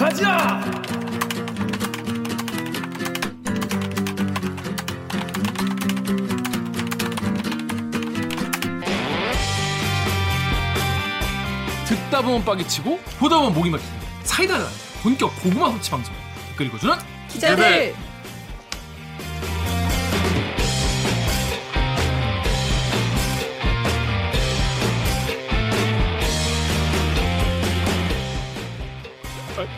가자! 0.00 0.58
듣다 11.86 12.22
보면 12.22 12.42
빡이 12.46 12.66
치고 12.66 12.98
보다 13.18 13.36
보면 13.36 13.52
목이 13.52 13.68
막히는 13.68 13.92
사이다를 14.22 14.64
하는 14.64 14.76
본격 15.02 15.38
고구마 15.42 15.66
후치 15.66 15.90
방송. 15.90 16.14
그리고 16.56 16.78
주는 16.78 16.94
기자들 17.28 17.94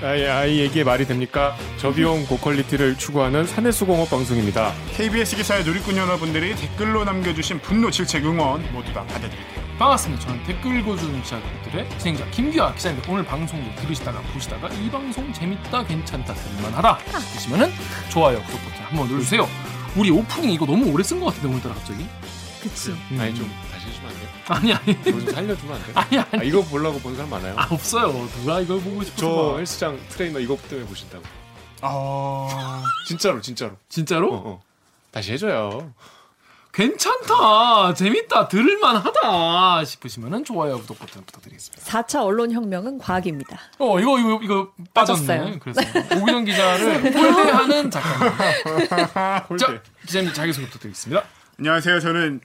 아이, 0.03 0.27
아 0.27 0.41
이게 0.41 0.83
말이 0.83 1.07
됩니까? 1.07 1.57
저비용 1.79 2.27
고quality를 2.27 2.99
추구하는 2.99 3.47
사내수공업 3.47 4.11
방송입니다. 4.11 4.73
KBS 4.97 5.37
기사의 5.37 5.65
누리꾼 5.65 5.97
여러분들이 5.97 6.57
댓글로 6.57 7.05
남겨주신 7.05 7.61
분노, 7.61 7.89
질책, 7.89 8.25
응원 8.27 8.65
모두 8.73 8.93
다 8.93 9.05
받아들일게요. 9.05 9.63
반갑습니다. 9.79 10.27
저는 10.27 10.43
댓글 10.43 10.83
읽어주는 10.83 11.23
기자들의 11.23 11.99
진행자 11.99 12.27
김기화 12.31 12.75
기자입니다. 12.75 13.13
오늘 13.13 13.25
방송도 13.25 13.81
들으시다가 13.81 14.21
보시다가 14.33 14.69
이 14.75 14.91
방송 14.91 15.33
재밌다, 15.33 15.85
괜찮다, 15.85 16.35
들을만하다 16.35 16.99
싶으시면은 17.21 17.71
좋아요, 18.11 18.43
구독 18.43 18.61
버튼 18.65 18.85
한번 18.85 19.07
눌러주세요. 19.07 19.49
우리 19.97 20.11
오프닝 20.11 20.51
이거 20.51 20.67
너무 20.67 20.91
오래 20.93 21.05
쓴 21.05 21.21
것 21.21 21.27
같은데 21.27 21.49
오늘따라 21.49 21.75
갑자기? 21.77 22.07
그치 22.61 22.93
아니 23.19 23.35
좀 23.35 23.51
다시 23.83 23.87
해주면 23.89 24.11
안 24.11 24.19
돼요? 24.19 24.29
아니 24.49 24.73
아니 24.73 24.93
이거 24.93 25.11
좀 25.21 25.33
살려주면 25.33 25.75
안 25.77 25.83
돼요? 25.83 25.93
아니 25.97 26.19
아니 26.19 26.41
아, 26.41 26.43
이거 26.45 26.63
보려고 26.63 26.99
본 27.01 27.15
사람 27.17 27.31
많아요. 27.31 27.55
아, 27.57 27.67
없어요. 27.71 28.13
누가 28.39 28.61
이걸 28.61 28.81
보고 28.81 29.03
싶어서 29.03 29.21
저 29.21 29.53
봐. 29.53 29.59
헬스장 29.59 29.99
트레이너 30.11 30.39
이거 30.41 30.57
때문에 30.69 30.87
보신다고. 30.89 31.25
아, 31.81 32.83
진짜로 33.09 33.41
진짜로. 33.41 33.77
진짜로? 33.89 34.33
어, 34.35 34.43
어. 34.47 34.63
다시 35.11 35.33
해줘요. 35.33 35.93
괜찮다, 36.73 37.93
재밌다, 37.93 38.49
들을만하다 38.49 39.85
싶으시면은 39.85 40.43
좋아요, 40.43 40.79
구독 40.79 40.99
버튼 41.01 41.23
부탁드리겠습니다. 41.27 41.85
4차 41.85 42.25
언론 42.25 42.51
혁명은 42.51 42.97
과학입니다 42.97 43.59
어 43.79 44.01
이거 44.01 44.19
이거 44.19 44.41
이거 44.43 44.73
빠졌네. 44.95 45.27
빠졌어요. 45.27 45.59
그래서 45.59 45.81
옥유정 46.17 46.45
기자를 46.47 47.15
홀대하는. 47.15 47.91
홀대. 49.51 49.65
자 49.67 49.83
기자님 50.07 50.33
자기 50.33 50.53
소개 50.55 50.67
부탁드리겠습니다. 50.69 51.23
안녕하세요. 51.59 52.01
저는 52.01 52.41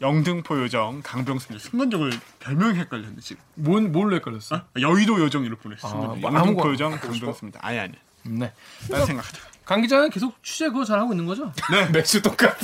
영등포 0.00 0.58
요정 0.62 1.00
강병수입니다. 1.02 1.68
순간적으로 1.68 2.10
별명이 2.40 2.78
헷갈렸는데 2.78 3.20
지금. 3.22 3.42
뭔 3.54 3.92
뭘로 3.92 4.16
헷갈렸어? 4.16 4.56
아, 4.56 4.80
여의도 4.80 5.18
요정으로 5.20 5.56
보냈어. 5.56 5.88
아. 5.88 6.14
뭐 6.14 6.20
영등포 6.22 6.70
요정 6.70 6.98
강병수입니다. 6.98 7.60
아니 7.62 7.78
아니. 7.78 7.92
네. 8.24 8.52
딴 8.90 9.06
생각하다. 9.06 9.38
강 9.64 9.80
기자는 9.82 10.10
계속 10.10 10.42
취재 10.44 10.68
그거 10.68 10.84
잘 10.84 10.98
하고 11.00 11.12
있는 11.12 11.26
거죠? 11.26 11.52
네. 11.70 11.88
매주 11.90 12.20
똑같. 12.22 12.56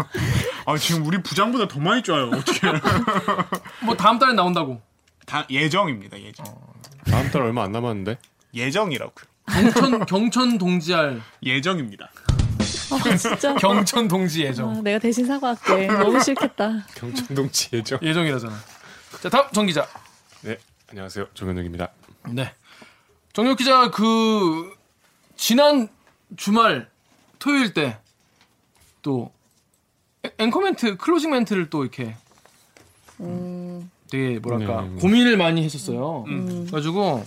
아 0.66 0.76
지금 0.78 1.04
우리 1.06 1.22
부장보다 1.22 1.68
더 1.68 1.78
많이 1.80 2.02
쪄요. 2.02 2.28
어떻게? 2.30 2.60
뭐 3.84 3.96
다음 3.96 4.18
달에 4.18 4.32
나온다고. 4.32 4.80
다 5.26 5.46
예정입니다. 5.50 6.20
예정. 6.20 6.46
다음 7.04 7.30
달 7.30 7.42
얼마 7.42 7.62
안 7.64 7.72
남았는데. 7.72 8.18
예정이라고요. 8.54 9.30
경천 9.50 10.06
경천 10.06 10.58
동지할 10.58 11.20
예정입니다. 11.42 12.10
아 12.92 13.16
진짜 13.16 13.54
경천 13.60 14.08
동지 14.08 14.42
예정 14.44 14.70
아, 14.70 14.80
내가 14.80 14.98
대신 14.98 15.26
사과할게 15.26 15.86
너무 15.86 16.20
싫겠다 16.20 16.86
경천동지 16.96 17.70
예정. 17.74 17.98
예정이라잖아. 18.02 18.54
자 19.22 19.28
다음 19.28 19.50
정 19.52 19.66
기자. 19.66 19.86
네 20.42 20.56
안녕하세요 20.88 21.26
정연욱입니다. 21.34 21.90
네. 22.30 22.52
정연욱 23.32 23.58
기자 23.58 23.90
그 23.90 24.74
지난 25.36 25.88
주말 26.36 26.88
토요일 27.38 27.72
때 27.74 27.98
또 29.02 29.32
앵커 30.36 30.60
멘트 30.60 30.98
closing 30.98 31.30
멘트를 31.30 31.70
또 31.70 31.82
이렇게 31.84 32.14
되게 34.10 34.38
뭐랄까 34.40 34.82
네. 34.82 35.00
고민을 35.00 35.38
많이 35.38 35.64
했었어요. 35.64 36.24
그래가지고 36.26 37.24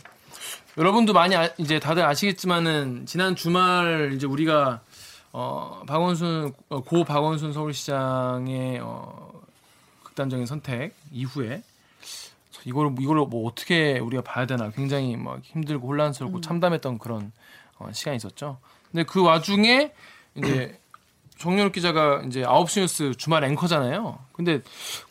여러분도 0.78 1.14
많이 1.14 1.36
아- 1.36 1.50
이제 1.58 1.80
다들 1.80 2.04
아시겠지만은 2.06 3.08
지난 3.08 3.36
주말 3.36 4.12
이제 4.16 4.28
우리가 4.28 4.82
어 5.34 5.82
박원순 5.88 6.54
어, 6.70 6.82
고 6.82 7.04
박원순 7.04 7.54
서울시장의 7.54 8.80
어 8.82 9.42
극단적인 10.04 10.46
선택 10.46 10.96
이후에 11.12 11.64
이걸 12.66 12.94
이걸로 13.00 13.26
뭐 13.26 13.48
어떻게 13.48 13.98
우리가 13.98 14.22
봐야 14.22 14.46
되나 14.46 14.70
굉장히 14.70 15.18
막 15.18 15.40
힘들고 15.44 15.88
혼란스럽고 15.88 16.40
참담했던 16.40 17.00
그런 17.00 17.32
어, 17.80 17.90
시간이 17.92 18.18
있었죠. 18.18 18.60
근데 18.92 19.04
그 19.04 19.24
와중에 19.24 19.92
이제 20.36 20.80
정윤욱 21.40 21.74
기자가 21.74 22.22
이제 22.28 22.44
9시 22.44 22.82
뉴스 22.82 23.14
주말 23.18 23.44
앵커잖아요. 23.44 24.20
근데 24.34 24.62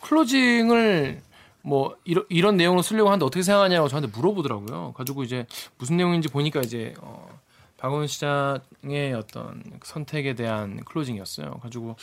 클로징을 0.00 1.21
뭐 1.62 1.97
이런 2.05 2.25
이런 2.28 2.56
내용으로 2.56 2.82
쓰려고 2.82 3.11
하는데 3.11 3.25
어떻게 3.27 3.43
생각하냐고 3.43 3.88
저한테 3.88 4.09
물어보더라고요. 4.16 4.93
가지고 4.97 5.25
이제 5.25 5.47
무슨 5.78 5.97
내용인지 5.97 6.28
보니까 6.28 6.61
이제 6.61 6.94
어 7.00 7.31
박원순 7.83 8.06
시장의 8.06 9.12
어떤 9.16 9.60
선택에 9.82 10.37
대한 10.37 10.84
closing이었어요. 10.84 11.55
가지고 11.62 11.97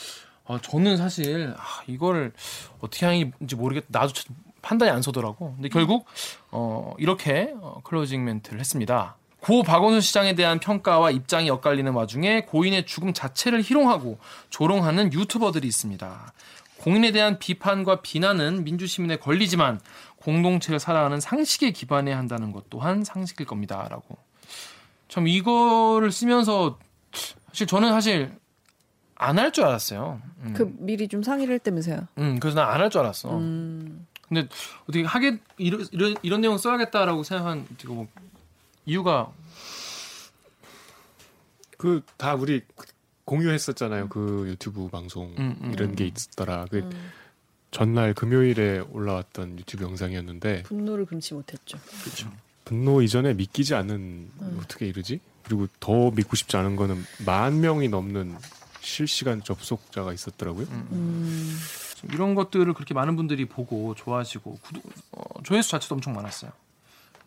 어, 0.44 0.58
저는 0.60 0.98
사실 0.98 1.54
아, 1.56 1.82
이거를 1.86 2.34
어떻게 2.80 3.06
하는지 3.06 3.56
모르겠. 3.56 3.84
나도 3.88 4.12
참 4.12 4.36
판단이 4.60 4.90
안 4.90 5.00
서더라고. 5.00 5.54
근데 5.54 5.70
결국 5.70 6.04
어, 6.50 6.92
이렇게 6.98 7.54
어, 7.62 7.80
closing 7.82 8.22
멘트를 8.22 8.60
했습니다. 8.60 9.16
고 9.40 9.62
박원순 9.62 10.02
시장에 10.02 10.34
대한 10.34 10.60
평가와 10.60 11.12
입장이 11.12 11.48
엇갈리는 11.48 11.90
와중에 11.90 12.42
고인의 12.42 12.84
죽음 12.84 13.14
자체를 13.14 13.62
희롱하고 13.62 14.18
조롱하는 14.50 15.14
유튜버들이 15.14 15.66
있습니다. 15.66 16.34
공인에 16.76 17.10
대한 17.10 17.38
비판과 17.38 18.02
비난은 18.02 18.64
민주시민의 18.64 19.18
권리지만 19.20 19.80
공동체를 20.16 20.78
살아가는 20.78 21.18
상식에 21.20 21.70
기반해야 21.70 22.18
한다는 22.18 22.52
것 22.52 22.68
또한 22.68 23.02
상식일 23.02 23.46
겁니다라고. 23.46 24.29
참 25.10 25.26
이거를 25.28 26.10
쓰면서 26.12 26.78
사실 27.48 27.66
저는 27.66 27.90
사실 27.90 28.32
안 29.16 29.38
할 29.38 29.52
줄 29.52 29.64
알았어요. 29.64 30.20
음. 30.42 30.54
그 30.56 30.74
미리 30.78 31.06
좀 31.08 31.22
상의를 31.22 31.54
했다면서요 31.56 32.08
음, 32.18 32.38
그래서 32.40 32.58
난 32.60 32.70
안 32.72 32.80
할 32.80 32.90
줄 32.90 33.00
알았어. 33.00 33.36
음, 33.36 34.06
근데 34.28 34.48
어떻게 34.84 35.02
하게 35.04 35.38
이런 35.58 35.84
이런, 35.92 36.14
이런 36.22 36.40
내용 36.40 36.56
써야겠다라고 36.56 37.22
생각한 37.24 37.66
지금 37.76 37.96
뭐 37.96 38.08
이유가 38.86 39.30
그 41.76 42.02
다 42.16 42.34
우리 42.34 42.62
공유했었잖아요. 43.24 44.08
그 44.08 44.44
유튜브 44.48 44.88
방송 44.88 45.34
음, 45.38 45.56
음, 45.62 45.72
이런 45.72 45.94
게 45.94 46.06
있었더라. 46.06 46.66
그 46.70 46.88
전날 47.70 48.14
금요일에 48.14 48.80
올라왔던 48.90 49.58
유튜브 49.58 49.84
영상이었는데 49.84 50.64
분노를 50.64 51.04
금치 51.06 51.34
못했죠 51.34 51.78
그렇죠. 52.02 52.30
분노 52.70 53.02
이전에 53.02 53.34
믿기지 53.34 53.74
않은 53.74 54.30
음. 54.40 54.60
어떻게 54.62 54.86
이러지? 54.86 55.18
그리고 55.42 55.66
더 55.80 56.12
믿고 56.12 56.36
싶지 56.36 56.56
않은 56.56 56.76
거는 56.76 57.04
만 57.26 57.60
명이 57.60 57.88
넘는 57.88 58.36
실시간 58.80 59.42
접속자가 59.42 60.12
있었더라고요. 60.12 60.66
음, 60.70 61.58
이런 62.12 62.36
것들을 62.36 62.72
그렇게 62.74 62.94
많은 62.94 63.16
분들이 63.16 63.46
보고 63.46 63.96
좋아하시고 63.96 64.58
구독, 64.62 64.84
어, 65.10 65.42
조회수 65.42 65.68
자체도 65.68 65.96
엄청 65.96 66.12
많았어요. 66.12 66.52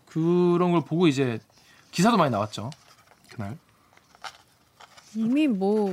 그런 0.05 0.71
걸 0.71 0.79
보고 0.85 1.07
이제 1.07 1.39
기사도 1.91 2.15
많이 2.15 2.31
나왔죠. 2.31 2.69
그날. 3.29 3.57
이미 5.13 5.47
뭐 5.47 5.91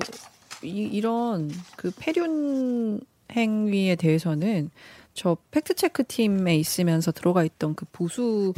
이, 0.62 0.69
이런 0.69 1.50
그 1.75 1.91
폐륜 1.99 3.00
행위에 3.33 3.97
대해서는 3.97 4.71
저 5.12 5.37
팩트 5.50 5.75
체크 5.75 6.05
팀에 6.05 6.55
있으면서 6.55 7.10
들어가 7.10 7.43
있던 7.43 7.75
그 7.75 7.84
보수 7.91 8.55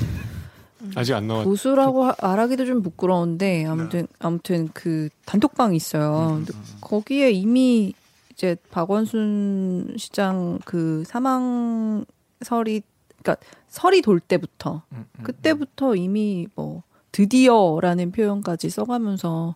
아직 0.95 1.15
안 1.15 1.27
나왔. 1.27 1.45
보수라고 1.45 2.05
하- 2.05 2.17
말하기도 2.21 2.65
좀 2.67 2.83
부끄러운데 2.83 3.65
아무튼 3.67 4.07
아무튼 4.19 4.69
그 4.75 5.09
단톡방이 5.27 5.77
있어요. 5.77 6.43
근데 6.45 6.53
거기에 6.81 7.31
이미 7.31 7.93
이제 8.33 8.57
박원순 8.71 9.95
시장 9.99 10.59
그 10.65 11.05
사망 11.07 12.05
설이 12.41 12.83
그러니까 13.23 13.45
설이 13.69 14.03
돌 14.03 14.19
때부터 14.21 14.83
음, 14.93 15.05
음. 15.19 15.23
그때부터 15.23 15.95
이미 15.97 16.49
뭐 16.55 16.83
드디어라는 17.13 18.11
표현까지 18.13 18.71
써가면서 18.71 19.55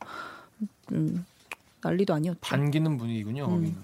음, 0.93 1.25
난리도 1.83 2.15
아니었죠. 2.15 2.39
반기는 2.43 2.97
분위기군요. 2.97 3.45
음. 3.47 3.51
거기는. 3.51 3.77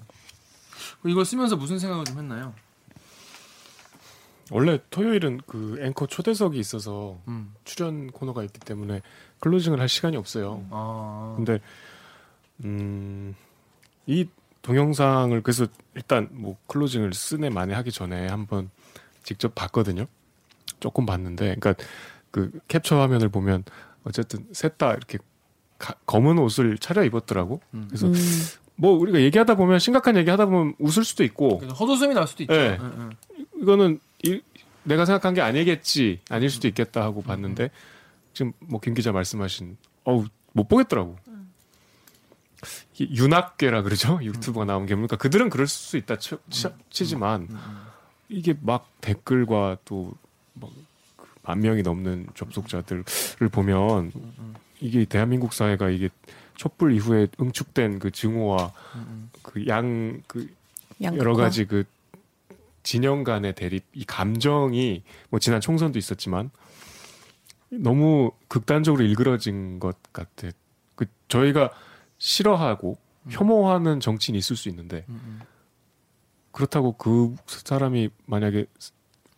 이걸 1.06 1.24
쓰면서 1.24 1.56
무슨 1.56 1.78
생각을 1.78 2.04
좀 2.04 2.18
했나요? 2.18 2.54
원래 4.52 4.78
토요일은 4.90 5.40
그 5.46 5.78
앵커 5.80 6.06
초대석이 6.06 6.58
있어서 6.58 7.18
음. 7.28 7.54
출연 7.64 8.08
코너가 8.10 8.42
있기 8.44 8.60
때문에 8.60 9.00
클로징을 9.40 9.80
할 9.80 9.88
시간이 9.88 10.16
없어요. 10.16 10.64
아. 10.70 11.32
근데 11.36 11.58
음, 12.64 13.34
이 14.06 14.26
동영상을 14.62 15.40
그래서 15.42 15.66
일단 15.94 16.28
뭐 16.32 16.56
클로징을 16.68 17.12
쓰네 17.14 17.50
만에 17.50 17.74
하기 17.74 17.90
전에 17.90 18.28
한번 18.28 18.70
직접 19.24 19.54
봤거든요. 19.54 20.06
조금 20.80 21.06
봤는데, 21.06 21.56
그러니까 21.58 21.74
그 22.30 22.50
캡처 22.68 23.00
화면을 23.00 23.28
보면 23.28 23.64
어쨌든 24.04 24.46
셋 24.52 24.78
다 24.78 24.92
이렇게 24.94 25.18
가- 25.78 25.94
검은 26.06 26.38
옷을 26.38 26.78
차려 26.78 27.04
입었더라고. 27.04 27.60
그래서 27.88 28.06
음. 28.08 28.14
뭐 28.76 28.92
우리가 28.98 29.20
얘기하다 29.20 29.54
보면 29.56 29.78
심각한 29.78 30.16
얘기 30.16 30.30
하다 30.30 30.46
보면 30.46 30.74
웃을 30.78 31.04
수도 31.04 31.22
있고 31.24 31.58
헛웃음이 31.58 32.14
날 32.14 32.26
수도 32.26 32.42
있죠. 32.44 32.52
네. 32.52 32.78
응, 32.80 32.92
응. 32.98 33.46
이거는 33.60 34.00
이, 34.22 34.40
내가 34.84 35.04
생각한 35.04 35.34
게 35.34 35.40
아니겠지 35.40 36.20
아닐 36.28 36.50
수도 36.50 36.68
있겠다 36.68 37.02
하고 37.02 37.22
봤는데 37.22 37.70
지금 38.34 38.52
뭐 38.60 38.80
김 38.80 38.94
기자 38.94 39.12
말씀하신 39.12 39.76
어우 40.04 40.26
못 40.52 40.68
보겠더라고. 40.68 41.16
이 42.98 43.08
윤학계라 43.16 43.82
그러죠? 43.82 44.20
유튜브가 44.22 44.64
나온 44.64 44.86
게 44.86 44.94
그러니까 44.94 45.16
그들은 45.16 45.50
그럴 45.50 45.66
수 45.66 45.96
있다 45.96 46.18
치, 46.18 46.36
치, 46.50 47.06
지만 47.06 47.48
이게 48.28 48.54
막 48.60 48.88
댓글과 49.00 49.78
또만 49.84 51.60
명이 51.60 51.82
넘는 51.82 52.28
접속자들을 52.34 53.04
보면 53.50 54.12
이게 54.80 55.04
대한민국 55.06 55.52
사회가 55.54 55.90
이게 55.90 56.08
촛불 56.56 56.94
이후에 56.94 57.26
응축된 57.40 57.98
그 57.98 58.10
증오와 58.10 58.72
그 59.42 59.66
양 59.66 60.22
그. 60.28 60.48
여러 61.00 61.34
가지 61.34 61.64
그 61.64 61.82
진영 62.82 63.24
간의 63.24 63.54
대립, 63.54 63.84
이 63.92 64.04
감정이 64.04 65.02
뭐 65.30 65.38
지난 65.38 65.60
총선도 65.60 65.98
있었지만 65.98 66.50
너무 67.70 68.32
극단적으로 68.48 69.04
일그러진 69.04 69.78
것 69.78 69.96
같아. 70.12 70.48
그 70.94 71.06
저희가 71.28 71.70
싫어하고 72.18 72.98
혐오하는 73.30 74.00
정치인이 74.00 74.38
있을 74.38 74.56
수 74.56 74.68
있는데 74.68 75.06
그렇다고 76.50 76.92
그 76.92 77.34
사람이 77.46 78.10
만약에 78.26 78.66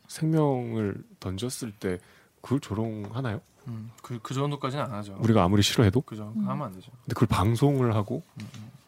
생명을 0.08 1.02
던졌을 1.20 1.72
때 1.72 1.98
그걸 2.40 2.60
조롱하나요? 2.60 3.40
음, 3.68 3.90
그, 4.02 4.18
그 4.22 4.34
정도까지는 4.34 4.84
안 4.84 4.92
하죠. 4.92 5.16
우리가 5.20 5.42
아무리 5.42 5.62
싫어해도? 5.62 6.02
그죠. 6.02 6.32
그거 6.34 6.50
하면 6.50 6.66
안 6.66 6.74
되죠. 6.74 6.90
근데 6.92 7.14
그걸 7.14 7.28
방송을 7.28 7.94
하고 7.94 8.22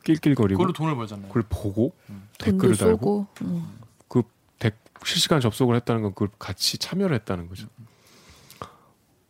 낄낄거리고 0.04 0.58
그걸로 0.58 0.72
돈을 0.72 0.94
벌잖아요. 0.94 1.28
그걸 1.28 1.44
보고 1.48 1.92
음. 2.10 2.28
댓글을 2.38 2.76
달고. 2.76 3.26
음. 3.42 3.78
그 4.08 4.22
백, 4.22 4.28
실시간 5.06 5.40
접속을 5.40 5.76
했다는 5.76 6.02
건 6.02 6.12
그걸 6.12 6.28
같이 6.38 6.78
참여를 6.78 7.14
했다는 7.16 7.48
거죠. 7.48 7.68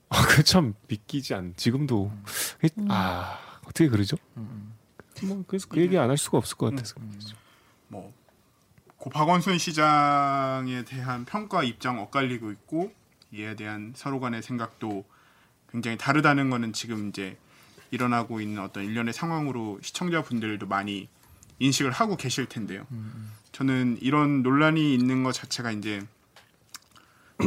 아, 0.08 0.22
그참 0.28 0.74
믿기지 0.88 1.34
않. 1.34 1.52
지금도 1.56 2.10
이- 2.62 2.68
아 2.88 3.38
어떻게 3.64 3.88
그러죠? 3.88 4.16
음, 4.36 4.74
뭐 5.24 5.44
그래서 5.46 5.66
그 5.68 5.80
얘기 5.80 5.98
안 5.98 6.08
할 6.08 6.16
수가 6.16 6.38
없을 6.38 6.56
것 6.56 6.70
같아서. 6.70 6.94
뭐고 7.88 9.10
박원순 9.12 9.58
시장에 9.58 10.84
대한 10.84 11.24
평가 11.24 11.62
입장 11.62 12.00
엇갈리고 12.00 12.50
있고 12.52 12.92
이에 13.32 13.54
대한 13.56 13.92
서로 13.96 14.20
간의 14.20 14.42
생각도 14.42 15.04
굉장히 15.70 15.98
다르다는 15.98 16.48
거는 16.50 16.72
지금 16.72 17.08
이제 17.08 17.36
일어나고 17.90 18.40
있는 18.40 18.62
어떤 18.62 18.84
일련의 18.84 19.12
상황으로 19.12 19.78
시청자분들도 19.82 20.66
많이 20.66 21.08
인식을 21.58 21.90
하고 21.90 22.16
계실 22.16 22.46
텐데요. 22.46 22.86
저는 23.56 23.96
이런 24.02 24.42
논란이 24.42 24.92
있는 24.92 25.22
것 25.22 25.32
자체가 25.32 25.70
이제 25.70 26.06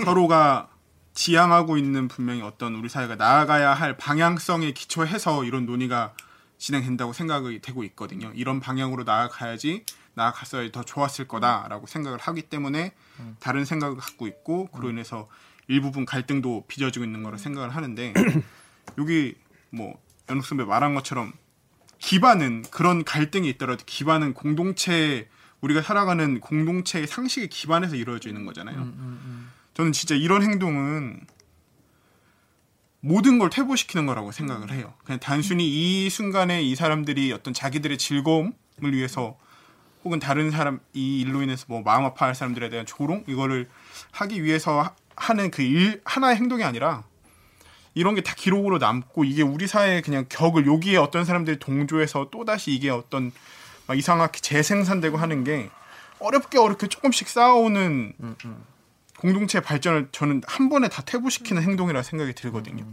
서로가 0.06 0.68
지향하고 1.14 1.78
있는 1.78 2.08
분명히 2.08 2.42
어떤 2.42 2.74
우리 2.74 2.90
사회가 2.90 3.16
나아가야 3.16 3.76
할 3.76 3.96
방향성에 3.96 4.72
기초해서 4.72 5.44
이런 5.44 5.68
논의가 5.68 6.16
진행된다고 6.58 7.14
생각이 7.14 7.62
되고 7.62 7.84
있거든요. 7.84 8.32
이런 8.34 8.60
방향으로 8.60 9.04
나아가야지 9.04 9.86
나아갔어야 10.16 10.72
더 10.72 10.84
좋았을 10.84 11.28
거다라고 11.28 11.86
생각을 11.86 12.18
하기 12.18 12.42
때문에 12.42 12.94
다른 13.40 13.64
생각을 13.64 13.98
갖고 13.98 14.26
있고 14.26 14.66
그로 14.72 14.90
인해서 14.90 15.30
일부분 15.68 16.06
갈등도 16.06 16.66
빚어지고 16.68 17.06
있는 17.06 17.22
거라 17.22 17.38
생각을 17.38 17.70
하는데 17.70 18.16
여기 18.98 19.36
뭐 19.70 20.02
연욱 20.28 20.44
선배 20.44 20.64
말한 20.64 20.96
것처럼 20.96 21.34
기반은 22.00 22.64
그런 22.72 23.04
갈등이 23.04 23.48
있더라도 23.50 23.84
기반은 23.86 24.34
공동체 24.34 25.30
우리가 25.62 25.82
살아가는 25.82 26.40
공동체의 26.40 27.08
상식에 27.08 27.48
기반해서 27.48 27.96
이루어져 27.96 28.30
있는 28.30 28.46
거잖아요. 28.46 28.78
저는 29.74 29.92
진짜 29.92 30.16
이런 30.16 30.42
행동은 30.44 31.22
모든 33.02 33.40
걸 33.40 33.50
퇴보시키는 33.50 34.06
거라고 34.06 34.32
생각을 34.32 34.72
해요. 34.72 34.94
그냥 35.06 35.20
단순히 35.20 35.68
이 36.06 36.10
순간에 36.10 36.62
이 36.62 36.76
사람들이 36.76 37.32
어떤 37.32 37.54
자기들의 37.54 37.98
즐거움을 37.98 38.54
위해서 38.92 39.38
혹은 40.04 40.20
다른 40.20 40.52
사람 40.52 40.80
이 40.94 41.22
일로 41.22 41.42
인해서 41.42 41.66
뭐 41.70 41.82
마음 41.82 42.06
아파할 42.06 42.36
사람들에 42.36 42.70
대한 42.70 42.86
조롱 42.86 43.26
이거를 43.28 43.70
하기 44.12 44.44
위해서 44.44 44.82
하- 44.82 44.96
하는 45.16 45.52
그 45.52 45.62
일 45.62 46.02
하나의 46.06 46.38
행동이 46.38 46.64
아니라 46.64 47.04
이런 47.96 48.16
게 48.16 48.22
다 48.22 48.34
기록으로 48.36 48.78
남고 48.78 49.26
이게 49.26 49.42
우리 49.44 49.68
사회의 49.68 50.02
그냥 50.02 50.26
격을 50.30 50.68
여기에 50.68 50.98
어떤 50.98 51.26
사람들이 51.26 51.60
동조해서 51.60 52.30
또 52.32 52.46
다시 52.46 52.72
이게 52.74 52.90
어떤 52.90 53.32
막 53.90 53.98
이상하게 53.98 54.40
재생산되고 54.40 55.18
하는 55.18 55.44
게 55.44 55.72
어렵게 56.20 56.60
어렵게 56.60 56.86
조금씩 56.86 57.28
쌓아오는 57.28 58.14
공동체 59.18 59.62
발전을 59.62 60.10
저는 60.12 60.44
한 60.46 60.70
번에 60.70 60.90
다 60.90 61.02
퇴보시키는 61.02 61.64
행동이라 61.64 62.04
생각이 62.04 62.34
들거든요. 62.34 62.86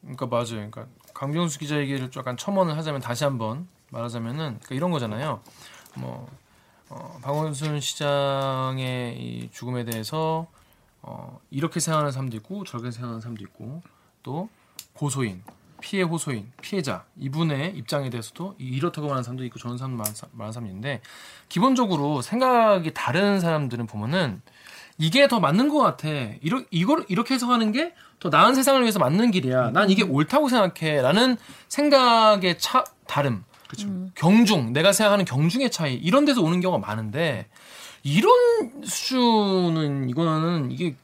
그러니까 0.00 0.26
맞아요. 0.26 0.68
그러니까 0.68 0.86
강병수 1.14 1.60
기자 1.60 1.78
얘기를 1.78 2.10
좀 2.10 2.22
약간 2.22 2.36
첨언을 2.36 2.76
하자면 2.76 3.02
다시 3.02 3.22
한번 3.22 3.68
말하자면은 3.90 4.58
그러니까 4.64 4.74
이런 4.74 4.90
거잖아요. 4.90 5.40
뭐 5.94 6.28
어, 6.88 7.20
박원순 7.22 7.80
시장의 7.80 9.16
이 9.16 9.48
죽음에 9.52 9.84
대해서 9.84 10.48
어, 11.02 11.38
이렇게 11.52 11.78
생각하는 11.78 12.10
사람도 12.10 12.36
있고 12.38 12.64
저렇게 12.64 12.90
생각하는 12.90 13.20
사람도 13.20 13.44
있고 13.44 13.80
또 14.24 14.48
고소인, 14.94 15.44
피해 15.84 16.02
호소인, 16.02 16.50
피해자 16.62 17.04
이분의 17.20 17.74
입장에 17.76 18.08
대해서도 18.08 18.54
이- 18.58 18.64
이렇다고 18.64 19.06
말하는 19.08 19.22
사람도 19.22 19.44
있고 19.44 19.58
저런 19.58 19.76
사람도 19.76 19.98
많은, 19.98 20.14
사- 20.14 20.26
많은 20.32 20.50
사람이 20.50 20.70
있는데 20.70 21.02
기본적으로 21.50 22.22
생각이 22.22 22.94
다른 22.94 23.38
사람들은 23.38 23.86
보면은 23.86 24.40
이게 24.96 25.28
더 25.28 25.40
맞는 25.40 25.68
것 25.68 25.78
같아. 25.80 26.08
이러, 26.40 26.62
이걸 26.70 27.04
이렇게 27.08 27.34
해석하는 27.34 27.72
게 27.72 27.92
더 28.20 28.30
나은 28.30 28.54
세상을 28.54 28.80
위해서 28.80 28.98
맞는 28.98 29.32
길이야. 29.32 29.70
난 29.72 29.90
이게 29.90 30.02
옳다고 30.02 30.48
생각해. 30.48 31.02
라는 31.02 31.36
생각의 31.68 32.56
차, 32.58 32.82
다름. 33.06 33.44
경중, 34.14 34.72
내가 34.72 34.92
생각하는 34.94 35.26
경중의 35.26 35.70
차이. 35.70 35.94
이런 35.96 36.24
데서 36.24 36.40
오는 36.40 36.60
경우가 36.62 36.86
많은데, 36.86 37.48
이런 38.02 38.32
수준은, 38.82 40.08
이거는, 40.08 40.70
이게, 40.72 40.96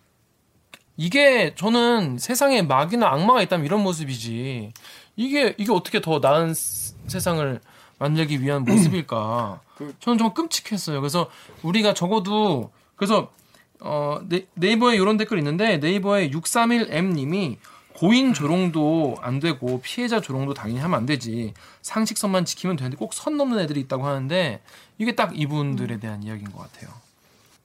이게 1.04 1.54
저는 1.54 2.18
세상에 2.18 2.60
마귀나 2.60 3.08
악마가 3.10 3.40
있다면 3.40 3.64
이런 3.64 3.82
모습이지. 3.82 4.70
이게, 5.16 5.54
이게 5.56 5.72
어떻게 5.72 6.02
더 6.02 6.18
나은 6.18 6.52
스- 6.52 6.94
세상을 7.06 7.58
만들기 7.98 8.42
위한 8.42 8.64
모습일까. 8.66 9.62
저는 10.00 10.18
정말 10.18 10.34
끔찍했어요. 10.34 11.00
그래서 11.00 11.30
우리가 11.62 11.94
적어도, 11.94 12.70
그래서 12.96 13.32
어, 13.80 14.20
네, 14.28 14.44
네이버에 14.52 14.96
이런 14.96 15.16
댓글 15.16 15.38
있는데 15.38 15.78
네이버에 15.78 16.28
631M님이 16.32 17.56
고인 17.94 18.34
조롱도 18.34 19.16
안 19.22 19.40
되고 19.40 19.80
피해자 19.80 20.20
조롱도 20.20 20.52
당연히 20.52 20.80
하면 20.80 20.98
안 20.98 21.06
되지 21.06 21.54
상식선만 21.80 22.44
지키면 22.44 22.76
되는데 22.76 22.98
꼭 22.98 23.14
선 23.14 23.38
넘는 23.38 23.58
애들이 23.60 23.80
있다고 23.80 24.06
하는데 24.06 24.60
이게 24.98 25.14
딱 25.14 25.32
이분들에 25.38 25.98
대한 25.98 26.22
이야기인 26.22 26.52
것 26.52 26.58
같아요. 26.70 26.90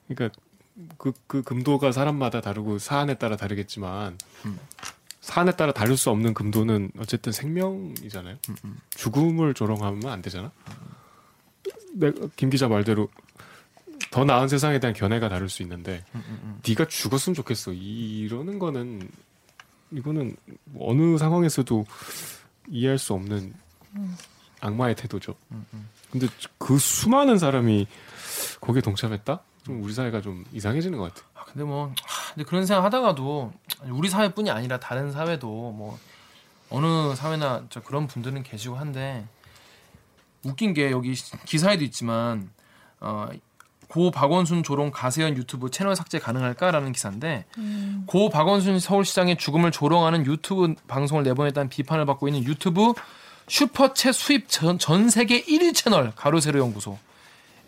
그러니까 0.08 0.40
그, 0.98 1.12
그 1.26 1.42
금도가 1.42 1.92
사람마다 1.92 2.40
다르고 2.40 2.78
사안에 2.78 3.14
따라 3.14 3.36
다르겠지만 3.36 4.18
사안에 5.20 5.52
따라 5.52 5.72
다를 5.72 5.96
수 5.96 6.10
없는 6.10 6.34
금도는 6.34 6.92
어쨌든 6.98 7.32
생명이잖아요. 7.32 8.36
죽음을 8.90 9.54
조롱하면 9.54 10.06
안 10.06 10.22
되잖아. 10.22 10.52
내가 11.94 12.28
김 12.36 12.50
기자 12.50 12.68
말대로 12.68 13.08
더 14.10 14.24
나은 14.24 14.48
세상에 14.48 14.78
대한 14.78 14.94
견해가 14.94 15.28
다를 15.28 15.48
수 15.48 15.62
있는데 15.62 16.04
네가 16.66 16.86
죽었으면 16.86 17.34
좋겠어 17.34 17.72
이러는 17.72 18.58
거는 18.58 19.08
이거는 19.92 20.36
뭐 20.64 20.90
어느 20.90 21.16
상황에서도 21.16 21.84
이해할 22.68 22.98
수 22.98 23.14
없는 23.14 23.54
악마의 24.60 24.94
태도죠. 24.96 25.34
근데 26.10 26.28
그 26.58 26.78
수많은 26.78 27.38
사람이 27.38 27.86
거기에 28.60 28.82
동참했다? 28.82 29.40
좀 29.66 29.82
우리 29.82 29.92
사회가 29.92 30.20
좀 30.20 30.44
이상해지는 30.52 30.96
것 30.96 31.12
같아. 31.12 31.26
아, 31.34 31.44
근데 31.44 31.64
뭐 31.64 31.92
하, 32.04 32.34
근데 32.34 32.48
그런 32.48 32.64
생각 32.66 32.84
하다가도 32.84 33.52
우리 33.90 34.08
사회뿐이 34.08 34.48
아니라 34.48 34.78
다른 34.78 35.10
사회도 35.10 35.48
뭐 35.48 35.98
어느 36.70 37.16
사회나 37.16 37.64
저 37.68 37.82
그런 37.82 38.06
분들은 38.06 38.44
계시고 38.44 38.76
한데 38.76 39.26
웃긴 40.44 40.72
게 40.72 40.92
여기 40.92 41.14
기사에도 41.44 41.82
있지만 41.82 42.48
어, 43.00 43.28
고 43.88 44.12
박원순 44.12 44.62
조롱 44.62 44.92
가세현 44.92 45.36
유튜브 45.36 45.68
채널 45.68 45.96
삭제 45.96 46.20
가능할까라는 46.20 46.92
기사인데 46.92 47.44
고 48.06 48.30
박원순 48.30 48.78
서울시장의 48.78 49.36
죽음을 49.36 49.72
조롱하는 49.72 50.26
유튜브 50.26 50.74
방송을 50.86 51.24
내보냈다는 51.24 51.68
비판을 51.68 52.06
받고 52.06 52.28
있는 52.28 52.44
유튜브 52.44 52.92
슈퍼챗 53.48 54.12
수입 54.12 54.48
전, 54.48 54.78
전 54.78 55.10
세계 55.10 55.42
1위 55.42 55.74
채널 55.74 56.12
가로세로 56.14 56.60
연구소 56.60 56.98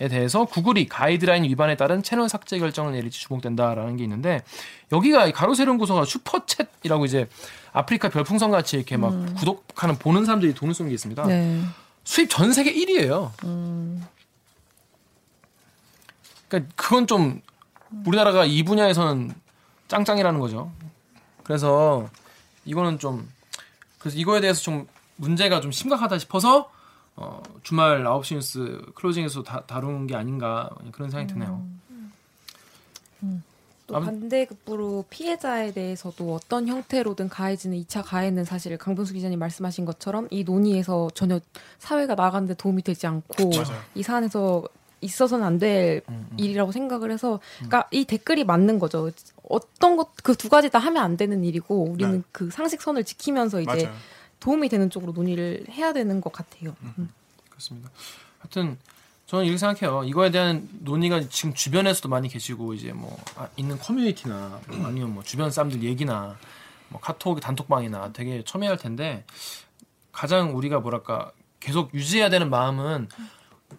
대해서 0.07 0.45
구글이 0.45 0.87
가이드라인 0.87 1.43
위반에 1.43 1.77
따른 1.77 2.05
채널 2.05 2.29
삭제 2.29 2.57
결정을 2.61 2.93
내릴지 2.93 3.19
주목된다라는 3.19 3.97
게 3.97 4.05
있는데 4.05 4.45
여기가 4.93 5.33
가로 5.33 5.55
세로 5.55 5.73
연구소가 5.73 6.03
슈퍼챗이라고 6.03 7.05
이제 7.05 7.29
아프리카 7.73 8.09
별풍선 8.09 8.53
같이 8.53 8.77
이렇게 8.77 8.97
막 8.97 9.11
구독하는 9.35 9.97
보는 9.97 10.25
사람들이 10.25 10.55
돈을 10.55 10.73
쏜 10.75 10.87
게 10.89 10.95
있습니다. 10.95 11.27
네. 11.27 11.61
수입 12.05 12.31
전 12.31 12.53
세계 12.53 12.73
1위예요. 12.73 13.33
그러니까 16.49 16.73
그건 16.77 17.07
좀 17.07 17.43
우리나라가 18.07 18.45
이 18.45 18.63
분야에서는 18.63 19.35
짱짱이라는 19.89 20.39
거죠. 20.41 20.71
그래서 21.43 22.09
이거는 22.65 22.99
좀 22.99 23.29
그래서 23.99 24.17
이거에 24.19 24.41
대해서 24.41 24.61
좀 24.61 24.87
문제가 25.17 25.61
좀 25.61 25.73
심각하다 25.73 26.19
싶어서 26.19 26.71
어, 27.21 27.43
주말 27.65 28.05
9시 28.05 28.35
뉴스 28.37 28.81
클로징에서 28.95 29.43
다, 29.43 29.63
다룬 29.67 30.07
게 30.07 30.15
아닌가 30.15 30.71
그런 30.93 31.11
생각이 31.11 31.33
드네요. 31.33 31.65
또 33.89 33.97
아무- 33.97 34.05
반대급부로 34.07 35.07
피해자에 35.09 35.73
대해서도 35.73 36.35
어떤 36.35 36.69
형태로든 36.69 37.29
가해지는 37.31 37.77
2차 37.83 38.03
가해는 38.05 38.45
사실 38.45 38.77
강병수 38.77 39.15
기자님 39.15 39.39
말씀하신 39.39 39.87
것처럼 39.87 40.29
이 40.31 40.45
논의에서 40.45 41.09
전혀 41.15 41.41
사회가 41.79 42.15
나가는데 42.15 42.55
도움이 42.55 42.83
되지 42.83 43.07
않고 43.07 43.49
맞아요. 43.51 43.81
이 43.95 44.03
사안에서 44.03 44.65
있어서는 45.01 45.45
안될 45.47 46.03
음, 46.09 46.29
일이라고 46.37 46.71
생각을 46.73 47.11
해서 47.11 47.41
그러니까 47.57 47.89
이 47.93 48.05
댓글이 48.05 48.45
맞는 48.45 48.79
거죠. 48.79 49.11
어떤 49.49 49.97
것 49.97 50.11
그 50.23 50.35
두 50.35 50.49
가지 50.51 50.69
다 50.69 50.79
하면 50.79 51.03
안 51.03 51.17
되는 51.17 51.43
일이고 51.45 51.85
우리는 51.85 52.19
네. 52.19 52.23
그 52.31 52.51
상식선을 52.51 53.05
지키면서 53.05 53.61
이제 53.63 53.85
맞아요. 53.85 53.95
도움이 54.41 54.69
되는 54.69 54.91
쪽으로 54.91 55.13
논의를 55.13 55.65
해야 55.71 55.93
되는 55.93 56.21
것 56.21 56.33
같아요. 56.33 56.75
음. 56.83 57.11
그렇습니다. 57.49 57.91
하여튼 58.39 58.79
저는 59.27 59.45
이렇게 59.45 59.59
생각해요. 59.59 60.05
이거에 60.05 60.31
대한 60.31 60.69
논의가 60.81 61.29
지금 61.29 61.53
주변에서도 61.53 62.09
많이 62.09 62.29
계시고 62.29 62.73
이제 62.75 62.93
뭐 62.93 63.17
아, 63.37 63.49
있는 63.57 63.79
커뮤니티나 63.79 64.61
뭐 64.69 64.87
아니면 64.87 65.13
뭐 65.13 65.23
주변 65.23 65.51
사람들 65.51 65.83
얘기나 65.83 66.37
뭐 66.89 67.01
카톡 67.01 67.39
단톡방이나 67.41 68.13
되게 68.13 68.43
첨예할 68.45 68.79
텐데 68.79 69.25
가장 70.13 70.57
우리가 70.57 70.81
뭐랄까 70.81 71.31
계속 71.61 71.93
유지해야 71.95 72.31
되는 72.31 72.49
마음은 72.49 73.09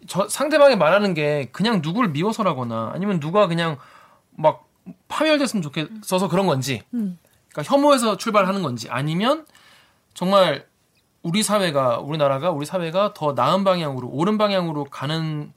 저 0.08 0.28
상대방이 0.30 0.76
말하는 0.76 1.14
게 1.14 1.50
그냥 1.52 1.82
누구를 1.82 2.10
미워서라거나 2.10 2.92
아니면 2.94 3.20
누가 3.20 3.48
그냥 3.48 3.78
막 4.32 4.68
파멸됐으면 5.08 5.64
좋겠어서 5.64 6.28
그런 6.28 6.46
건지 6.46 6.84
그러니까 6.92 7.64
혐오에서 7.64 8.18
출발하는 8.18 8.62
건지 8.62 8.88
아니면 8.90 9.48
정말 10.20 10.68
우리 11.24 11.44
사회가 11.44 12.00
우리나라가 12.00 12.52
우리 12.52 12.66
사회가 12.66 13.14
더 13.14 13.32
나은 13.32 13.64
방향으로 13.64 14.10
옳은 14.10 14.38
방향으로 14.38 14.84
가는 14.84 15.54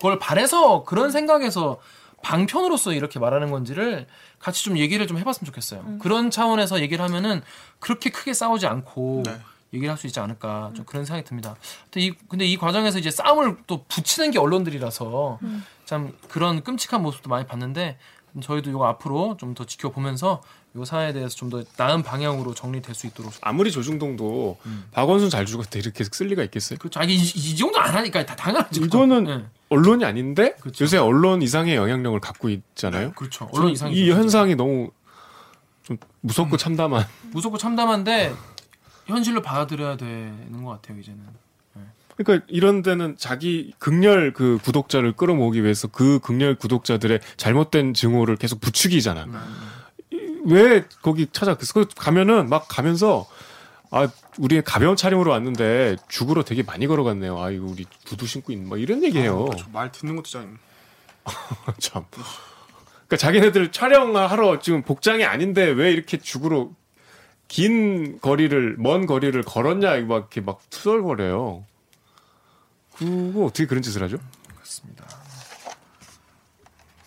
걸 0.00 0.20
바래서 0.20 0.84
그런 0.84 1.10
생각에서 1.10 1.80
방편으로서 2.22 2.92
이렇게 2.92 3.18
말하는 3.18 3.50
건지를 3.50 4.06
같이 4.38 4.62
좀 4.62 4.78
얘기를 4.78 5.04
좀 5.08 5.18
해봤으면 5.18 5.46
좋겠어요. 5.46 5.98
그런 5.98 6.30
차원에서 6.30 6.80
얘기를 6.80 7.04
하면은 7.04 7.42
그렇게 7.80 8.10
크게 8.10 8.34
싸우지 8.34 8.68
않고 8.68 9.24
네. 9.26 9.36
얘기를 9.72 9.90
할 9.90 9.98
수 9.98 10.06
있지 10.06 10.20
않을까 10.20 10.70
좀 10.76 10.84
그런 10.84 11.04
생각이 11.04 11.26
듭니다. 11.28 11.56
근데 11.90 12.06
이, 12.06 12.12
근데 12.28 12.44
이 12.46 12.56
과정에서 12.56 13.00
이제 13.00 13.10
싸움을 13.10 13.56
또 13.66 13.82
붙이는 13.88 14.30
게 14.30 14.38
언론들이라서 14.38 15.40
참 15.86 16.16
그런 16.28 16.62
끔찍한 16.62 17.02
모습도 17.02 17.28
많이 17.30 17.46
봤는데 17.48 17.98
저희도 18.40 18.70
이거 18.70 18.86
앞으로 18.86 19.36
좀 19.38 19.54
더 19.54 19.64
지켜보면서 19.64 20.40
이 20.76 20.84
사회에 20.84 21.12
대해서 21.12 21.36
좀 21.36 21.50
더 21.50 21.62
나은 21.76 22.02
방향으로 22.02 22.52
정리될 22.54 22.94
수 22.96 23.06
있도록 23.06 23.32
아무리 23.42 23.70
조중동도 23.70 24.58
박원순 24.92 25.30
잘 25.30 25.46
죽었대 25.46 25.78
이렇게 25.78 26.02
쓸 26.04 26.26
리가 26.28 26.42
있겠어요? 26.44 26.78
그 26.80 26.90
자기 26.90 27.14
이, 27.14 27.18
이 27.18 27.54
정도 27.56 27.78
안 27.78 27.94
하니까 27.94 28.26
다 28.26 28.34
당연하죠. 28.34 28.82
이거는 28.84 29.24
네. 29.24 29.44
언론이 29.68 30.04
아닌데 30.04 30.56
그쵸. 30.60 30.84
요새 30.84 30.96
언론 30.98 31.42
이상의 31.42 31.76
영향력을 31.76 32.18
갖고 32.18 32.48
있잖아요. 32.48 33.12
그렇죠. 33.12 33.48
언론 33.52 33.70
이상 33.70 33.92
이 33.92 34.10
현상이 34.10 34.56
너무 34.56 34.90
좀 35.84 35.96
무섭고 36.22 36.56
참담한. 36.56 37.06
무섭고 37.32 37.56
참담한데 37.58 38.34
현실로 39.06 39.42
받아들여야 39.42 39.96
되는 39.96 40.64
것 40.64 40.70
같아요 40.70 40.98
이제는. 40.98 41.20
그러니까 42.16 42.46
이런 42.48 42.82
데는 42.82 43.16
자기 43.18 43.72
극렬 43.78 44.32
그 44.32 44.58
구독자를 44.62 45.12
끌어모으기 45.12 45.62
위해서 45.62 45.88
그 45.88 46.20
극렬 46.20 46.54
구독자들의 46.54 47.20
잘못된 47.36 47.92
증오를 47.94 48.36
계속 48.36 48.60
부추기잖아. 48.60 49.24
이- 49.24 49.73
왜 50.44 50.84
거기 51.02 51.26
찾아 51.32 51.56
그 51.56 51.86
가면은 51.96 52.48
막 52.48 52.66
가면서 52.68 53.26
아 53.90 54.08
우리 54.38 54.60
가벼운 54.62 54.96
차림으로 54.96 55.30
왔는데 55.30 55.96
죽으러 56.08 56.42
되게 56.44 56.62
많이 56.62 56.86
걸어갔네요. 56.86 57.40
아 57.40 57.50
이거 57.50 57.66
우리 57.66 57.86
구두 58.06 58.26
신고 58.26 58.52
있는 58.52 58.68
뭐 58.68 58.76
이런 58.76 59.02
얘기해요. 59.02 59.48
저말 59.58 59.92
듣는 59.92 60.16
것도 60.16 60.28
좀 60.28 60.58
참. 61.78 62.04
그러니까 62.10 63.16
자기네들 63.16 63.72
촬영하러 63.72 64.60
지금 64.60 64.82
복장이 64.82 65.24
아닌데 65.24 65.64
왜 65.64 65.92
이렇게 65.92 66.18
죽으러 66.18 66.70
긴 67.48 68.18
거리를 68.20 68.76
먼 68.78 69.06
거리를 69.06 69.40
걸었냐 69.42 69.96
이거 69.96 70.06
막 70.08 70.16
이렇게 70.16 70.40
막 70.40 70.60
투덜거려요. 70.70 71.64
그거 72.96 73.44
어떻게 73.44 73.66
그런 73.66 73.82
짓을 73.82 74.02
하죠? 74.02 74.18
그렇습니다. 74.54 75.06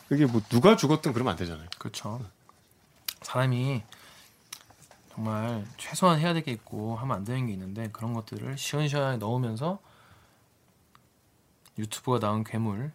그게 0.08 0.26
뭐 0.26 0.42
누가 0.50 0.76
죽었든 0.78 1.14
그러면 1.14 1.32
안 1.32 1.38
되잖아요. 1.38 1.68
그렇죠. 1.78 2.22
사람이 3.22 3.84
정말 5.14 5.66
최소한 5.78 6.20
해야 6.20 6.34
될 6.34 6.44
게 6.44 6.52
있고 6.52 6.96
하면 6.98 7.18
안 7.18 7.24
되는 7.24 7.48
게 7.48 7.54
있는데 7.54 7.90
그런 7.92 8.14
것들을 8.14 8.58
시원시원하게 8.58 9.18
넣으면서 9.18 9.80
유튜브가 11.78 12.20
나온 12.20 12.44
괴물의 12.44 12.92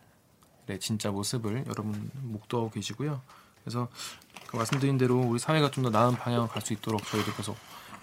진짜 0.81 1.11
모습을 1.11 1.65
여러분 1.67 2.11
목도하고 2.15 2.71
계시고요. 2.71 3.21
그래서 3.63 3.89
그 4.47 4.57
말씀드린 4.57 4.99
대로 4.99 5.19
우리 5.21 5.39
사회가 5.39 5.71
좀 5.71 5.83
더 5.85 5.91
나은 5.91 6.15
방향으로 6.17 6.49
갈수 6.49 6.73
있도록 6.73 7.05
저희도 7.05 7.33
계속 7.35 7.57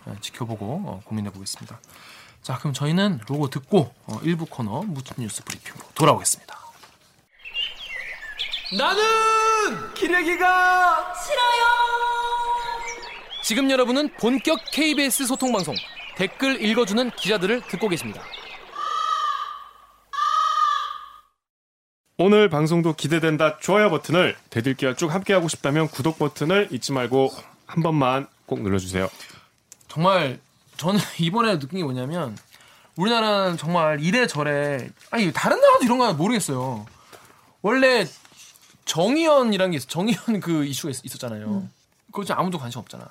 어, 0.06 0.16
지켜보고 0.22 0.66
어, 0.86 1.02
고민해 1.06 1.32
보겠습니다. 1.32 1.80
자, 2.42 2.58
그럼 2.58 2.74
저희는 2.74 3.20
로고 3.28 3.50
듣고 3.50 3.94
어, 4.06 4.20
일부 4.24 4.46
코너 4.46 4.82
무튼 4.84 5.16
뉴스 5.24 5.44
브리핑으로 5.44 5.86
돌아오겠습니다. 5.96 6.58
나는 8.78 9.94
기레기가 9.94 11.14
싫어요. 11.16 12.09
지금 13.42 13.72
여러분은 13.72 14.10
본격 14.20 14.60
KBS 14.72 15.26
소통 15.26 15.52
방송 15.52 15.74
댓글 16.16 16.62
읽어주는 16.64 17.12
기자들을 17.12 17.62
듣고 17.68 17.88
계십니다. 17.88 18.22
오늘 22.18 22.50
방송도 22.50 22.94
기대된다 22.94 23.58
좋아요 23.60 23.90
버튼을 23.90 24.36
대들기와 24.50 24.96
쭉 24.96 25.14
함께하고 25.14 25.48
싶다면 25.48 25.88
구독 25.88 26.20
버튼을 26.20 26.68
잊지 26.72 26.92
말고 26.92 27.32
한 27.66 27.82
번만 27.82 28.28
꼭 28.46 28.62
눌러주세요. 28.62 29.10
정말 29.88 30.40
저는 30.76 31.00
이번에 31.20 31.60
느낀 31.60 31.80
게 31.80 31.84
뭐냐면 31.84 32.38
우리나라는 32.98 33.56
정말 33.56 34.02
이래저래 34.02 34.90
아니 35.12 35.32
다른 35.32 35.62
나라도 35.62 35.86
이런 35.86 35.98
거 35.98 36.14
모르겠어요. 36.14 36.86
원래 37.62 38.06
정의연이라는 38.84 39.72
게 39.72 39.78
있어. 39.78 39.88
정의연 39.88 40.42
그 40.42 40.66
이슈가 40.66 40.92
있, 40.92 41.16
었잖아요 41.16 41.46
음. 41.46 41.72
그거 42.08 42.26
좀 42.26 42.38
아무도 42.38 42.58
관심 42.58 42.80
없잖아. 42.80 43.10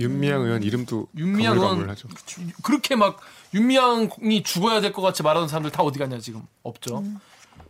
윤미향 0.00 0.42
의원 0.42 0.62
이름도 0.62 1.08
윤미향 1.16 1.56
의원. 1.56 1.96
주- 2.26 2.40
그렇게 2.62 2.96
막 2.96 3.20
윤미향이 3.54 4.42
죽어야 4.42 4.80
될 4.80 4.92
것 4.92 5.02
같이 5.02 5.22
말하는 5.22 5.48
사람들 5.48 5.70
다 5.70 5.82
어디 5.82 5.98
갔냐 5.98 6.18
지금 6.18 6.42
없죠. 6.62 6.98
음. 6.98 7.18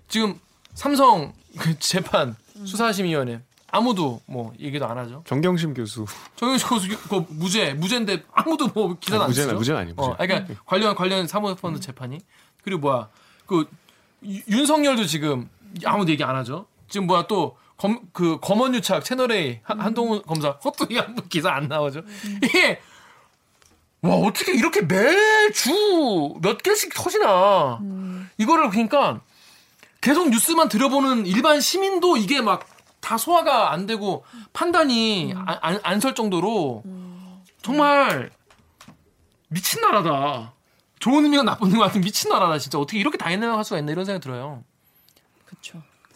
지금 0.09 0.39
삼성 0.75 1.33
그 1.59 1.79
재판 1.79 2.35
수사심의위원회 2.65 3.41
아무도 3.71 4.21
뭐 4.27 4.53
얘기도 4.61 4.87
안 4.87 4.97
하죠. 4.99 5.23
정경심 5.27 5.75
교수 5.75 6.05
정영식 6.37 6.69
교수 6.69 6.89
그 7.09 7.25
무죄 7.29 7.75
무죄인데 7.75 8.23
아무도 8.33 8.69
뭐 8.69 8.97
기사 9.01 9.19
아, 9.19 9.25
안 9.25 9.31
무죄는- 9.31 9.35
쓰죠. 9.35 9.55
무죄는 9.57 9.81
아니에요, 9.81 9.95
무죄. 9.97 10.09
어, 10.11 10.17
아니, 10.19 10.29
그러니까 10.29 10.63
관련 10.65 10.95
관련 10.95 11.27
사모펀드 11.27 11.81
재판이 11.81 12.19
그리고 12.63 12.81
뭐야 12.81 13.09
그 13.47 13.69
유- 14.25 14.41
윤석열도 14.49 15.07
지금 15.07 15.49
아무도 15.85 16.11
얘기 16.13 16.23
안 16.25 16.35
하죠. 16.37 16.67
지금 16.89 17.07
뭐야 17.07 17.27
또 17.27 17.57
검 17.85 18.01
그 18.15 18.39
검언 18.41 18.75
유착 18.75 19.05
채널 19.05 19.31
A 19.33 19.61
한- 19.63 19.81
한동훈 19.81 20.23
검사. 20.23 20.57
그것도 20.59 20.87
이 20.91 20.97
한 20.97 21.15
번 21.15 21.29
기사 21.29 21.51
안 21.53 21.69
나오죠. 21.69 22.01
이게 22.43 22.81
와 24.01 24.15
어떻게 24.17 24.53
이렇게 24.55 24.81
매주 24.83 26.35
몇 26.41 26.63
개씩 26.63 26.95
터지나? 26.95 27.79
이거를 28.39 28.71
그러니까 28.71 29.21
계속 30.01 30.31
뉴스만 30.31 30.69
들어보는 30.71 31.27
일반 31.27 31.61
시민도 31.61 32.17
이게 32.17 32.41
막 32.41 32.67
다 33.05 33.19
소화가 33.19 33.71
안 33.71 33.85
되고 33.85 34.25
판단이 34.55 35.35
안 35.37 36.01
설 36.01 36.15
정도로 36.15 36.83
정말 37.61 38.31
미친 39.49 39.83
나라다. 39.83 40.55
좋은 41.01 41.23
의미가 41.25 41.43
나쁜 41.43 41.67
의미가 41.67 41.89
같은 41.89 42.01
미친 42.01 42.31
나라다 42.31 42.59
진짜. 42.59 42.79
어떻게 42.79 42.99
이렇게 42.99 43.19
다이내믹할 43.19 43.63
수가 43.63 43.79
있나 43.79 43.93
이런 43.93 44.07
생각이 44.07 44.23
들어요. 44.23 44.65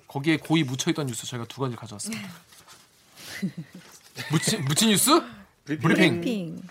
거기에 0.08 0.38
고이 0.38 0.64
묻혀있던 0.64 1.06
뉴스 1.06 1.26
저희가 1.26 1.46
두 1.46 1.60
가지 1.60 1.76
가져왔습니다. 1.76 2.28
묻힌 4.30 4.64
묻힌 4.64 4.88
뉴스 4.88 5.22
브리핑 5.64 6.20
핑. 6.20 6.62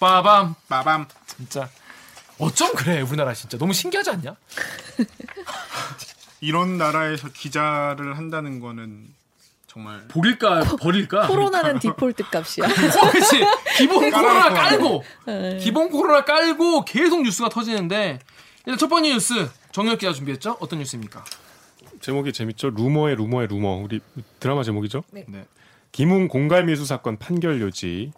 빠밤 0.00 0.54
빠밤. 0.68 1.06
진짜 1.26 1.68
어쩜 2.38 2.74
그래 2.74 3.02
우리나라 3.02 3.34
진짜 3.34 3.58
너무 3.58 3.72
신기하지 3.74 4.10
않냐? 4.10 4.34
이런 6.40 6.78
나라에서 6.78 7.28
기자를 7.28 8.16
한다는 8.16 8.60
거는 8.60 9.14
정말 9.66 10.08
복일까 10.08 10.76
버릴까? 10.76 11.26
코로나는 11.28 11.78
디폴트 11.78 12.24
값이야. 12.30 12.64
어, 12.66 13.10
그치. 13.12 13.44
기본 13.76 14.10
코로나 14.10 14.48
깔고 14.48 15.04
네. 15.26 15.58
기본 15.58 15.90
코로나 15.90 16.24
깔고 16.24 16.86
계속 16.86 17.22
뉴스가 17.22 17.50
터지는데 17.50 18.18
일단 18.64 18.78
첫 18.78 18.88
번째 18.88 19.10
뉴스 19.12 19.50
정연욱 19.72 19.98
기자 19.98 20.12
준비했죠? 20.14 20.56
어떤 20.60 20.78
뉴스입니까? 20.78 21.24
제목이 22.00 22.32
재밌죠? 22.32 22.70
루머의 22.70 23.16
루머의 23.16 23.48
루머. 23.48 23.76
우리 23.76 24.00
드라마 24.38 24.62
제목이죠? 24.62 25.04
네. 25.12 25.24
김웅 25.92 26.28
공갈미수 26.28 26.86
사건 26.86 27.16
판결 27.18 27.60
요지 27.60 28.12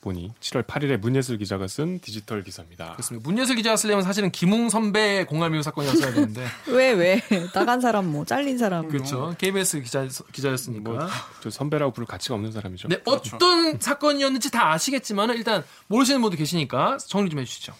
보니 0.00 0.32
7월 0.40 0.64
8일에 0.64 0.96
문예슬 0.98 1.36
기자가 1.36 1.66
쓴 1.66 1.98
디지털 1.98 2.42
기사입니다. 2.44 2.92
그렇습니다. 2.92 3.28
문예슬 3.28 3.56
기자가 3.56 3.76
쓰려면 3.76 4.04
사실은 4.04 4.30
김웅 4.30 4.70
선배 4.70 5.24
공갈미수 5.24 5.62
사건이었어야 5.62 6.14
되는데 6.14 6.46
왜 6.68 6.92
왜? 6.92 7.20
나간 7.52 7.80
사람 7.80 8.06
뭐 8.06 8.24
잘린 8.24 8.56
사람. 8.56 8.88
그렇죠. 8.88 9.34
KBS 9.38 9.82
기자 9.82 10.06
기자였으니까. 10.32 10.90
뭐, 10.90 11.00
저 11.40 11.50
선배라고 11.50 11.92
부를 11.92 12.06
가치가 12.06 12.36
없는 12.36 12.52
사람이죠. 12.52 12.88
네, 12.88 12.98
어떤 13.04 13.80
사건이었는지 13.80 14.50
다 14.50 14.72
아시겠지만 14.72 15.30
일단 15.30 15.64
모르시는 15.88 16.22
분도 16.22 16.36
계시니까 16.36 16.98
정리 16.98 17.28
좀 17.28 17.40
해주시죠. 17.40 17.74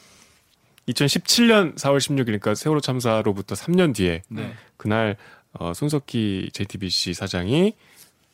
2017년 0.88 1.76
4월 1.76 1.98
16일이니까 1.98 2.54
세월호 2.54 2.80
참사로부터 2.80 3.54
3년 3.54 3.94
뒤에 3.94 4.22
네. 4.28 4.54
그날 4.76 5.16
어, 5.58 5.74
손석희 5.74 6.50
JTBC 6.52 7.14
사장이 7.14 7.74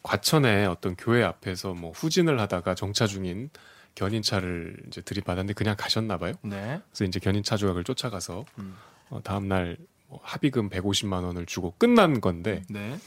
과천의 0.03 0.67
어떤 0.67 0.97
교회 0.97 1.23
앞에서 1.23 1.75
뭐 1.75 1.93
후진을 1.93 2.41
하다가 2.41 2.75
정차 2.75 3.07
중인 3.07 3.51
견인차를 3.95 4.77
이제 4.89 5.01
들이받았는데 5.01 5.55
그냥 5.55 5.77
가셨나 5.79 6.17
봐요. 6.19 6.35
네. 6.43 6.81
그래서 6.91 7.05
이제 7.05 7.21
견인차 7.21 7.57
조각을 7.57 7.85
쫓아가서 7.85 8.45
음. 8.59 8.77
어, 9.11 9.21
다음 9.23 9.49
날 9.49 9.77
뭐 10.13 10.21
합의금 10.23 10.69
150만 10.69 11.25
원을 11.25 11.47
주고 11.47 11.73
끝난 11.79 12.21
건데 12.21 12.63
네. 12.69 12.99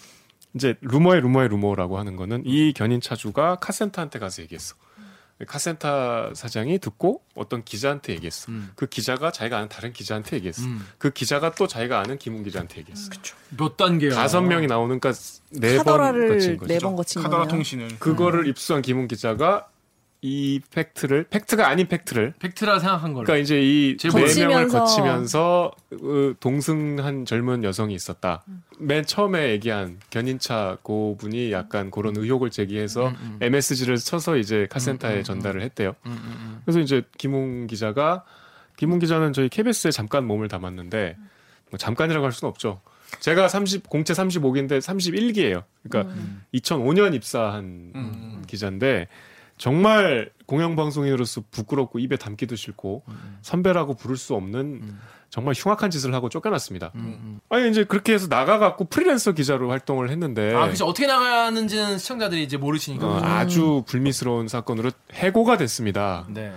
이제 0.55 0.75
루머의 0.81 1.21
루머의 1.21 1.49
루머라고 1.49 1.99
하는 1.99 2.15
거는 2.15 2.43
이 2.45 2.73
견인차주가 2.73 3.57
카센터한테 3.57 4.17
가서 4.17 4.41
얘기했어. 4.41 4.75
카센터 5.47 6.33
사장이 6.33 6.79
듣고 6.79 7.21
어떤 7.35 7.63
기자한테 7.65 8.13
얘기했어. 8.13 8.51
음. 8.51 8.71
그 8.75 8.87
기자가 8.87 9.31
자기가 9.31 9.57
아는 9.57 9.67
다른 9.67 9.91
기자한테 9.91 10.37
얘기했어. 10.37 10.63
음. 10.63 10.87
그 10.97 11.11
기자가 11.11 11.51
또 11.55 11.67
자기가 11.67 11.99
아는 11.99 12.17
김웅 12.17 12.43
기자한테 12.43 12.79
얘기했어. 12.79 13.09
몇 13.57 13.75
단계요? 13.75 14.11
다섯 14.11 14.41
명이 14.41 14.67
나오니까 14.67 15.11
네번 15.51 15.85
카더라를 15.85 16.29
거친 16.29 16.57
거죠. 16.57 16.73
네번 16.73 16.95
거친 16.95 17.21
카더라. 17.21 17.47
통신을 17.47 17.99
그거를 17.99 18.47
입수한 18.47 18.81
김웅 18.81 19.09
기자가 19.09 19.67
이 20.21 20.59
팩트를 20.71 21.25
팩트가 21.29 21.67
아닌 21.67 21.87
팩트를 21.87 22.33
팩트라 22.39 22.79
생각한 22.79 23.13
걸로. 23.13 23.25
그러니까 23.25 23.43
이제 23.43 23.61
이 23.61 23.97
네. 23.97 24.47
명을 24.47 24.67
거치면서. 24.69 25.71
동승한 26.39 27.25
젊은 27.25 27.63
여성이 27.63 27.93
있었다. 27.93 28.43
맨 28.79 29.05
처음에 29.05 29.51
얘기한 29.51 29.99
견인차 30.09 30.77
고분이 30.81 31.51
약간 31.51 31.91
그런 31.91 32.15
의혹을 32.17 32.49
제기해서 32.49 33.07
음, 33.07 33.15
음. 33.21 33.37
MSG를 33.41 33.97
쳐서 33.97 34.37
이제 34.37 34.67
카센터에 34.69 35.13
음, 35.13 35.17
음, 35.19 35.23
전달을 35.23 35.61
했대요. 35.61 35.95
음, 36.05 36.11
음, 36.11 36.17
음. 36.25 36.61
그래서 36.65 36.79
이제 36.79 37.03
김웅 37.17 37.67
기자가 37.67 38.23
김웅 38.77 38.99
기자는 38.99 39.33
저희 39.33 39.49
KBS에 39.49 39.91
잠깐 39.91 40.25
몸을 40.25 40.47
담았는데 40.47 41.17
뭐 41.71 41.77
잠깐이라고 41.77 42.25
할 42.25 42.31
수는 42.31 42.49
없죠. 42.49 42.81
제가 43.19 43.47
30 43.47 43.89
공채 43.89 44.13
35기인데 44.13 44.79
31기예요. 44.79 45.63
그러니까 45.83 46.13
음. 46.13 46.43
2005년 46.53 47.13
입사한 47.13 47.91
음. 47.95 48.43
기자인데 48.47 49.07
정말 49.57 50.31
공영방송인으로서 50.47 51.43
부끄럽고 51.51 51.99
입에 51.99 52.17
담기도 52.17 52.55
싫고 52.55 53.03
음. 53.07 53.37
선배라고 53.41 53.95
부를 53.95 54.17
수 54.17 54.35
없는 54.35 54.59
음. 54.59 54.99
정말 55.29 55.53
흉악한 55.57 55.89
짓을 55.89 56.13
하고 56.13 56.29
쫓겨났습니다. 56.29 56.91
음, 56.95 57.39
아니 57.49 57.69
이제 57.69 57.83
그렇게 57.83 58.13
해서 58.13 58.27
나가갖고 58.27 58.85
프리랜서 58.85 59.31
기자로 59.33 59.69
활동을 59.69 60.09
했는데 60.09 60.51
음. 60.51 60.57
아, 60.57 60.67
그치 60.67 60.83
어떻게 60.83 61.07
나가는지는 61.07 61.97
시청자들이 61.97 62.43
이제 62.43 62.57
모르시니까. 62.57 63.05
어, 63.07 63.21
아주 63.23 63.83
불미스러운 63.87 64.47
사건으로 64.47 64.91
해고가 65.13 65.57
됐습니다. 65.57 66.25
네. 66.29 66.53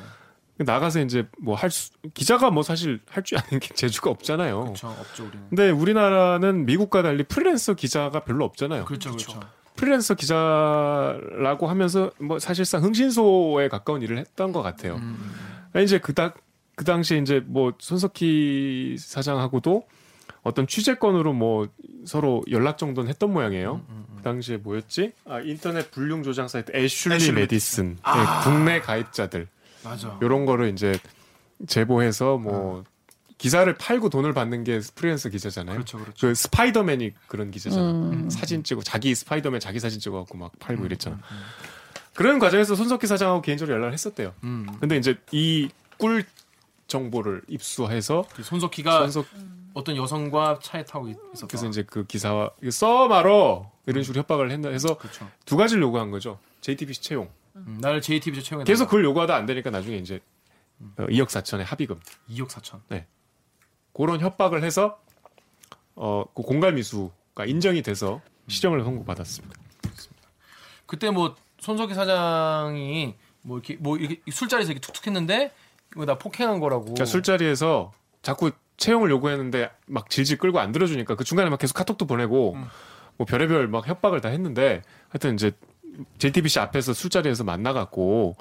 나가서 0.60 1.00
이제 1.00 1.24
뭐 1.40 1.54
할 1.54 1.70
수, 1.70 1.90
기자가 2.14 2.50
뭐 2.50 2.64
사실 2.64 3.00
할 3.08 3.22
줄 3.22 3.38
아는 3.38 3.60
게 3.60 3.68
재주가 3.74 4.10
없잖아요. 4.10 4.60
그렇죠. 4.64 4.88
없죠 4.88 5.24
우리는. 5.26 5.46
근데 5.48 5.70
우리나라는 5.70 6.66
미국과 6.66 7.02
달리 7.02 7.22
프리랜서 7.22 7.74
기자가 7.74 8.24
별로 8.24 8.44
없잖아요. 8.44 8.84
그렇죠, 8.84 9.10
그렇죠. 9.12 9.40
프리랜서 9.78 10.14
기자라고 10.14 11.68
하면서 11.68 12.10
뭐 12.18 12.40
사실상 12.40 12.82
흥신소에 12.82 13.68
가까운 13.68 14.02
일을 14.02 14.18
했던 14.18 14.50
것 14.52 14.60
같아요. 14.60 14.96
음, 14.96 15.32
이제 15.76 15.98
그당 15.98 16.32
그 16.74 16.84
당시에 16.84 17.18
이제 17.18 17.40
뭐 17.46 17.72
손석희 17.78 18.96
사장하고도 18.98 19.86
어떤 20.42 20.66
취재건으로 20.66 21.32
뭐 21.32 21.68
서로 22.04 22.42
연락 22.50 22.76
정도는 22.76 23.08
했던 23.08 23.32
모양이에요. 23.32 23.82
음, 23.88 24.04
그 24.16 24.22
당시에 24.22 24.56
뭐였지? 24.56 25.12
아 25.24 25.40
인터넷 25.40 25.90
불륜 25.92 26.24
조장 26.24 26.48
사이트 26.48 26.72
애슐리, 26.74 27.14
애슐리 27.14 27.40
메디슨 27.40 27.90
네, 27.94 28.00
아. 28.02 28.40
국내 28.42 28.80
가입자들 28.80 29.46
맞아. 29.84 30.18
요런 30.20 30.44
거를 30.44 30.72
이제 30.72 30.98
제보해서 31.68 32.36
뭐 32.36 32.82
기사를 33.38 33.72
팔고 33.74 34.10
돈을 34.10 34.32
받는 34.34 34.64
게 34.64 34.80
프리랜서 34.94 35.28
기자잖아요. 35.28 35.74
그렇죠, 35.76 35.98
그렇죠. 35.98 36.26
그 36.26 36.34
스파이더맨이 36.34 37.12
그런 37.28 37.50
기자잖아. 37.50 37.90
음. 37.90 38.30
사진 38.30 38.64
찍고 38.64 38.82
자기 38.82 39.14
스파이더맨 39.14 39.60
자기 39.60 39.78
사진 39.80 40.00
찍어갖고 40.00 40.36
막 40.36 40.52
팔고 40.58 40.84
이랬잖아. 40.86 41.16
음, 41.16 41.22
그런 42.14 42.38
과정에서 42.40 42.74
손석희 42.74 43.06
사장하고 43.06 43.42
개인적으로 43.42 43.74
연락을 43.76 43.92
했었대요. 43.94 44.34
음. 44.44 44.66
근데 44.80 44.96
이제 44.96 45.16
이 45.32 45.68
꿀 45.98 46.24
정보를 46.86 47.42
입수해서 47.48 48.24
그 48.32 48.42
손석희가 48.44 49.00
손석 49.10 49.26
어떤 49.74 49.96
여성과 49.96 50.60
차에 50.62 50.84
타고 50.84 51.08
있- 51.08 51.16
있었다. 51.34 51.46
그래서 51.48 51.66
이제 51.66 51.82
그 51.84 52.06
기사와 52.06 52.50
이거 52.62 52.70
써 52.70 53.08
말어 53.08 53.70
이런 53.86 54.04
식으로 54.04 54.20
협박을 54.20 54.50
했나 54.52 54.68
해서 54.70 54.96
그렇죠. 54.96 55.28
두 55.44 55.56
가지를 55.56 55.82
요구한 55.82 56.10
거죠. 56.12 56.38
JTBC 56.60 57.02
채용. 57.02 57.28
음, 57.56 57.78
나를 57.80 58.00
JTBC 58.00 58.42
채용해 58.44 58.64
계속 58.64 58.86
그걸 58.86 59.04
요구하다 59.04 59.34
안 59.34 59.44
되니까 59.46 59.70
나중에 59.70 59.96
이제 59.96 60.20
어, 60.96 61.06
2억 61.08 61.26
4천의 61.26 61.64
합의금 61.64 61.98
2억 62.30 62.48
4천. 62.48 62.78
그런 63.98 64.20
협박을 64.20 64.62
해서 64.62 65.00
어, 65.96 66.24
그 66.34 66.42
공갈 66.42 66.72
미수가 66.72 67.44
인정이 67.46 67.82
돼서 67.82 68.20
시정을 68.46 68.84
선고받았습니다. 68.84 69.54
그때 70.86 71.10
뭐 71.10 71.34
손석희 71.58 71.94
사장이 71.94 73.16
뭐 73.42 73.58
이렇게 73.58 73.76
뭐 73.76 73.96
이렇게 73.96 74.20
술자리에서 74.30 74.70
이렇게 74.70 74.80
툭툭 74.80 75.08
했는데 75.08 75.50
이거 75.92 76.06
나 76.06 76.16
폭행한 76.16 76.60
거라고. 76.60 76.84
그러니까 76.84 77.04
술자리에서 77.06 77.92
자꾸 78.22 78.52
채용을 78.76 79.10
요구했는데 79.10 79.70
막 79.86 80.08
질질 80.08 80.38
끌고 80.38 80.60
안 80.60 80.70
들어주니까 80.70 81.16
그 81.16 81.24
중간에 81.24 81.50
막 81.50 81.58
계속 81.58 81.74
카톡도 81.74 82.06
보내고 82.06 82.54
음. 82.54 82.66
뭐 83.16 83.26
별의별 83.26 83.66
막 83.66 83.88
협박을 83.88 84.20
다 84.20 84.28
했는데 84.28 84.82
하여튼 85.08 85.34
이제 85.34 85.50
JTBC 86.18 86.60
앞에서 86.60 86.92
술자리에서 86.92 87.42
만나갖고 87.42 88.36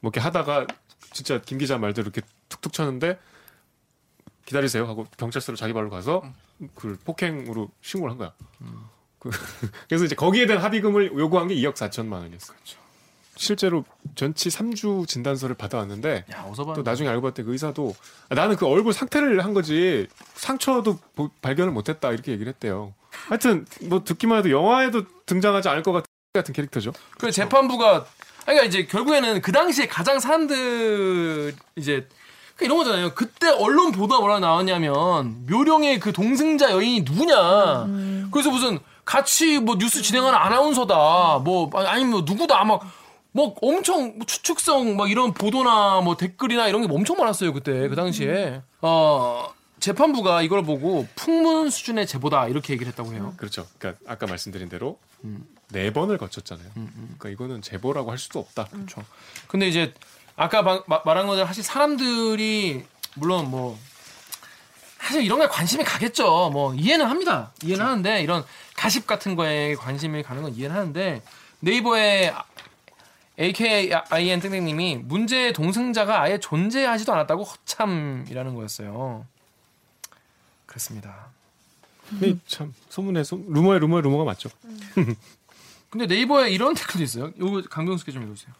뭐 0.00 0.10
이렇게 0.10 0.20
하다가 0.20 0.66
진짜 1.12 1.38
김 1.42 1.58
기자 1.58 1.76
말대로 1.76 2.06
이렇게 2.06 2.22
툭툭 2.48 2.72
쳤는데 2.72 3.18
기다리세요 4.46 4.86
하고 4.86 5.06
경찰서로 5.16 5.56
자기 5.56 5.72
발로 5.72 5.90
가서 5.90 6.22
그 6.74 6.98
폭행으로 7.04 7.70
신고를 7.80 8.12
한 8.12 8.18
거야. 8.18 8.32
그, 9.18 9.30
그래서 9.88 10.04
이제 10.04 10.14
거기에 10.14 10.46
대한 10.46 10.62
합의금을 10.62 11.12
요구한 11.18 11.48
게 11.48 11.54
2억 11.54 11.74
4천만 11.74 12.14
원이었어. 12.22 12.54
실제로 13.36 13.84
전치 14.14 14.50
3주 14.50 15.08
진단서를 15.08 15.56
받아왔는데 15.56 16.26
야. 16.32 16.52
또 16.74 16.82
나중에 16.82 17.08
알고 17.08 17.22
봤더니 17.22 17.46
그 17.46 17.52
의사도 17.52 17.94
아, 18.28 18.34
나는 18.34 18.56
그 18.56 18.66
얼굴 18.66 18.92
상태를 18.92 19.42
한 19.42 19.54
거지 19.54 20.06
상처도 20.34 20.98
보- 21.14 21.30
발견을 21.40 21.72
못했다 21.72 22.12
이렇게 22.12 22.32
얘기를 22.32 22.52
했대요. 22.52 22.92
하여튼 23.28 23.64
뭐 23.82 24.04
듣기만 24.04 24.38
해도 24.38 24.50
영화에도 24.50 25.04
등장하지 25.26 25.68
않을 25.70 25.82
것 25.82 25.92
같은 25.92 26.06
같은 26.34 26.52
캐릭터죠. 26.54 26.92
그 27.18 27.30
재판부가 27.30 28.06
그러니까 28.42 28.64
이제 28.66 28.84
결국에는 28.86 29.40
그 29.40 29.50
당시에 29.52 29.86
가장 29.86 30.18
사람들 30.20 31.54
이제 31.76 32.08
그 32.08 32.21
이런 32.64 32.78
거잖아요. 32.78 33.14
그때 33.14 33.48
언론 33.48 33.92
보도가 33.92 34.20
뭐라 34.20 34.40
나왔냐면 34.40 35.46
묘령의 35.46 36.00
그 36.00 36.12
동승자 36.12 36.72
여인이 36.72 37.02
누구냐. 37.02 37.86
그래서 38.30 38.50
무슨 38.50 38.78
같이 39.04 39.58
뭐 39.58 39.76
뉴스 39.76 40.02
진행하는 40.02 40.38
아나운서다. 40.38 41.40
뭐 41.44 41.70
아니 41.74 42.04
뭐 42.04 42.22
누구다 42.22 42.64
막. 42.64 42.82
뭐 43.34 43.54
엄청 43.62 44.18
뭐 44.18 44.26
추측성 44.26 44.94
막 44.96 45.10
이런 45.10 45.32
보도나 45.32 46.02
뭐 46.02 46.18
댓글이나 46.18 46.68
이런 46.68 46.86
게 46.86 46.92
엄청 46.92 47.16
많았어요 47.16 47.54
그때 47.54 47.88
그 47.88 47.96
당시에 47.96 48.60
어 48.82 49.50
재판부가 49.80 50.42
이걸 50.42 50.62
보고 50.62 51.08
풍문 51.16 51.70
수준의 51.70 52.06
제보다 52.06 52.46
이렇게 52.48 52.74
얘기를 52.74 52.90
했다고 52.90 53.14
해요. 53.14 53.32
그렇죠. 53.38 53.66
그러니까 53.78 54.04
아까 54.06 54.26
말씀드린 54.26 54.68
대로 54.68 54.98
네 55.70 55.92
번을 55.94 56.18
거쳤잖아요. 56.18 56.68
그러니까 56.74 57.30
이거는 57.30 57.62
제보라고 57.62 58.10
할 58.10 58.18
수도 58.18 58.38
없다. 58.38 58.66
그렇죠. 58.66 59.02
근데 59.48 59.66
이제 59.66 59.94
아까 60.36 60.62
방- 60.62 60.82
마- 60.86 61.02
말한 61.04 61.26
것처럼 61.26 61.46
사실 61.46 61.62
사람들이 61.62 62.84
물론 63.14 63.50
뭐 63.50 63.78
사실 64.98 65.22
이런 65.24 65.38
거에 65.38 65.48
관심이 65.48 65.84
가겠죠. 65.84 66.50
뭐 66.50 66.74
이해는 66.74 67.06
합니다. 67.06 67.52
이해는 67.62 67.84
하는데 67.84 68.22
이런 68.22 68.44
가십 68.76 69.06
같은 69.06 69.34
거에 69.36 69.74
관심이 69.74 70.22
가는 70.22 70.42
건 70.42 70.54
이해는 70.54 70.74
하는데 70.76 71.22
네이버에 71.60 72.32
AKIN 73.38 74.40
땡땡님이 74.40 74.96
문제의 75.04 75.52
동승자가 75.52 76.20
아예 76.22 76.38
존재하지도 76.38 77.12
않았다고 77.12 77.44
허참이라는 77.44 78.54
거였어요. 78.54 79.26
그렇습니다. 80.66 81.26
근데 82.08 82.36
참 82.46 82.74
소문에 82.88 83.24
소, 83.24 83.40
루머에 83.48 83.78
루머에 83.78 84.02
루머가 84.02 84.24
맞죠. 84.24 84.50
근데 85.90 86.06
네이버에 86.06 86.50
이런 86.50 86.74
댓글도 86.74 87.02
있어요. 87.02 87.32
이거 87.36 87.62
강병수께 87.68 88.12
좀 88.12 88.22
읽어주세요. 88.24 88.54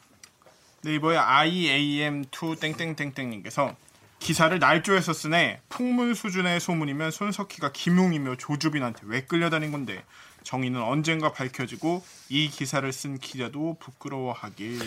네이버의 0.85 1.19
IAM2 1.19 2.59
땡땡땡땡님께서 2.61 3.77
기사를 4.19 4.57
날조해서 4.57 5.13
쓰네. 5.13 5.61
풍문 5.69 6.15
수준의 6.15 6.61
소문이면 6.61 7.11
손석희가 7.11 7.73
김웅이며 7.73 8.37
조주빈한테 8.37 9.03
왜 9.07 9.23
끌려다닌 9.23 9.73
건데? 9.73 10.05
정의는 10.45 10.83
언젠가 10.83 11.33
밝혀지고 11.33 12.03
이 12.29 12.49
기사를 12.49 12.93
쓴 12.93 13.19
기자도 13.19 13.77
부끄러워하길. 13.79 14.79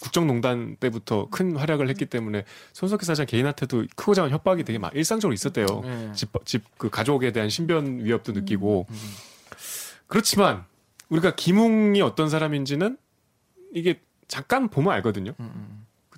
국정농단 0.00 0.76
때부터 0.76 1.28
큰 1.30 1.56
활약을 1.56 1.88
했기 1.88 2.06
때문에 2.06 2.44
손석희 2.72 3.04
사장 3.04 3.26
개인한테도 3.26 3.86
크고 3.96 4.14
작은 4.14 4.30
협박이 4.30 4.62
되게 4.64 4.78
막 4.78 4.94
일상적으로 4.94 5.34
있었대요. 5.34 5.66
네. 5.84 6.12
집집 6.12 6.78
그 6.78 6.88
가족에 6.88 7.32
대한 7.32 7.48
신변 7.48 8.04
위협도 8.04 8.32
느끼고. 8.32 8.86
그렇지만 10.06 10.64
우리가 11.08 11.34
김웅이 11.34 12.00
어떤 12.00 12.28
사람인지는 12.28 12.96
이게 13.74 14.00
잠깐 14.32 14.68
보면 14.68 14.94
알거든요. 14.94 15.34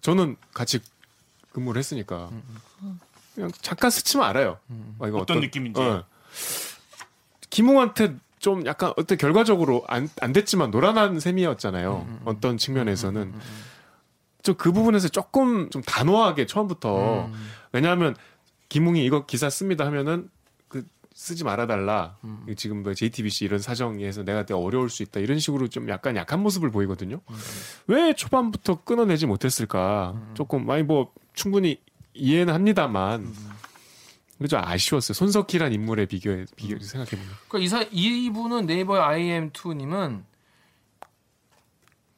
저는 0.01 0.37
같이 0.53 0.79
근무를 1.51 1.81
했으니까 1.81 2.31
그냥 3.35 3.51
잠깐 3.61 3.91
스치면 3.91 4.25
알아요. 4.25 4.59
아, 5.01 5.09
이거 5.09 5.19
어떤 5.19 5.41
느낌인지. 5.41 5.81
어. 5.81 6.05
김웅한테 7.51 8.15
좀 8.39 8.65
약간 8.67 8.93
어떤 8.97 9.19
결과적으로 9.19 9.85
안, 9.89 10.09
안 10.21 10.33
됐지만 10.33 10.71
노란한 10.71 11.19
셈이었잖아요. 11.19 12.21
어떤 12.25 12.57
측면에서는 12.57 13.35
좀 14.45 14.55
그 14.57 14.71
부분에서 14.71 15.09
조금 15.09 15.71
좀 15.71 15.83
단호하게 15.83 16.47
처음부터 16.47 17.31
왜냐하면 17.73 18.15
김웅이 18.69 19.05
이거 19.05 19.27
기사 19.27 19.51
씁니다 19.51 19.87
하면은 19.87 20.29
그 20.29 20.44
쓰지 21.15 21.45
말아달라. 21.45 22.19
지금 22.57 22.83
뭐 22.83 22.93
JTBC 22.93 23.45
이런 23.45 23.61
사정에서 23.61 24.25
내가 24.25 24.45
되게 24.45 24.55
어려울 24.55 24.91
수 24.91 25.03
있다 25.05 25.21
이런 25.21 25.39
식으로 25.39 25.69
좀 25.69 25.89
약간 25.89 26.17
약한 26.17 26.41
모습을 26.41 26.71
보이거든요. 26.71 27.21
왜 27.87 28.13
초반부터 28.15 28.83
끊어내지 28.83 29.27
못했을까? 29.27 30.21
조금 30.35 30.67
많이 30.67 30.83
뭐 30.83 31.13
충분히 31.33 31.81
이해는 32.15 32.53
합니다만. 32.53 33.33
그죠 34.39 34.59
아쉬웠어요. 34.59 35.15
손석희란 35.15 35.73
인물의 35.73 36.07
비교에 36.07 36.45
비교 36.57 36.79
생각해 36.79 37.11
보면. 37.13 37.27
그러니까 37.49 37.59
이사 37.65 37.89
이분은 37.91 38.67
네이버의 38.67 39.01
IM2님은 39.01 40.23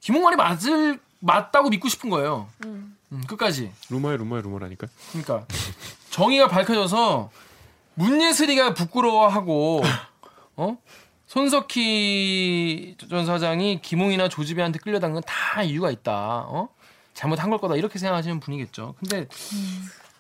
김홍만이 0.01 0.37
맞을 0.37 0.99
맞다고 1.21 1.69
믿고 1.69 1.89
싶은 1.89 2.09
거예요. 2.11 2.49
음, 2.65 2.97
끝까지. 3.29 3.71
루머에 3.91 4.17
루머에 4.17 4.41
루머라니까. 4.41 4.89
그러니까 5.13 5.47
정의가 6.11 6.49
밝혀져서 6.49 7.31
문예슬이가 7.97 8.75
부끄러워하고 8.75 9.83
어 10.57 10.79
손석희 11.27 12.97
전 13.11 13.27
사장이 13.27 13.81
김홍이나 13.83 14.29
조지배한테 14.29 14.79
끌려다닌 14.79 15.15
건 15.15 15.23
다 15.27 15.63
이유가 15.63 15.91
있다. 15.91 16.45
어 16.49 16.69
잘못한 17.15 17.51
걸 17.51 17.59
거다 17.59 17.77
이렇게 17.77 17.99
생각하시는 17.99 18.41
분이겠죠. 18.41 18.95
근데 18.99 19.27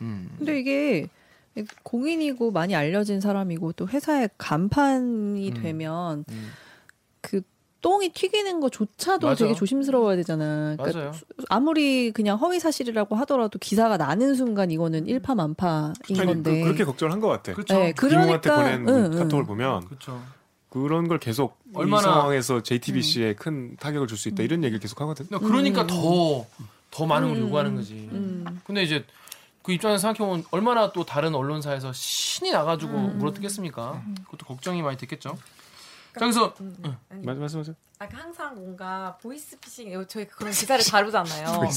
음. 0.00 0.30
근데 0.38 0.58
이게 0.58 1.08
공인이고 1.82 2.50
많이 2.50 2.74
알려진 2.74 3.20
사람이고 3.20 3.72
또 3.72 3.86
회사의 3.88 4.30
간판이 4.38 5.48
음. 5.48 5.62
되면 5.62 6.24
음. 6.28 6.52
그 7.20 7.42
똥이 7.86 8.08
튀기는 8.08 8.58
거조차도 8.58 9.28
맞아. 9.28 9.44
되게 9.44 9.54
조심스러워야 9.54 10.16
되잖아. 10.16 10.74
그러니까 10.76 10.98
맞아요. 10.98 11.12
아무리 11.48 12.10
그냥 12.10 12.36
허위 12.36 12.58
사실이라고 12.58 13.14
하더라도 13.14 13.60
기사가 13.60 13.96
나는 13.96 14.34
순간 14.34 14.72
이거는 14.72 15.06
일파만파인 15.06 15.92
아니, 16.18 16.26
건데. 16.26 16.62
그, 16.64 16.68
렇게 16.70 16.84
걱정을 16.84 17.12
한 17.12 17.20
것 17.20 17.28
같아. 17.28 17.52
그렇죠. 17.54 17.74
네, 17.74 17.92
김웅한테 17.92 18.40
그러니까 18.50 18.56
보낸 18.56 18.88
응, 18.88 19.12
응. 19.12 19.18
카톡을 19.20 19.44
보면 19.46 19.84
그렇죠. 19.86 20.20
그런 20.68 21.06
걸 21.06 21.20
계속 21.20 21.58
얼마나- 21.74 22.00
이 22.00 22.02
상황에서 22.02 22.60
JTBC에 22.64 23.34
큰 23.36 23.76
타격을 23.76 24.08
줄 24.08 24.18
수 24.18 24.28
있다 24.30 24.42
이런 24.42 24.64
얘기를 24.64 24.80
계속 24.80 25.00
하거든. 25.02 25.26
그러니까 25.38 25.86
더더 25.86 27.06
많은 27.06 27.28
걸 27.28 27.36
음. 27.36 27.42
요구하는 27.44 27.76
거지. 27.76 28.08
음. 28.10 28.44
근데 28.64 28.82
이제 28.82 29.04
그 29.62 29.70
입장에서 29.72 30.00
생각해보면 30.00 30.44
얼마나 30.50 30.90
또 30.90 31.04
다른 31.04 31.36
언론사에서 31.36 31.92
신이 31.92 32.50
나가지고 32.50 32.92
음. 32.92 33.18
물어뜯겠습니까? 33.18 34.02
그것도 34.24 34.44
걱정이 34.46 34.82
많이 34.82 34.96
됐겠죠. 34.96 35.38
자, 36.18 36.20
그래서 36.20 36.54
아니, 37.10 37.24
맞아 37.24 37.40
맞아 37.40 37.58
맞아. 37.58 37.72
아, 37.98 38.06
항상 38.12 38.54
뭔가 38.56 39.16
보이스피싱 39.22 39.88
이거 39.90 40.06
저희 40.06 40.26
그런 40.26 40.52
기사를 40.52 40.84
다루잖아요. 40.84 41.46
그럼 41.60 41.70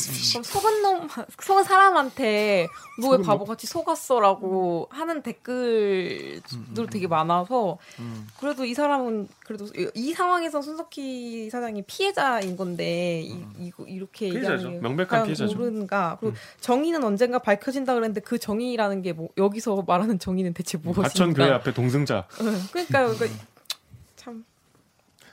속은 0.43 0.82
놈 0.82 1.08
속은 1.39 1.63
사람한테 1.63 2.67
뭐 3.02 3.15
왜 3.15 3.21
바보같이 3.23 3.67
속았어라고 3.67 4.89
하는 4.91 5.21
댓글도 5.21 6.88
되게 6.91 7.08
많아서 7.08 7.78
음. 7.99 8.28
그래도 8.39 8.65
이 8.65 8.73
사람은 8.73 9.30
그래도 9.45 9.65
이, 9.75 9.89
이 9.93 10.13
상황에서 10.13 10.62
손석희 10.62 11.49
사장이 11.49 11.84
피해자인 11.84 12.58
건데 12.58 13.21
이, 13.21 13.41
이거 13.58 13.84
이렇게 13.86 14.30
피해자죠. 14.30 14.71
명백한 14.71 15.23
피해자죠. 15.23 15.56
모르는가 15.56 16.17
그리고 16.19 16.36
정의는 16.60 17.02
언젠가 17.04 17.39
밝혀진다 17.39 17.93
그랬는데 17.93 18.21
그 18.21 18.38
정의라는 18.38 19.02
게 19.04 19.10
뭐 19.13 19.28
여기서 19.38 19.84
말하는 19.88 20.19
정의는 20.19 20.54
대체 20.54 20.78
무엇인가? 20.78 21.08
하천 21.10 21.34
교회 21.34 21.49
앞에 21.52 21.73
동승자. 21.73 22.25
응, 22.41 22.62
그러니까요. 22.71 23.08
그, 23.17 23.28
참 23.28 23.38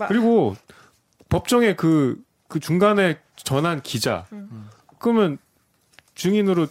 그리고 0.09 0.57
법정에 1.29 1.75
그, 1.75 2.23
그 2.49 2.61
중간에 2.61 3.19
전한 3.37 3.83
기자. 3.83 4.27
그러면 4.99 5.39
증인으로 6.15 6.67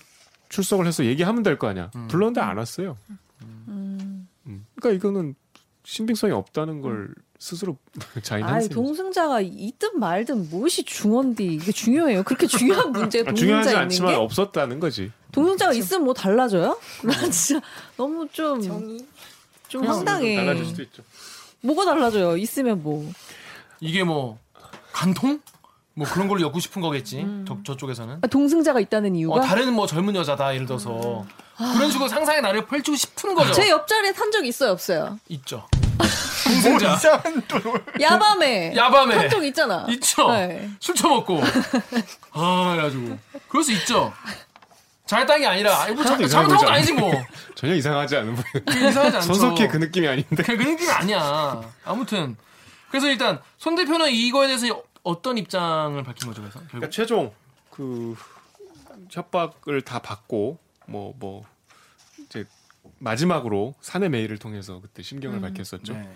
출석을 0.49 0.87
해서 0.87 1.05
얘기하면 1.05 1.43
될 1.43 1.57
거 1.57 1.67
아니야. 1.67 1.91
불렀는데 2.09 2.41
안 2.41 2.57
왔어요. 2.57 2.97
음. 3.41 4.27
음. 4.47 4.65
그러니까 4.75 4.97
이거는 4.97 5.35
신빙성이 5.83 6.33
없다는 6.33 6.81
걸 6.81 7.13
스스로 7.37 7.77
자인하는 8.23 8.55
아이 8.55 8.61
셈이죠. 8.63 8.75
동승자가 8.75 9.41
있든 9.41 9.99
말든 9.99 10.49
무엇이 10.49 10.83
중원디 10.83 11.45
이게 11.45 11.71
중요해요. 11.71 12.23
그렇게 12.23 12.47
중요한 12.47 12.91
문제 12.91 13.19
아, 13.21 13.23
동승자 13.25 13.39
중요하지 13.45 13.69
있는 13.69 13.81
않지만 13.83 14.11
게 14.11 14.15
없었다는 14.17 14.79
거지. 14.79 15.11
동승자가 15.31 15.73
있으면 15.73 16.05
뭐 16.05 16.13
달라져요? 16.13 16.79
나 17.03 17.29
진짜 17.29 17.61
너무 17.97 18.27
좀좀 18.29 18.97
정의 19.67 19.87
황당해. 19.89 20.35
달라질 20.37 20.65
수도 20.65 20.81
있죠. 20.83 21.03
뭐가 21.65 21.85
달라져요? 21.85 22.37
있으면 22.37 22.81
뭐. 22.83 23.11
이게 23.79 24.03
뭐 24.03 24.37
간통? 24.93 25.39
뭐 25.97 26.05
그런 26.07 26.27
걸로 26.27 26.41
엮고 26.41 26.59
싶은 26.59 26.81
거겠지. 26.81 27.25
저, 27.47 27.57
저쪽에서는. 27.65 28.19
아, 28.21 28.27
동승자가 28.27 28.79
있다는 28.81 29.15
이유가 29.15 29.35
어, 29.35 29.41
다른 29.41 29.73
뭐 29.73 29.87
젊은 29.87 30.13
여자다 30.15 30.53
예를 30.53 30.65
들어서 30.65 31.25
그런 31.57 31.89
식으로 31.89 32.09
상상의 32.09 32.41
나를 32.41 32.65
펼치고 32.65 32.97
싶은 32.97 33.33
거죠. 33.33 33.53
제 33.53 33.69
옆자리에 33.69 34.11
탄 34.11 34.29
적 34.31 34.45
있어요, 34.45 34.71
없어요? 34.71 35.17
있죠. 35.29 35.65
또 37.47 37.57
야밤에 38.01 38.75
야밤에 38.75 39.15
탄적 39.15 39.45
있잖아. 39.45 39.85
있죠. 39.89 40.31
네. 40.33 40.69
술 40.79 40.93
처먹고 40.95 41.41
아 42.33 42.71
그래가지고 42.73 43.17
그럴 43.47 43.63
수 43.63 43.71
있죠. 43.71 44.11
잘했다는 45.05 45.41
게 45.41 45.47
아니라 45.47 45.81
아니, 45.83 45.93
뭐 45.95 46.03
잘- 46.03 46.27
잘못한 46.27 46.57
것도 46.57 46.69
아니지 46.69 46.93
뭐. 46.93 47.11
전혀 47.55 47.75
이상하지 47.75 48.15
않은 48.17 48.35
이상하지 48.69 49.17
않죠. 49.17 49.21
손석희 49.33 49.67
그 49.67 49.77
느낌이 49.77 50.07
아닌데. 50.07 50.35
그, 50.43 50.57
그 50.57 50.63
느낌이 50.63 50.89
아니야. 50.89 51.61
아무튼 51.83 52.35
그래서 52.89 53.07
일단 53.09 53.39
손 53.57 53.75
대표는 53.75 54.11
이거에 54.11 54.47
대해서 54.47 54.83
어떤 55.03 55.37
입장을 55.37 56.01
밝힌 56.03 56.27
거죠, 56.27 56.41
그래서. 56.41 56.59
그러니까 56.67 56.89
최종 56.89 57.31
그 57.69 58.15
협박을 59.11 59.81
다 59.83 59.99
받고 59.99 60.57
뭐뭐 60.87 61.43
이제 62.25 62.45
마지막으로 62.99 63.75
사내 63.81 64.09
메일을 64.09 64.37
통해서 64.39 64.79
그때 64.81 65.03
심경을 65.03 65.41
밝혔었죠. 65.41 65.93
네. 65.93 66.09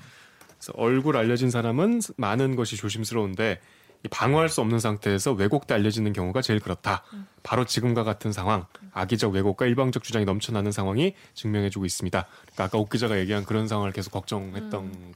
그래서 0.58 0.73
얼굴 0.75 1.15
알려진 1.17 1.52
사람은 1.52 2.02
많은 2.17 2.56
것이 2.56 2.75
조심스러운데 2.78 3.60
이 3.62 3.63
방어할 4.09 4.47
수 4.49 4.62
없는 4.62 4.79
상태에서 4.79 5.33
왜곡돼 5.33 5.73
알려지는 5.73 6.13
경우가 6.13 6.41
제일 6.41 6.59
그렇다. 6.59 7.03
바로 7.43 7.65
지금과 7.65 8.03
같은 8.03 8.31
상황, 8.31 8.65
악의적 8.93 9.33
왜곡과 9.33 9.65
일방적 9.65 10.03
주장이 10.03 10.25
넘쳐나는 10.25 10.71
상황이 10.71 11.15
증명해주고 11.33 11.85
있습니다. 11.85 12.25
그러니까 12.41 12.63
아까 12.63 12.77
옥 12.77 12.89
기자가 12.89 13.19
얘기한 13.19 13.43
그런 13.45 13.67
상황을 13.67 13.91
계속 13.91 14.12
걱정했던 14.12 15.13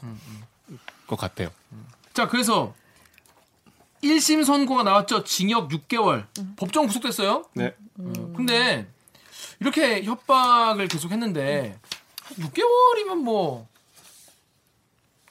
것 1.07 1.15
같아요. 1.15 1.49
자, 2.13 2.27
그래서 2.27 2.73
1심 4.03 4.43
선고가 4.43 4.83
나왔죠. 4.83 5.23
징역 5.23 5.69
6개월. 5.69 6.25
법정 6.57 6.87
구속됐어요. 6.87 7.45
네. 7.53 7.73
음. 7.99 8.33
근데 8.35 8.87
이렇게 9.59 10.03
협박을 10.03 10.89
계속 10.89 11.11
했는데 11.11 11.79
6개월이면 12.35 13.15
뭐 13.23 13.67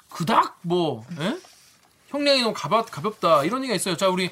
그닥 0.09 0.59
뭐 0.63 1.05
예? 1.21 1.39
형량이 2.13 2.43
너무 2.43 2.55
가볍, 2.55 2.91
가볍다 2.91 3.45
이런 3.45 3.63
얘기가 3.63 3.75
있어요. 3.75 3.97
자 3.97 4.09
우리 4.09 4.31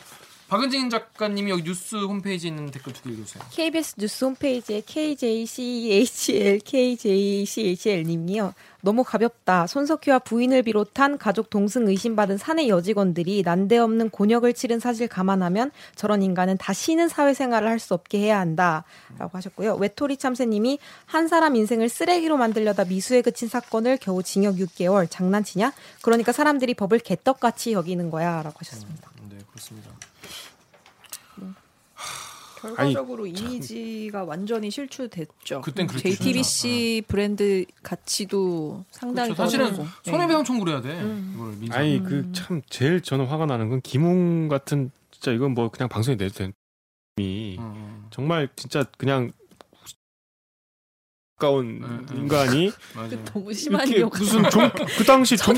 박은진 0.48 0.90
작가님이 0.90 1.50
여기 1.50 1.62
뉴스 1.62 1.96
홈페이지에 1.96 2.48
있는 2.50 2.70
댓글 2.70 2.92
두 2.92 3.02
개 3.02 3.10
읽어주세요. 3.10 3.44
KBS 3.50 3.94
뉴스 3.98 4.24
홈페이지에 4.24 4.82
KJCHL 4.84 6.58
KJCHL님이요. 6.64 8.54
너무 8.82 9.04
가볍다. 9.04 9.66
손석희와 9.66 10.20
부인을 10.20 10.62
비롯한 10.62 11.18
가족 11.18 11.50
동승 11.50 11.88
의심받은 11.88 12.38
사내 12.38 12.68
여직원들이 12.68 13.42
난데없는 13.44 14.10
곤욕을 14.10 14.54
치른 14.54 14.80
사실 14.80 15.08
감안하면 15.08 15.70
저런 15.96 16.22
인간은 16.22 16.56
다시는 16.58 17.08
사회생활을 17.08 17.68
할 17.68 17.80
수 17.80 17.94
없게 17.94 18.18
해야 18.18 18.38
한다라고 18.40 19.30
하셨고요. 19.32 19.76
외톨이 19.76 20.18
참새님이 20.18 20.78
한 21.06 21.28
사람 21.28 21.56
인생을 21.56 21.88
쓰레기로 21.88 22.36
만들려다 22.36 22.84
미수에 22.84 23.22
그친 23.22 23.48
사건을 23.48 23.96
겨우 23.98 24.22
징역 24.22 24.56
6개월 24.56 25.06
장난치냐? 25.10 25.72
그러니까 26.02 26.32
사람들이 26.32 26.74
법을 26.74 26.98
개떡같이 26.98 27.72
여기는 27.72 28.10
거야라고 28.10 28.54
하셨습니다. 28.58 29.10
네 29.30 29.38
그렇습니다. 29.50 29.90
결과적으로 32.60 33.26
이미지가 33.26 34.24
완전히 34.24 34.70
실추됐죠. 34.70 35.60
그땐 35.62 35.86
그랬죠, 35.86 36.08
JTBC 36.10 37.02
브랜드 37.08 37.64
가치도 37.82 38.84
상당히 38.90 39.32
그렇죠. 39.34 39.42
사실은. 39.58 39.76
네. 40.04 40.10
손해배상 40.10 40.44
청구를 40.44 40.72
해야 40.74 40.82
돼. 40.82 40.94
이걸 41.34 41.52
민사. 41.56 41.78
아니 41.78 42.02
그 42.02 42.30
참 42.32 42.60
제일 42.68 43.00
저는 43.00 43.26
화가 43.26 43.46
나는 43.46 43.68
건 43.70 43.80
김웅 43.80 44.48
같은 44.48 44.90
진짜 45.10 45.32
이건 45.32 45.52
뭐 45.54 45.70
그냥 45.70 45.88
방송에 45.88 46.16
내도 46.16 46.34
되는 46.34 46.52
이 47.18 47.56
음, 47.58 47.64
음. 47.64 48.06
정말 48.10 48.48
진짜 48.56 48.84
그냥 48.98 49.32
가까운 51.36 51.82
음, 51.82 52.06
음. 52.10 52.16
인간이 52.16 52.70
맞아요. 52.94 53.24
너무 53.24 53.52
심한 53.54 53.88
이렇게 53.88 54.02
욕. 54.02 54.12
무슨 54.18 54.48
종, 54.50 54.70
그 54.98 55.04
당시 55.04 55.36
종. 55.36 55.54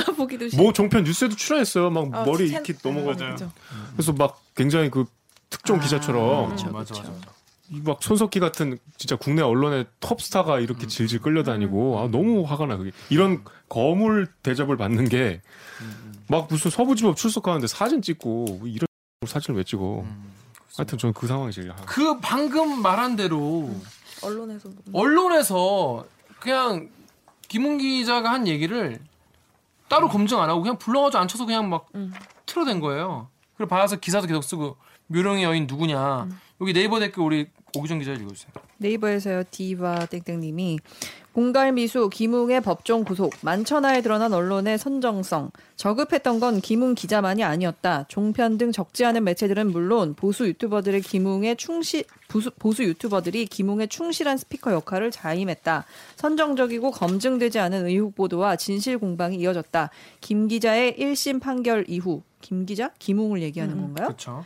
뭐 0.56 0.72
종편 0.72 1.02
뉴스에도 1.04 1.34
출연했어요. 1.34 1.90
막 1.90 2.02
어, 2.14 2.24
머리 2.24 2.48
참- 2.50 2.62
이렇게. 2.64 2.72
그죠. 2.74 3.50
그래서 3.94 4.12
막 4.12 4.40
굉장히 4.54 4.90
그 4.90 5.04
특종 5.52 5.76
아, 5.76 5.80
기자처럼 5.80 6.46
그렇죠, 6.46 6.68
음, 6.68 6.72
맞아. 6.72 6.94
맞아. 6.96 7.10
맞아. 7.10 7.32
이막 7.70 8.02
손석희 8.02 8.40
같은 8.40 8.78
진짜 8.98 9.16
국내 9.16 9.40
언론의 9.42 9.86
톱스타가 10.00 10.58
이렇게 10.60 10.86
질질 10.86 11.20
끌려다니고 11.20 12.00
아, 12.00 12.08
너무 12.10 12.42
화가 12.42 12.66
나 12.66 12.76
그게 12.76 12.90
이런 13.10 13.44
거물 13.68 14.26
대접을 14.42 14.76
받는 14.76 15.08
게 15.08 15.40
막 16.28 16.46
무슨 16.48 16.70
서부지법 16.70 17.16
출석하는데 17.16 17.66
사진 17.66 18.00
찍고 18.00 18.44
뭐 18.60 18.66
이런 18.68 18.86
사진을 19.26 19.58
왜 19.58 19.64
찍어 19.64 20.00
음. 20.00 20.32
하여튼 20.76 20.96
저는 20.96 21.12
그 21.12 21.26
상황이 21.26 21.52
제일 21.52 21.70
화- 21.70 21.76
그 21.84 22.18
방금 22.20 22.80
말한 22.80 23.16
대로 23.16 23.68
언론에서 24.22 24.70
뭐- 24.86 25.02
언론에서 25.02 26.06
그냥 26.40 26.88
김웅 27.48 27.76
기자가 27.78 28.30
한 28.32 28.46
얘기를 28.48 28.98
따로 29.88 30.08
검증 30.08 30.40
안 30.40 30.48
하고 30.48 30.62
그냥 30.62 30.78
불러가지고 30.78 31.20
앉혀서 31.20 31.44
그냥 31.44 31.68
막 31.68 31.88
음. 31.96 32.14
틀어댄 32.46 32.80
거예요. 32.80 33.28
그리고 33.56 33.68
받아서 33.68 33.96
기사도 33.96 34.26
계속 34.26 34.42
쓰고 34.44 34.76
묘령의 35.08 35.44
여인 35.44 35.66
누구냐. 35.66 36.28
여기 36.60 36.72
네이버 36.72 37.00
댓글 37.00 37.22
우리 37.22 37.46
오기정 37.76 37.98
기자 37.98 38.12
읽어주세요. 38.12 38.52
네이버에서요 38.78 39.44
디바 39.50 40.06
땡땡님이 40.06 40.78
공갈미수 41.32 42.10
김웅의 42.10 42.60
법정 42.60 43.04
구속 43.04 43.32
만천하에 43.40 44.02
드러난 44.02 44.34
언론의 44.34 44.76
선정성 44.76 45.50
저급했던 45.76 46.40
건 46.40 46.60
김웅 46.60 46.94
기자만이 46.94 47.42
아니었다 47.42 48.04
종편 48.08 48.58
등 48.58 48.70
적지 48.70 49.06
않은 49.06 49.24
매체들은 49.24 49.70
물론 49.70 50.14
보수 50.14 50.46
유튜버들의 50.46 51.00
김웅의 51.00 51.56
충실 51.56 52.04
보수, 52.28 52.50
보수 52.50 52.84
유튜버들이 52.84 53.46
김웅의 53.46 53.88
충실한 53.88 54.36
스피커 54.36 54.72
역할을 54.72 55.10
자임했다 55.10 55.86
선정적이고 56.16 56.90
검증되지 56.90 57.58
않은 57.60 57.86
의혹 57.86 58.14
보도와 58.14 58.56
진실 58.56 58.98
공방이 58.98 59.36
이어졌다 59.36 59.88
김 60.20 60.48
기자의 60.48 60.96
1심 60.98 61.40
판결 61.40 61.86
이후 61.88 62.22
김 62.42 62.66
기자 62.66 62.90
김웅을 62.98 63.40
얘기하는 63.40 63.80
건가요? 63.80 64.08
그렇죠. 64.08 64.44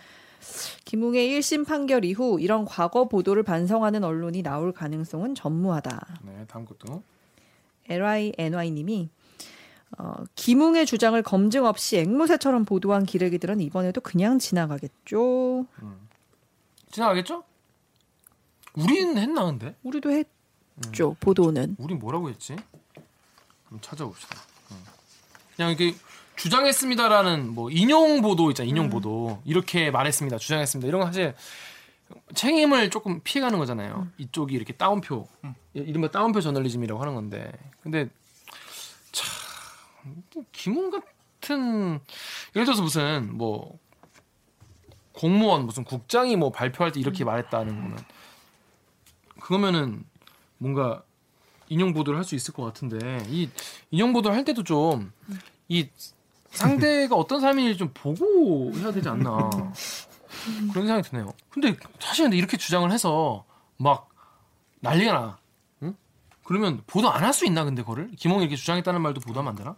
김웅의 0.85 1.29
1심 1.39 1.67
판결 1.67 2.05
이후 2.05 2.39
이런 2.41 2.65
과거 2.65 3.09
보도를 3.09 3.43
반성하는 3.43 4.05
언론이 4.05 4.43
나올 4.43 4.73
가능성은 4.73 5.35
전무하다. 5.35 6.19
네, 6.23 6.45
다음 6.49 6.65
것도. 6.65 7.03
LINY님이 7.89 9.09
어, 9.99 10.25
김웅의 10.35 10.87
주장을 10.87 11.21
검증 11.23 11.65
없이 11.65 11.99
앵무새처럼 11.99 12.65
보도한 12.65 13.05
기레기들은 13.05 13.61
이번에도 13.61 14.01
그냥 14.01 14.39
지나가겠죠. 14.39 15.67
지나가겠죠? 16.91 17.45
우리는 18.75 19.17
했나 19.17 19.45
근데? 19.45 19.75
우리도 19.83 20.11
했죠 20.11 21.17
보도는. 21.21 21.77
우리 21.79 21.95
뭐라고 21.95 22.29
했지? 22.29 22.57
한번 23.65 23.81
찾아봅시다. 23.81 24.37
어. 24.71 24.77
그냥 25.55 25.71
이렇게 25.71 25.97
주장했습니다라는 26.37 27.55
뭐 27.55 27.71
인용 27.71 28.23
보도 28.23 28.51
있잖아. 28.51 28.69
인용 28.69 28.91
보도 28.91 29.41
이렇게 29.45 29.91
말했습니다. 29.91 30.39
주장했습니다. 30.39 30.89
이런 30.89 31.01
거 31.01 31.07
사실 31.07 31.35
책임을 32.35 32.91
조금 32.91 33.21
피해가는 33.23 33.59
거잖아요. 33.59 34.09
이쪽이 34.19 34.55
이렇게 34.55 34.73
따옴표, 34.73 35.27
이른바 35.75 36.11
따옴표 36.11 36.41
저널리즘이라고 36.41 37.01
하는 37.01 37.15
건데, 37.15 37.51
근데 37.83 38.09
참 39.13 40.45
김웅 40.53 40.91
같은 40.91 41.99
예를 42.55 42.65
들어서 42.65 42.83
무슨 42.83 43.37
뭐 43.37 43.79
공무원 45.13 45.65
무슨 45.67 45.85
국장이 45.85 46.37
뭐 46.37 46.53
발표할 46.53 46.93
때 46.93 47.01
이렇게 47.01 47.25
말했다는 47.25 47.75
거는 47.75 47.97
그거면은 49.41 50.05
뭔가 50.59 51.03
인용 51.69 51.93
보도를 51.93 52.19
할 52.19 52.25
수 52.25 52.35
있을 52.35 52.55
것 52.55 52.63
같은데 52.65 53.25
이 53.29 53.49
인용 53.91 54.13
보도를 54.13 54.37
할 54.37 54.45
때도 54.45 54.63
좀 54.63 55.11
이 55.69 55.89
상대가 56.57 57.15
어떤 57.17 57.41
사람인지 57.41 57.77
좀 57.79 57.91
보고 57.95 58.73
해야 58.77 58.91
되지 58.93 59.09
않나 59.09 59.51
그런 60.73 60.87
생각이 60.87 61.09
드네요. 61.09 61.33
근데 61.51 61.77
사실 62.01 62.25
근데 62.25 62.37
이렇게 62.37 62.57
주장을 62.57 62.91
해서 62.91 63.45
막 63.77 64.09
난리가 64.81 65.13
나. 65.13 65.39
응? 65.83 65.95
그러면 66.45 66.83
보도 66.87 67.11
안 67.11 67.23
할 67.25 67.33
수 67.33 67.47
있나 67.47 67.65
근데 67.65 67.83
그거를 67.83 68.11
김홍이 68.17 68.43
이렇게 68.43 68.57
주장했다는 68.57 69.01
말도 69.01 69.21
보도하면 69.21 69.51
안 69.51 69.57
되나? 69.57 69.77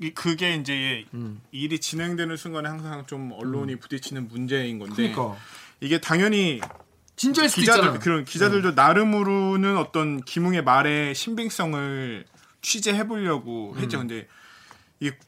이- 0.00 0.10
그게 0.12 0.54
이제 0.56 1.04
음. 1.14 1.40
일이 1.52 1.78
진행되는 1.80 2.36
순간에 2.36 2.68
항상 2.68 3.06
좀 3.06 3.30
언론이 3.32 3.76
부딪히는 3.76 4.28
문제인 4.28 4.78
건데 4.78 5.12
그러니까 5.12 5.36
이게 5.80 6.00
당연히 6.00 6.60
진짜일 7.16 7.48
수도 7.48 7.60
기자들 7.60 7.80
있잖아. 7.84 7.98
그런 7.98 8.24
기자들도 8.24 8.72
나름으로는 8.72 9.76
어떤 9.78 10.20
김웅의 10.22 10.62
말의 10.64 11.14
신빙성을 11.14 12.24
취재해 12.60 13.06
보려고 13.06 13.72
음. 13.76 13.78
했죠. 13.80 13.98
근데 13.98 14.26
이게 15.00 15.16
구- 15.16 15.26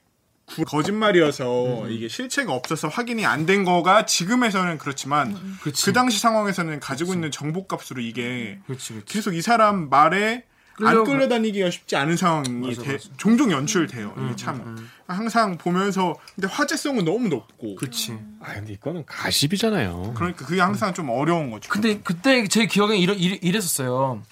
거짓말이어서 0.66 1.84
음. 1.84 1.90
이게 1.90 2.08
실체가 2.08 2.52
없어서 2.52 2.88
확인이 2.88 3.24
안 3.26 3.46
된 3.46 3.64
거가 3.64 4.04
지금에서는 4.06 4.78
그렇지만 4.78 5.34
그치. 5.62 5.84
그 5.86 5.92
당시 5.92 6.18
상황에서는 6.18 6.78
가지고 6.80 7.14
있는 7.14 7.30
정보값으로 7.30 8.00
이게 8.00 8.58
그렇지, 8.66 8.92
그렇지. 8.94 9.12
계속 9.12 9.34
이 9.34 9.40
사람 9.42 9.88
말에 9.88 10.44
안 10.82 11.04
끌려다니기가 11.04 11.68
쉽지 11.70 11.96
않은 11.96 12.16
상황이 12.16 12.48
맞아, 12.68 12.82
돼- 12.82 12.92
맞아. 12.92 13.08
종종 13.16 13.50
연출돼요. 13.50 14.14
음, 14.16 14.26
이게 14.26 14.36
참 14.36 14.56
음, 14.56 14.76
음. 14.78 14.90
항상 15.06 15.58
보면서 15.58 16.14
근데 16.34 16.48
화제성은 16.48 17.04
너무 17.04 17.28
높고 17.28 17.74
그렇지. 17.76 18.18
아 18.40 18.54
근데 18.54 18.72
이거는 18.74 19.04
가십이잖아요 19.06 20.14
그러니까 20.16 20.46
그게 20.46 20.60
항상 20.60 20.94
좀 20.94 21.10
어려운 21.10 21.50
거죠. 21.50 21.68
근데 21.70 21.98
그때 22.02 22.46
제 22.48 22.66
기억에 22.66 22.96
이러, 22.96 23.12
이래, 23.14 23.38
이랬었어요. 23.42 24.22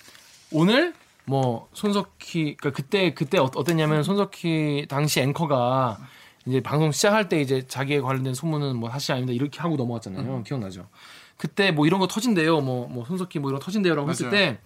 오늘 0.51 0.95
뭐 1.29 1.69
손석희 1.75 2.57
그러니까 2.57 2.71
그때 2.71 3.13
그때 3.13 3.39
어, 3.39 3.51
어땠냐면 3.55 4.03
손석희 4.03 4.87
당시 4.89 5.21
앵커가 5.21 5.99
이제 6.47 6.61
방송 6.63 6.91
시작할 6.91 7.29
때 7.29 7.41
이제 7.41 7.67
자기에 7.67 8.01
관련된 8.01 8.33
소문은 8.35 8.77
뭐 8.77 8.89
사실 8.91 9.13
아닙니다 9.13 9.35
이렇게 9.35 9.61
하고 9.61 9.77
넘어갔잖아요. 9.77 10.43
기억나죠? 10.45 10.89
그때 11.37 11.71
뭐 11.71 11.87
이런 11.87 12.01
거 12.01 12.07
터진대요. 12.07 12.61
뭐 12.63 12.89
뭐 12.89 13.05
손석희 13.05 13.39
뭐 13.41 13.51
이런 13.51 13.61
거 13.61 13.65
터진대요라고 13.67 14.09
했을 14.11 14.27
맞아요. 14.31 14.39
때 14.55 14.59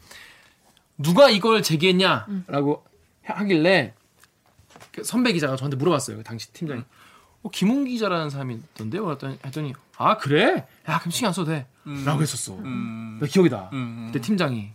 누가 0.98 1.28
이걸 1.30 1.62
제기했냐라고 1.62 2.84
하길래 3.24 3.94
그 4.92 5.02
선배 5.02 5.32
기자가 5.32 5.56
저한테 5.56 5.76
물어봤어요. 5.76 6.18
그 6.18 6.22
당시 6.22 6.52
팀장이. 6.52 6.82
어, 7.42 7.50
김웅 7.50 7.84
기자라는 7.86 8.30
사람이 8.30 8.54
있던데요? 8.54 9.04
그랬더니 9.04 9.38
했더니 9.44 9.72
아 9.96 10.16
그래? 10.16 10.64
야 10.88 10.98
그럼 11.00 11.10
신경 11.10 11.28
안 11.28 11.32
써도 11.32 11.50
돼. 11.50 11.66
라고 12.04 12.22
했었어. 12.22 12.54
음, 12.54 13.18
나 13.20 13.26
기억이다. 13.26 13.70
음, 13.72 14.10
그때 14.12 14.24
팀장이 14.24 14.70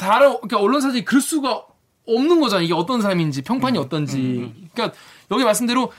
다른 0.00 0.32
그러니까 0.40 0.58
언론사들이 0.58 1.04
그럴 1.04 1.20
수가 1.20 1.66
없는 2.06 2.40
거잖아. 2.40 2.62
이게 2.62 2.72
어떤 2.72 3.02
사람인지 3.02 3.42
평판이 3.42 3.76
어떤지. 3.76 4.70
그러니까 4.72 4.98
여기 5.30 5.44
말씀대로 5.44 5.92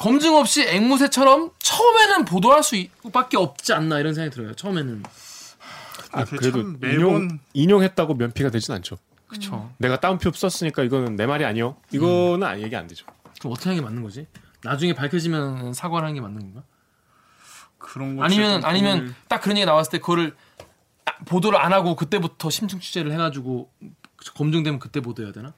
검증 0.00 0.34
없이 0.34 0.66
앵무새처럼 0.66 1.52
처음에는 1.60 2.24
보도할 2.24 2.64
수밖에 2.64 3.36
없지 3.36 3.72
않나 3.72 4.00
이런 4.00 4.14
생각이 4.14 4.34
들어요. 4.34 4.54
처음에는. 4.54 5.04
아, 6.10 6.24
그게 6.24 6.50
그래도 6.50 6.60
인용, 6.82 7.38
인용했다고 7.52 8.14
면피가 8.14 8.50
되진 8.50 8.74
않죠 8.74 8.96
그쵸. 9.26 9.70
내가 9.76 10.00
따옴표 10.00 10.30
썼으니까 10.30 10.82
이거는 10.84 11.16
내 11.16 11.26
말이 11.26 11.44
아니요 11.44 11.76
이거는 11.90 12.46
아, 12.46 12.58
얘기 12.58 12.74
안 12.74 12.86
되죠 12.86 13.04
그럼 13.38 13.52
어떻게 13.52 13.68
하는 13.70 13.82
게 13.82 13.84
맞는 13.84 14.02
거지? 14.02 14.26
나중에 14.62 14.94
밝혀지면 14.94 15.74
사과를 15.74 16.06
하는 16.06 16.14
게 16.14 16.20
맞는 16.20 16.40
건가? 16.40 16.62
그런 17.76 18.16
거 18.16 18.22
아니면 18.22 18.64
아니면 18.64 19.14
딱 19.28 19.42
그런 19.42 19.58
얘기 19.58 19.66
나왔을 19.66 19.90
때 19.90 19.98
그거를 19.98 20.28
아, 20.28 20.45
보도를 21.24 21.58
안 21.58 21.72
하고 21.72 21.96
그때부터 21.96 22.50
심층 22.50 22.78
취재를 22.80 23.12
해가지고 23.12 23.70
검증되면 24.34 24.78
그때 24.78 25.00
보도해야 25.00 25.32
되나? 25.32 25.54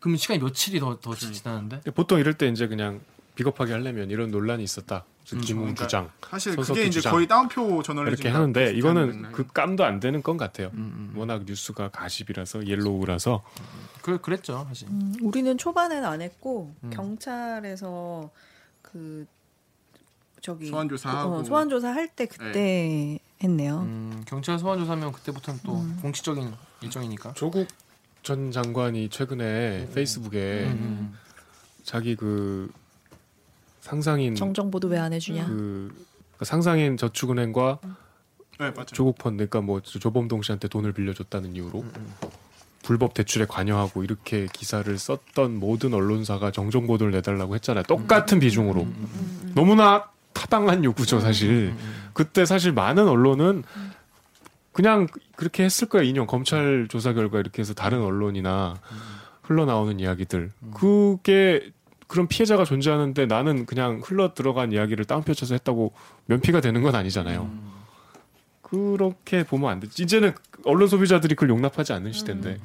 그럼 0.00 0.16
시간이 0.16 0.38
며칠이 0.40 0.78
더 0.78 1.00
더 1.00 1.14
지나는데? 1.14 1.80
보통 1.92 2.20
이럴 2.20 2.34
때 2.34 2.46
이제 2.48 2.68
그냥 2.68 3.00
비겁하게 3.34 3.72
하려면 3.72 4.10
이런 4.10 4.30
논란이 4.30 4.62
있었다. 4.62 5.04
음, 5.34 5.40
김웅 5.42 5.62
그러니까 5.64 5.84
주장 5.86 6.10
사실 6.30 6.56
그게 6.56 6.82
이제 6.82 6.90
주장. 7.00 7.12
거의 7.12 7.26
따옴표 7.26 7.82
저널리즘 7.82 8.14
이렇게 8.14 8.28
하는데 8.30 8.72
이거는. 8.72 9.32
그 9.32 9.46
깜도 9.46 9.84
안 9.84 10.00
되는 10.00 10.22
건 10.22 10.36
같아요. 10.36 10.68
음, 10.74 11.10
음. 11.12 11.18
워낙 11.18 11.42
뉴스가 11.44 11.88
가십이라서 11.90 12.66
yellow라서 12.66 13.42
그 14.02 14.20
그랬죠 14.20 14.64
사실. 14.68 14.88
음, 14.88 15.14
우리는 15.20 15.58
초반에는 15.58 16.04
안 16.08 16.22
했고 16.22 16.72
음. 16.82 16.90
경찰에서 16.90 18.30
그 18.82 19.26
저기 20.40 20.66
소환 20.68 20.88
조사하고. 20.88 21.34
어, 21.34 21.44
소환 21.44 21.68
조사 21.68 21.92
할 21.92 22.08
때 22.08 22.26
그때 22.26 23.18
했네요. 23.42 23.78
음, 23.80 24.22
경찰 24.26 24.58
소환 24.58 24.78
조사면 24.78 25.12
그때부터는 25.12 25.60
또 25.64 25.76
음. 25.80 25.98
공식적인 26.02 26.52
일정이니까. 26.82 27.34
조국 27.34 27.66
전 28.22 28.50
장관이 28.50 29.08
최근에 29.10 29.90
페이스북에 29.94 30.64
음, 30.72 31.14
자기 31.84 32.16
그 32.16 32.70
상상인 33.80 34.34
정정보도 34.34 34.88
왜 34.88 34.98
안 34.98 35.12
해주냐? 35.12 35.46
그 35.46 35.88
그러니까 35.92 36.44
상상인 36.44 36.96
저축은행과 36.96 37.78
네 38.60 38.70
맞죠. 38.72 38.94
조국 38.94 39.18
펀드 39.18 39.36
그러니까 39.48 39.60
뭐 39.60 39.80
조범동 39.80 40.42
씨한테 40.42 40.66
돈을 40.68 40.92
빌려줬다는 40.92 41.54
이유로 41.54 41.84
불법 42.82 43.14
대출에 43.14 43.44
관여하고 43.46 44.02
이렇게 44.02 44.48
기사를 44.52 44.96
썼던 44.98 45.58
모든 45.58 45.94
언론사가 45.94 46.50
정정 46.50 46.86
보도를 46.86 47.12
내달라고 47.12 47.54
했잖아요. 47.54 47.84
똑같은 47.84 48.40
비중으로 48.40 48.86
너무나 49.54 50.10
타당한 50.38 50.84
요구죠 50.84 51.18
사실. 51.18 51.74
그때 52.12 52.46
사실 52.46 52.72
많은 52.72 53.08
언론은 53.08 53.64
그냥 54.70 55.08
그렇게 55.34 55.64
했을 55.64 55.88
거야 55.88 56.02
인용 56.02 56.28
검찰 56.28 56.86
조사 56.88 57.12
결과 57.12 57.40
이렇게 57.40 57.60
해서 57.60 57.74
다른 57.74 58.00
언론이나 58.00 58.76
흘러나오는 59.42 59.98
이야기들 59.98 60.52
그게 60.74 61.72
그런 62.06 62.28
피해자가 62.28 62.64
존재하는데 62.64 63.26
나는 63.26 63.66
그냥 63.66 64.00
흘러 64.04 64.32
들어간 64.32 64.70
이야기를 64.72 65.04
다운표 65.06 65.34
쳐서 65.34 65.54
했다고 65.54 65.92
면피가 66.26 66.60
되는 66.60 66.82
건 66.82 66.94
아니잖아요. 66.94 67.50
그렇게 68.62 69.44
보면 69.44 69.70
안 69.70 69.80
되지. 69.80 70.04
이제는 70.04 70.32
언론 70.64 70.88
소비자들이 70.88 71.34
그걸 71.34 71.50
용납하지 71.50 71.92
않는 71.94 72.12
시대인데. 72.12 72.58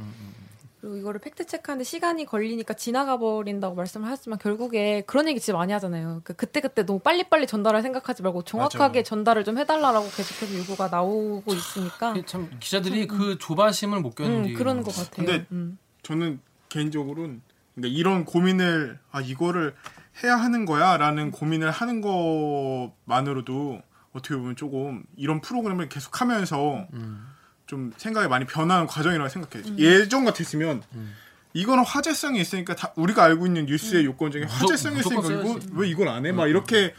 그리고 0.84 0.98
이거를 0.98 1.22
팩트 1.22 1.46
체크하는데 1.46 1.86
시간이 1.86 2.26
걸리니까 2.26 2.74
지나가 2.74 3.17
버린다고 3.17 3.74
말씀을 3.74 4.06
하셨지만 4.10 4.38
결국에 4.38 5.02
그런 5.08 5.30
얘기 5.30 5.39
진짜 5.39 5.58
많이 5.58 5.72
하잖아요. 5.72 6.19
그 6.26 6.34
그때 6.34 6.60
그때 6.60 6.86
너무 6.86 7.00
빨리 7.00 7.24
빨리 7.24 7.48
전달할 7.48 7.82
생각하지 7.82 8.22
말고 8.22 8.43
정확하게 8.43 9.00
맞아요. 9.00 9.04
전달을 9.04 9.46
좀 9.46 9.58
해달라고 9.58 10.06
계속해서 10.10 10.58
요구가 10.58 10.89
나오고 10.89 11.54
있으니까 11.54 12.13
참 12.26 12.50
기자들이 12.60 13.08
그 13.08 13.38
조바심을 13.38 14.02
못 14.02 14.13
견디. 14.15 14.50
음, 14.50 14.56
그런 14.56 14.84
것 14.84 14.93
같아요. 14.93 15.26
근데 15.26 15.46
음. 15.54 15.78
저는 16.02 16.41
개인적으로는 16.67 17.41
그러니까 17.76 17.98
이런 17.98 18.26
고민을 18.26 19.00
아 19.10 19.22
이거를 19.22 19.74
해야 20.22 20.36
하는 20.36 20.65
거야라는 20.65 21.32
고민을 21.32 21.72
하는 21.72 22.02
것만으로도 22.02 23.82
어떻게 24.12 24.36
보면 24.36 24.58
조금 24.58 25.06
이런 25.15 25.39
프로그램을 25.39 25.88
계속하면서 25.88 26.88
음. 26.91 27.26
좀 27.73 27.91
생각이 27.97 28.27
많이 28.27 28.45
변하는 28.45 28.86
과정이라고 28.86 29.29
생각해요. 29.29 29.77
예전 29.79 30.25
같았으면 30.25 30.83
음. 30.93 31.15
이거는 31.53 31.83
화제성이 31.83 32.39
있으니까 32.39 32.75
다 32.75 32.93
우리가 32.95 33.23
알고 33.23 33.47
있는 33.47 33.65
뉴스의 33.65 34.05
요건 34.05 34.31
중에 34.31 34.43
화제성이 34.43 34.99
있으니까 34.99 35.27
이거. 35.27 35.59
왜 35.71 35.89
이걸 35.89 36.07
안 36.07 36.27
해? 36.27 36.31
막 36.31 36.47
이렇게 36.47 36.93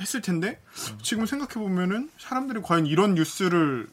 했을 0.00 0.22
텐데 0.22 0.62
지금 1.02 1.26
생각해 1.26 1.62
보면은 1.62 2.10
사람들이 2.18 2.60
과연 2.62 2.86
이런 2.86 3.14
뉴스를 3.14 3.86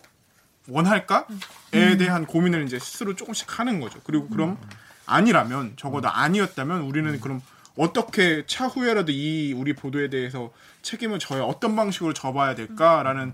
원할까에 0.69 1.97
대한 1.99 2.25
고민을 2.25 2.63
이제 2.63 2.79
스스로 2.79 3.13
조금씩 3.13 3.59
하는 3.59 3.81
거죠. 3.81 3.99
그리고 4.05 4.29
그럼 4.29 4.57
아니라면 5.05 5.73
적어도 5.75 6.07
아니었다면 6.07 6.83
우리는 6.83 7.19
그럼 7.19 7.41
어떻게 7.75 8.45
차후에라도 8.45 9.11
이 9.11 9.51
우리 9.51 9.73
보도에 9.73 10.09
대해서 10.09 10.53
책임을 10.81 11.19
져야 11.19 11.43
어떤 11.43 11.75
방식으로 11.75 12.13
져봐야 12.13 12.55
될까라는 12.55 13.33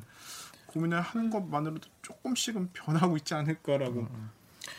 고민을 0.68 1.02
하는 1.02 1.30
것만으로도 1.30 1.90
조금씩은 2.08 2.70
변하고 2.74 3.18
있지 3.18 3.34
않을까라고. 3.34 4.08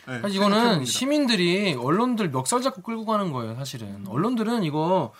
네, 0.07 0.21
사실 0.21 0.35
이거는 0.35 0.55
생각해봅니다. 0.57 0.91
시민들이 0.91 1.73
언론들 1.75 2.29
멱살 2.29 2.61
잡고 2.61 2.81
끌고 2.81 3.05
가는 3.05 3.31
거예요, 3.31 3.55
사실은. 3.55 4.05
언론들은 4.07 4.63
이거 4.63 5.13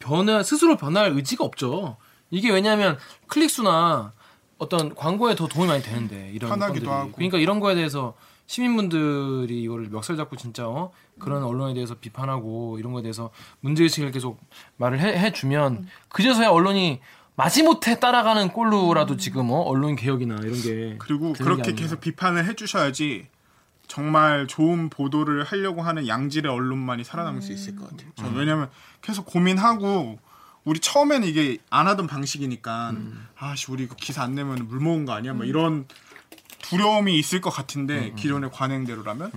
변화, 0.00 0.42
스스로 0.42 0.76
변할 0.76 1.12
의지가 1.12 1.44
없죠. 1.44 1.96
이게 2.30 2.50
왜냐하면 2.50 2.98
클릭수나 3.28 4.12
어떤 4.58 4.94
광고에 4.94 5.34
더 5.34 5.46
도움이 5.46 5.68
많이 5.68 5.82
되는데, 5.82 6.30
이런 6.32 6.50
편하기도. 6.50 6.90
하고. 6.90 7.12
그러니까 7.12 7.38
이런 7.38 7.60
거에 7.60 7.74
대해서 7.74 8.14
시민분들이 8.46 9.62
이거를 9.62 9.88
멱살 9.88 10.16
잡고 10.16 10.36
진짜 10.36 10.68
어? 10.68 10.90
그런 11.18 11.44
언론에 11.44 11.74
대해서 11.74 11.94
비판하고 11.94 12.78
이런 12.78 12.92
거에 12.92 13.02
대해서 13.02 13.30
문제의식을 13.60 14.10
계속 14.10 14.40
말을 14.76 15.00
해, 15.00 15.18
해주면 15.18 15.86
그제서야 16.08 16.50
언론이 16.50 17.00
마지못해 17.36 17.98
따라가는 17.98 18.48
꼴로라도 18.48 19.16
지금 19.16 19.50
어? 19.50 19.60
언론 19.62 19.96
개혁이나 19.96 20.36
이런 20.36 20.60
게 20.60 20.96
그리고 20.98 21.32
그렇게. 21.32 21.72
계속 21.72 22.00
비판을 22.00 22.44
해주셔야지 22.46 23.26
정말 23.88 24.46
좋은 24.46 24.88
보도를 24.90 25.44
하려고 25.44 25.82
하는 25.82 26.06
양질의 26.06 26.50
언론만이 26.50 27.04
살아남을 27.04 27.42
수 27.42 27.52
있을 27.52 27.76
것 27.76 27.90
같아요. 27.90 28.10
음. 28.20 28.36
왜냐하면 28.36 28.70
계속 29.00 29.26
고민하고 29.26 30.18
우리 30.64 30.78
처음에는 30.78 31.26
이게 31.26 31.58
안 31.70 31.88
하던 31.88 32.06
방식이니까 32.06 32.90
음. 32.90 33.26
아씨 33.36 33.70
우리 33.70 33.84
이거 33.84 33.94
기사 33.96 34.22
안 34.22 34.34
내면 34.34 34.68
물 34.68 34.80
먹은 34.80 35.04
거 35.04 35.12
아니야? 35.12 35.34
뭐 35.34 35.44
이런 35.44 35.86
두려움이 36.62 37.18
있을 37.18 37.40
것 37.40 37.50
같은데 37.50 38.10
음, 38.10 38.16
기존의 38.16 38.50
관행대로라면 38.52 39.32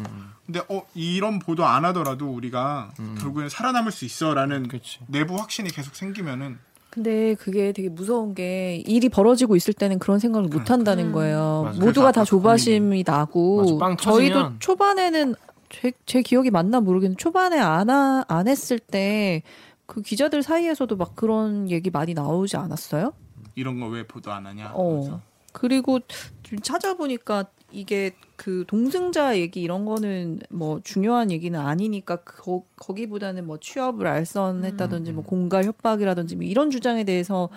근데 0.46 0.62
어 0.70 0.86
이런 0.94 1.40
보도 1.40 1.66
안 1.66 1.84
하더라도 1.86 2.30
우리가 2.32 2.94
결국엔 3.20 3.50
살아남을 3.50 3.92
수 3.92 4.06
있어라는 4.06 4.66
음. 4.66 4.68
그렇지. 4.68 5.00
내부 5.08 5.38
확신이 5.38 5.70
계속 5.70 5.96
생기면은 5.96 6.60
근데 6.96 7.36
그게 7.36 7.74
되게 7.74 7.90
무서운 7.90 8.34
게 8.34 8.78
일이 8.86 9.10
벌어지고 9.10 9.58
있을 9.58 9.74
때는 9.74 10.00
그런 10.00 10.18
생각을 10.18 10.48
못 10.48 10.72
한다는 10.72 11.12
거예요. 11.12 11.64
맞아. 11.66 11.80
모두가 11.80 12.14
다 12.14 12.24
조바심이 12.24 13.04
나고 13.06 13.58
맞아. 13.64 13.78
빵 13.78 13.98
저희도. 13.98 14.60
초반에는 14.60 15.36
제, 15.70 15.92
제 16.06 16.22
기억이 16.22 16.52
맞나 16.52 16.80
모르겠는데 16.80 17.20
초반에 17.22 17.60
안, 17.60 17.90
하, 17.90 18.24
안 18.28 18.48
했을 18.48 18.80
때 18.80 19.44
그 19.88 20.02
기자들 20.02 20.42
사이에서도 20.42 20.96
막 20.96 21.16
그런 21.16 21.70
얘기 21.70 21.92
많이 21.92 22.16
나오지 22.16 22.58
않았어요? 22.58 23.14
이런 23.54 23.80
거 23.80 23.86
왜 23.90 24.08
보도 24.08 24.32
안 24.32 24.48
하냐? 24.48 24.72
어. 24.74 25.22
그리고 25.52 26.00
좀 26.42 26.60
찾아보니까 26.60 27.46
이게 27.72 28.12
그 28.36 28.66
동승자 28.68 29.38
얘기 29.38 29.62
이런 29.62 29.86
거는 29.86 30.40
뭐 30.50 30.80
중요한 30.84 31.32
얘기는 31.32 31.58
아니니까 31.60 32.18
거, 32.18 32.64
거기보다는 32.76 33.46
뭐 33.48 33.58
취업을 33.60 34.08
알선했다든지 34.08 35.12
뭐 35.14 35.24
공갈 35.24 35.64
협박이라든지 35.64 36.36
뭐 36.36 36.46
이런 36.46 36.70
주장에 36.70 37.04
대해서 37.04 37.50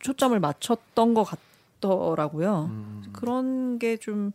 초점을 0.00 0.38
맞췄던 0.38 1.14
것 1.14 1.24
같더라고요. 1.80 2.68
음. 2.70 3.02
그런 3.12 3.78
게 3.78 3.96
좀 3.96 4.32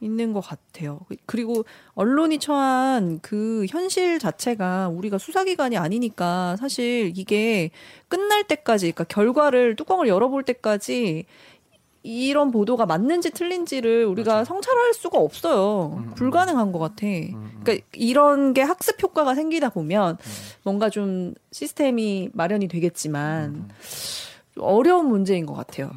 있는 0.00 0.32
것 0.32 0.40
같아요. 0.40 1.00
그리고 1.26 1.64
언론이 1.94 2.38
처한 2.38 3.20
그 3.20 3.66
현실 3.68 4.18
자체가 4.18 4.88
우리가 4.88 5.18
수사기관이 5.18 5.76
아니니까 5.76 6.56
사실 6.56 7.12
이게 7.16 7.70
끝날 8.08 8.44
때까지, 8.44 8.92
그러니까 8.92 9.04
결과를 9.04 9.76
뚜껑을 9.76 10.08
열어볼 10.08 10.42
때까지 10.44 11.24
이런 12.08 12.50
보도가 12.50 12.86
맞는지 12.86 13.30
틀린지를 13.30 14.06
우리가 14.06 14.44
성찰할 14.44 14.94
수가 14.94 15.18
없어요. 15.18 15.94
음, 15.98 16.04
음. 16.04 16.14
불가능한 16.14 16.72
것 16.72 16.78
같아. 16.78 17.06
음. 17.06 17.60
그러니까 17.62 17.86
이런 17.92 18.54
게 18.54 18.62
학습 18.62 19.02
효과가 19.02 19.34
생기다 19.34 19.68
보면 19.68 20.16
뭔가 20.62 20.88
좀 20.88 21.34
시스템이 21.52 22.30
마련이 22.32 22.68
되겠지만 22.68 23.44
음. 23.54 23.68
어려운 24.58 25.06
문제인 25.06 25.44
것 25.44 25.52
같아요. 25.54 25.90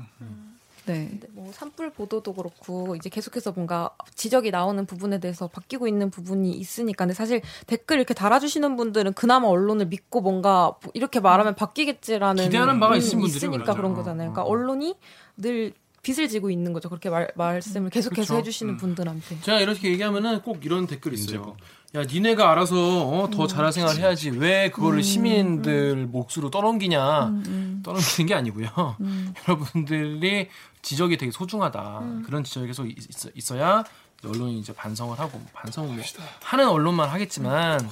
네. 0.86 1.10
뭐 1.32 1.52
산불 1.54 1.92
보도도 1.92 2.34
그렇고 2.34 2.96
이제 2.96 3.10
계속해서 3.10 3.52
뭔가 3.52 3.92
지적이 4.16 4.52
나오는 4.52 4.86
부분에 4.86 5.20
대해서 5.20 5.48
바뀌고 5.48 5.88
있는 5.88 6.10
부분이 6.10 6.52
있으니까 6.52 7.06
근데 7.06 7.14
사실 7.14 7.42
댓글 7.68 7.98
이렇게 7.98 8.14
달아주시는 8.14 8.76
분들은 8.76 9.14
그나마 9.14 9.48
언론을 9.48 9.86
믿고 9.86 10.22
뭔가 10.22 10.74
이렇게 10.94 11.20
말하면 11.20 11.56
바뀌겠지라는 11.56 12.44
기대하는 12.44 12.80
바가 12.80 12.96
음, 12.96 12.98
있으니까. 12.98 13.74
그런 13.76 13.92
어, 13.92 13.96
거잖아요. 13.96 14.32
어, 14.32 14.34
그러니까 14.34 14.44
어. 14.44 14.46
언론이 14.48 14.96
늘 15.38 15.74
빚을 16.02 16.28
지고 16.30 16.50
있는 16.50 16.74
거죠. 16.74 16.90
그렇게 16.90 17.10
말, 17.10 17.32
말씀을 17.36 17.90
계속해서 17.90 18.34
그쵸. 18.34 18.38
해주시는 18.38 18.74
음. 18.74 18.78
분들한테. 18.78 19.42
제가 19.42 19.60
이렇게 19.60 19.90
얘기하면은 19.92 20.42
꼭 20.42 20.66
이런 20.66 20.88
댓글이 20.88 21.16
있어요. 21.16 21.56
야, 21.94 22.04
니네가 22.04 22.50
알아서 22.52 23.08
어, 23.08 23.30
더 23.30 23.48
잘할 23.48 23.72
생각을 23.74 24.00
해야지. 24.00 24.30
왜 24.30 24.72
그거를 24.72 25.04
시민들 25.04 26.08
몫으로 26.08 26.50
떠넘기냐. 26.50 27.28
음, 27.28 27.82
떠넘기는 27.84 28.28
게 28.28 28.34
아니고요. 28.34 28.96
음. 29.02 29.34
여러분들이 29.48 30.50
지적이 30.82 31.18
되게 31.18 31.32
소중하다. 31.32 32.22
그런 32.26 32.44
지적이 32.44 32.68
계속 32.68 32.88
있, 32.88 32.98
있어, 33.36 33.60
야 33.60 33.84
언론이 34.24 34.60
이제 34.60 34.74
반성을 34.74 35.18
하고 35.20 35.42
반성을 35.54 35.90
뭐 35.96 36.04
하는 36.44 36.68
언론만 36.70 37.10
하겠지만 37.10 37.90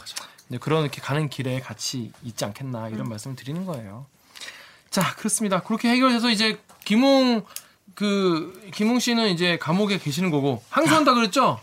이제 0.47 0.57
그런 0.59 0.83
이렇게 0.83 1.01
가는 1.01 1.27
길에 1.29 1.59
같이 1.59 2.11
있지 2.23 2.45
않겠나 2.45 2.89
이런 2.89 3.09
말씀을 3.09 3.35
드리는 3.35 3.65
거예요. 3.65 4.05
자 4.89 5.15
그렇습니다. 5.15 5.61
그렇게 5.61 5.89
해결해서 5.89 6.29
이제 6.29 6.59
김웅 6.85 7.43
그 7.95 8.69
김웅 8.73 8.99
씨는 8.99 9.29
이제 9.29 9.57
감옥에 9.57 9.97
계시는 9.97 10.31
거고 10.31 10.63
항소한다 10.69 11.13
그랬죠? 11.13 11.59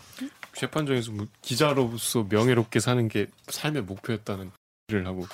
재판정에서 0.55 1.11
뭐 1.11 1.27
기자로서 1.41 2.25
명예롭게 2.29 2.79
사는 2.79 3.07
게 3.07 3.27
삶의 3.49 3.83
목표였다는 3.83 4.51
일을 4.89 5.05
하고 5.05 5.27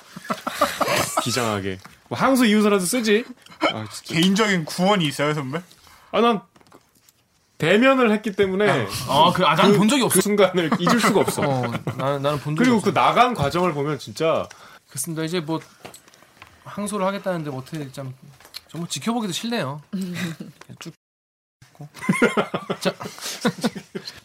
비장하게. 1.24 1.78
뭐 2.08 2.18
항소 2.18 2.44
이유서라도 2.44 2.84
쓰지. 2.84 3.24
아, 3.60 3.86
진짜. 3.90 4.14
개인적인 4.14 4.64
구원이 4.66 5.06
있어요, 5.06 5.32
선배? 5.32 5.60
아, 6.12 6.20
난 6.20 6.40
대면을 7.56 8.12
했기 8.12 8.32
때문에 8.32 8.86
아, 9.08 9.32
그, 9.34 9.44
아, 9.46 9.54
난본 9.54 9.88
적이 9.88 10.00
그 10.00 10.06
없어. 10.06 10.20
순간을 10.20 10.70
잊을 10.78 11.00
수가 11.00 11.20
없어. 11.20 11.42
어, 11.42 11.62
나는, 11.96 12.20
나는 12.22 12.38
본 12.40 12.54
적이 12.56 12.56
그리고 12.56 12.76
없어. 12.76 12.84
그 12.90 12.94
나간 12.94 13.32
과정을 13.34 13.72
보면 13.72 13.98
진짜 13.98 14.46
그렇습니다. 14.88 15.22
이제 15.24 15.40
뭐 15.40 15.60
항소를 16.64 17.06
하겠다는데 17.06 17.50
뭐 17.50 17.60
어떻게 17.60 17.90
좀 17.92 18.12
정말 18.74 18.88
지켜보기도 18.88 19.32
싫네요. 19.32 19.80
쭉. 20.80 20.92
자, 22.80 22.92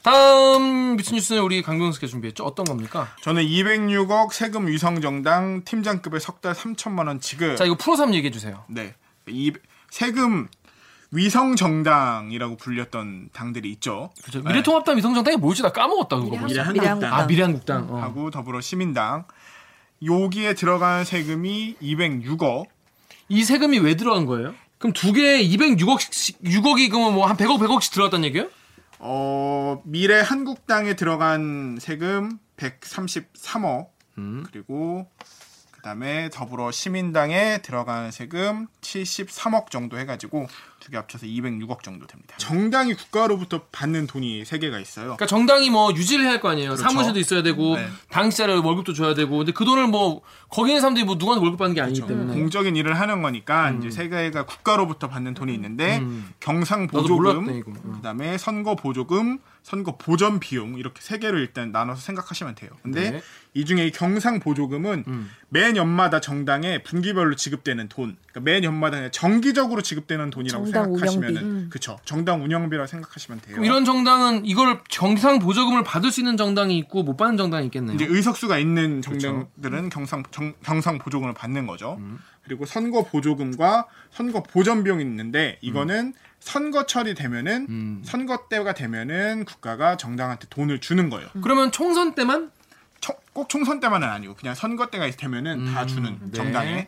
다음 0.02 0.95
미친 0.95 1.16
뉴스는 1.16 1.43
우리 1.43 1.62
강병수께 1.62 2.08
준비했죠. 2.08 2.43
어떤 2.43 2.66
겁니까? 2.66 3.08
저는 3.22 3.43
206억 3.43 4.34
세금 4.34 4.66
위성 4.66 5.02
정당 5.02 5.64
팀장급의 5.66 6.20
석달 6.20 6.54
3천만 6.54 7.06
원 7.08 7.20
지급. 7.20 7.58
자, 7.58 7.66
이거 7.66 7.76
풀어서 7.76 8.04
한번 8.04 8.16
얘기해 8.16 8.32
주세요. 8.32 8.64
네. 8.68 8.95
이 9.28 9.54
세금 9.91 10.47
위성 11.12 11.56
정당이라고 11.56 12.58
불렸던 12.58 13.30
당들이 13.32 13.70
있죠. 13.74 14.10
그렇죠. 14.24 14.41
미래통합당 14.47 14.97
위성정당이 14.97 15.38
뭐였지? 15.38 15.62
나 15.62 15.72
까먹었다 15.72 16.18
그거. 16.18 16.38
미래한-. 16.38 16.74
미래한국당. 16.74 17.14
아, 17.14 17.26
미래한국당. 17.28 17.88
어. 17.93 17.97
하고 17.97 18.32
더불어 18.32 18.62
시민당 18.62 19.26
여기에 20.04 20.56
들어간 20.56 21.06
세금이 21.06 21.76
206억. 21.82 22.78
이 23.30 23.43
세금이 23.43 23.80
왜 23.80 23.95
들어간 23.95 24.25
거예요? 24.25 24.53
그럼 24.77 24.93
두 24.93 25.11
개에 25.13 25.41
206억씩 25.47 26.41
6억이 26.43 26.89
그러면 26.89 27.13
뭐 27.13 27.25
한 27.25 27.38
100억 27.38 27.59
100억씩 27.59 27.91
들어갔다는 27.93 28.25
얘기예요? 28.25 28.49
어, 28.99 29.82
미래 29.86 30.19
한국당에 30.19 30.95
들어간 30.95 31.77
세금 31.80 32.38
133억. 32.57 33.88
음. 34.17 34.43
그리고 34.51 35.09
그다음에 35.71 36.30
더불어 36.30 36.71
시민당에 36.71 37.61
들어간 37.61 38.11
세금 38.11 38.67
73억 38.82 39.69
정도 39.69 39.97
해가지고 39.97 40.47
두 40.80 40.91
개 40.91 40.97
합쳐서 40.97 41.25
206억 41.25 41.84
정도 41.84 42.07
됩니다. 42.07 42.36
정당이 42.38 42.93
국가로부터 42.95 43.61
받는 43.71 44.07
돈이 44.07 44.45
세 44.45 44.57
개가 44.59 44.80
있어요. 44.80 45.05
그러니까 45.05 45.25
정당이 45.25 45.69
뭐 45.69 45.91
유지를 45.93 46.23
해야 46.25 46.32
할 46.34 46.39
거 46.41 46.49
아니에요. 46.49 46.69
그렇죠. 46.69 46.84
사무실도 46.84 47.19
있어야 47.19 47.43
되고 47.43 47.75
네. 47.75 47.88
당시자를 48.09 48.57
월급도 48.59 48.93
줘야 48.93 49.13
되고. 49.13 49.38
근데 49.38 49.51
그 49.51 49.65
돈을 49.65 49.88
뭐 49.88 50.21
거기 50.49 50.71
있는 50.71 50.82
사람들이 50.82 51.05
뭐 51.05 51.15
누구한테 51.15 51.41
월급 51.43 51.59
받는 51.59 51.75
게 51.75 51.82
아니기 51.82 52.01
그렇죠. 52.01 52.13
때문에. 52.17 52.39
공적인 52.39 52.75
일을 52.75 52.99
하는 52.99 53.21
거니까 53.21 53.71
이제 53.71 53.89
세 53.91 54.07
개가 54.09 54.45
국가로부터 54.45 55.07
받는 55.09 55.34
돈이 55.34 55.53
있는데 55.53 55.99
음. 55.99 56.30
경상 56.39 56.88
보조금. 56.88 57.49
어. 57.67 57.91
그다음에 57.97 58.38
선거 58.38 58.75
보조금, 58.75 59.39
선거 59.63 59.97
보전 59.97 60.39
비용 60.39 60.77
이렇게 60.80 61.01
세 61.01 61.17
개를 61.19 61.39
일단 61.41 61.71
나눠서 61.71 62.01
생각하시면 62.01 62.55
돼요. 62.55 62.71
근데 62.82 63.11
네. 63.11 63.21
이 63.53 63.65
중에 63.65 63.88
이 63.88 63.91
경상 63.91 64.39
보조금은 64.39 65.03
음. 65.07 65.30
매 65.49 65.71
년마다 65.71 66.21
정당에 66.21 66.84
분기별로 66.84 67.36
지급되는 67.36 67.89
돈, 67.89 68.15
그러니까 68.27 68.39
매 68.51 68.59
년마다 68.59 68.97
그냥 68.97 69.11
정기적으로 69.11 69.82
지급되는 69.82 70.30
돈이라고 70.30 70.65
정당 70.72 70.84
생각하시면은 70.97 71.70
그쵸 71.70 71.97
정당 72.05 72.43
운영비라고 72.43 72.88
생각하시면 72.88 73.41
돼요. 73.41 73.63
이런 73.63 73.86
정당은 73.86 74.45
이걸 74.45 74.80
경상 74.89 75.39
보조금을 75.39 75.84
받을 75.84 76.11
수 76.11 76.20
있는 76.22 76.38
정당이 76.38 76.78
있고 76.80 77.03
못 77.03 77.17
받는 77.17 77.38
정당이 77.38 77.65
있겠네요. 77.67 77.95
이제 77.95 78.05
의석수가 78.05 78.57
있는 78.59 79.01
그렇죠. 79.01 79.20
정당들은 79.20 79.89
경상 79.89 80.24
정, 80.32 80.53
경상 80.63 80.97
보조금을 80.99 81.34
받는 81.34 81.67
거죠. 81.67 81.95
음. 81.99 82.20
그리고 82.43 82.65
선거 82.65 83.03
보조금과 83.03 83.86
선거 84.11 84.41
보전 84.41 84.84
비용이 84.84 85.03
있는데 85.03 85.57
이거는 85.61 86.13
선거철이 86.39 87.13
되면은 87.15 87.67
음. 87.70 88.01
선거 88.03 88.47
때가 88.49 88.74
되면은 88.74 89.45
국가가 89.45 89.97
정당한테 89.97 90.47
돈을 90.49 90.80
주는 90.80 91.09
거예요. 91.09 91.28
그러면 91.43 91.72
총선 91.72 92.15
때만 92.15 92.49
총- 93.01 93.15
꼭 93.34 93.49
총선 93.49 93.80
때만은 93.80 94.07
아니고 94.07 94.36
그냥 94.36 94.55
선거 94.55 94.88
때가 94.88 95.09
되면은 95.11 95.74
다 95.74 95.84
음, 95.84 95.88
주는 95.88 96.17
네. 96.22 96.32
정당에. 96.32 96.88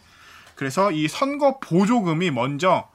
그래서 0.56 0.92
이 0.92 1.08
선거 1.08 1.60
보조금이 1.60 2.32
먼저 2.32 2.90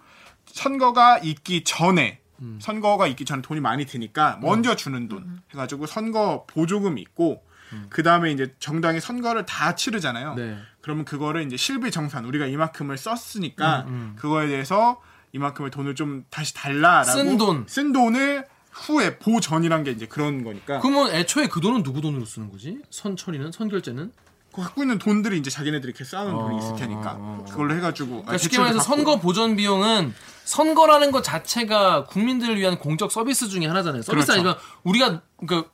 선거가 0.46 1.18
있기 1.18 1.64
전에 1.64 2.20
음. 2.40 2.58
선거가 2.60 3.06
있기 3.06 3.24
전에 3.24 3.42
돈이 3.42 3.60
많이 3.60 3.86
드니까 3.86 4.38
먼저 4.42 4.76
주는 4.76 5.08
돈 5.08 5.40
해가지고 5.52 5.86
선거 5.86 6.44
보조금이 6.48 7.00
있고 7.02 7.42
그 7.88 8.02
다음에 8.02 8.30
이제 8.30 8.54
정당이 8.58 9.00
선거를 9.00 9.44
다 9.44 9.74
치르잖아요. 9.74 10.32
음. 10.32 10.36
네. 10.36 10.58
그러면 10.80 11.04
그거를 11.04 11.44
이제 11.44 11.56
실비 11.56 11.90
정산 11.90 12.24
우리가 12.24 12.46
이만큼을 12.46 12.96
썼으니까 12.96 13.86
음, 13.88 14.14
그거에 14.16 14.46
대해서 14.46 15.00
이만큼의 15.32 15.70
돈을 15.70 15.94
좀 15.94 16.24
다시 16.30 16.54
달라라고 16.54 17.10
쓴 17.10 17.38
돈. 17.38 17.64
쓴 17.68 17.92
돈을 17.92 18.46
후에 18.70 19.18
보전이란 19.18 19.84
게 19.84 19.90
이제 19.90 20.06
그런 20.06 20.44
거니까 20.44 20.80
그러면 20.80 21.10
애초에 21.12 21.48
그 21.48 21.60
돈은 21.60 21.82
누구 21.82 22.00
돈으로 22.00 22.24
쓰는 22.24 22.50
거지? 22.50 22.78
선처리는 22.90 23.50
선결제는? 23.50 24.12
그 24.56 24.62
갖고 24.62 24.82
있는 24.82 24.98
돈들이 24.98 25.36
이제 25.38 25.50
자기네들이 25.50 25.90
이렇게 25.90 26.02
쌓아놓은 26.02 26.34
어, 26.34 26.48
돈이 26.48 26.58
있을 26.58 26.76
테니까 26.76 27.12
어, 27.12 27.38
어. 27.40 27.44
그걸로 27.48 27.74
해가지고 27.74 28.08
그러니까 28.22 28.38
쉽게 28.38 28.58
말해서 28.58 28.80
선거 28.80 29.20
보전 29.20 29.54
비용은 29.54 30.14
선거라는 30.44 31.10
것 31.10 31.22
자체가 31.22 32.04
국민들을 32.04 32.56
위한 32.56 32.78
공적 32.78 33.12
서비스 33.12 33.48
중에 33.48 33.66
하나잖아요. 33.66 34.00
서비스 34.02 34.26
그렇죠. 34.26 34.32
아니라 34.32 34.58
우리가 34.84 35.20
그러니까 35.36 35.68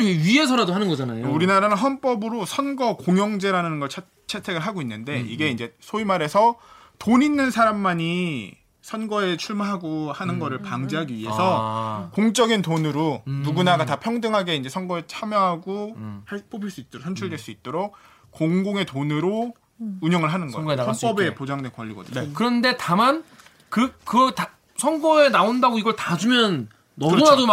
위- 0.00 0.18
위해서라도 0.22 0.74
하는 0.74 0.88
거잖아요. 0.88 1.30
우리나라는 1.32 1.76
헌법으로 1.76 2.44
선거 2.44 2.96
공영제라는 2.96 3.80
걸 3.80 3.88
차- 3.88 4.02
채택을 4.26 4.60
하고 4.60 4.82
있는데 4.82 5.20
음, 5.20 5.26
이게 5.28 5.48
이제 5.48 5.74
소위 5.80 6.04
말해서 6.04 6.56
돈 6.98 7.22
있는 7.22 7.50
사람만이 7.50 8.52
선거에 8.82 9.36
출마하고 9.36 10.12
하는 10.12 10.38
거를 10.40 10.58
방지하기 10.58 11.14
위해서 11.14 11.36
음. 11.38 11.60
아. 11.60 12.10
공적인 12.12 12.62
돈으로 12.62 13.22
음. 13.28 13.42
누구나가 13.44 13.86
다 13.86 13.96
평등하게 13.96 14.56
이제 14.56 14.68
선거에 14.68 15.04
참여하고 15.06 15.94
음. 15.96 16.22
할, 16.26 16.42
뽑힐 16.50 16.70
수 16.70 16.80
있도록 16.80 17.04
선출될 17.04 17.38
수 17.38 17.50
있도록 17.52 17.94
공공의 18.32 18.84
돈으로 18.84 19.54
운영을 20.00 20.32
하는 20.32 20.50
거예요. 20.50 20.82
헌법에. 20.82 21.34
보장된 21.34 21.72
권리거든요. 21.72 22.30
그런데 22.34 22.76
다만 22.76 23.24
그 23.68 23.92
그거 24.04 24.30
다 24.32 24.50
선거에 24.76 25.28
나온다고 25.28 25.78
이걸 25.78 25.96
다 25.96 26.16
주면 26.16 26.68
그렇죠. 26.96 27.16
너무나도 27.16 27.46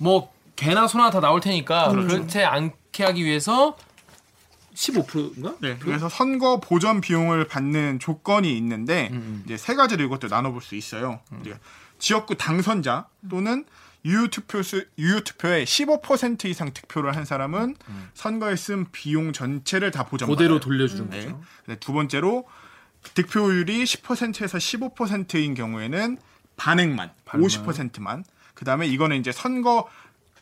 막뭐 0.00 0.32
개나 0.56 0.88
소나 0.88 1.10
다 1.10 1.20
나올 1.20 1.40
테니까 1.40 1.90
그렇죠. 1.90 2.08
그렇지 2.08 2.42
않게 2.42 3.04
하기 3.04 3.24
위해서 3.24 3.76
15%인가? 4.78 5.56
네, 5.60 5.76
그래서 5.80 6.08
선거 6.08 6.60
보전 6.60 7.00
비용을 7.00 7.48
받는 7.48 7.98
조건이 7.98 8.56
있는데 8.56 9.08
음, 9.12 9.42
이제 9.44 9.56
세 9.56 9.74
가지를 9.74 10.06
이것도 10.06 10.28
나눠볼 10.28 10.62
수 10.62 10.76
있어요. 10.76 11.20
이제 11.40 11.58
지역구 11.98 12.36
당선자 12.36 13.08
또는 13.28 13.64
유효 14.04 14.28
투표 14.28 14.62
수 14.62 14.84
유효 14.96 15.20
투표의 15.20 15.66
15% 15.66 16.44
이상 16.44 16.72
득표를 16.72 17.16
한 17.16 17.24
사람은 17.24 17.74
선거에 18.14 18.54
쓴 18.54 18.86
비용 18.92 19.32
전체를 19.32 19.90
다 19.90 20.04
보전. 20.04 20.28
음. 20.28 20.34
그대로 20.34 20.60
돌려주는 20.60 21.10
네. 21.10 21.24
거죠. 21.24 21.42
네, 21.66 21.76
두 21.76 21.92
번째로 21.92 22.46
득표율이 23.14 23.84
10%에서 23.84 24.58
15%인 24.58 25.54
경우에는 25.54 26.18
반액만, 26.56 27.10
반만. 27.24 27.48
50%만. 27.48 28.24
그 28.54 28.64
다음에 28.64 28.86
이거는 28.86 29.16
이제 29.16 29.32
선거 29.32 29.88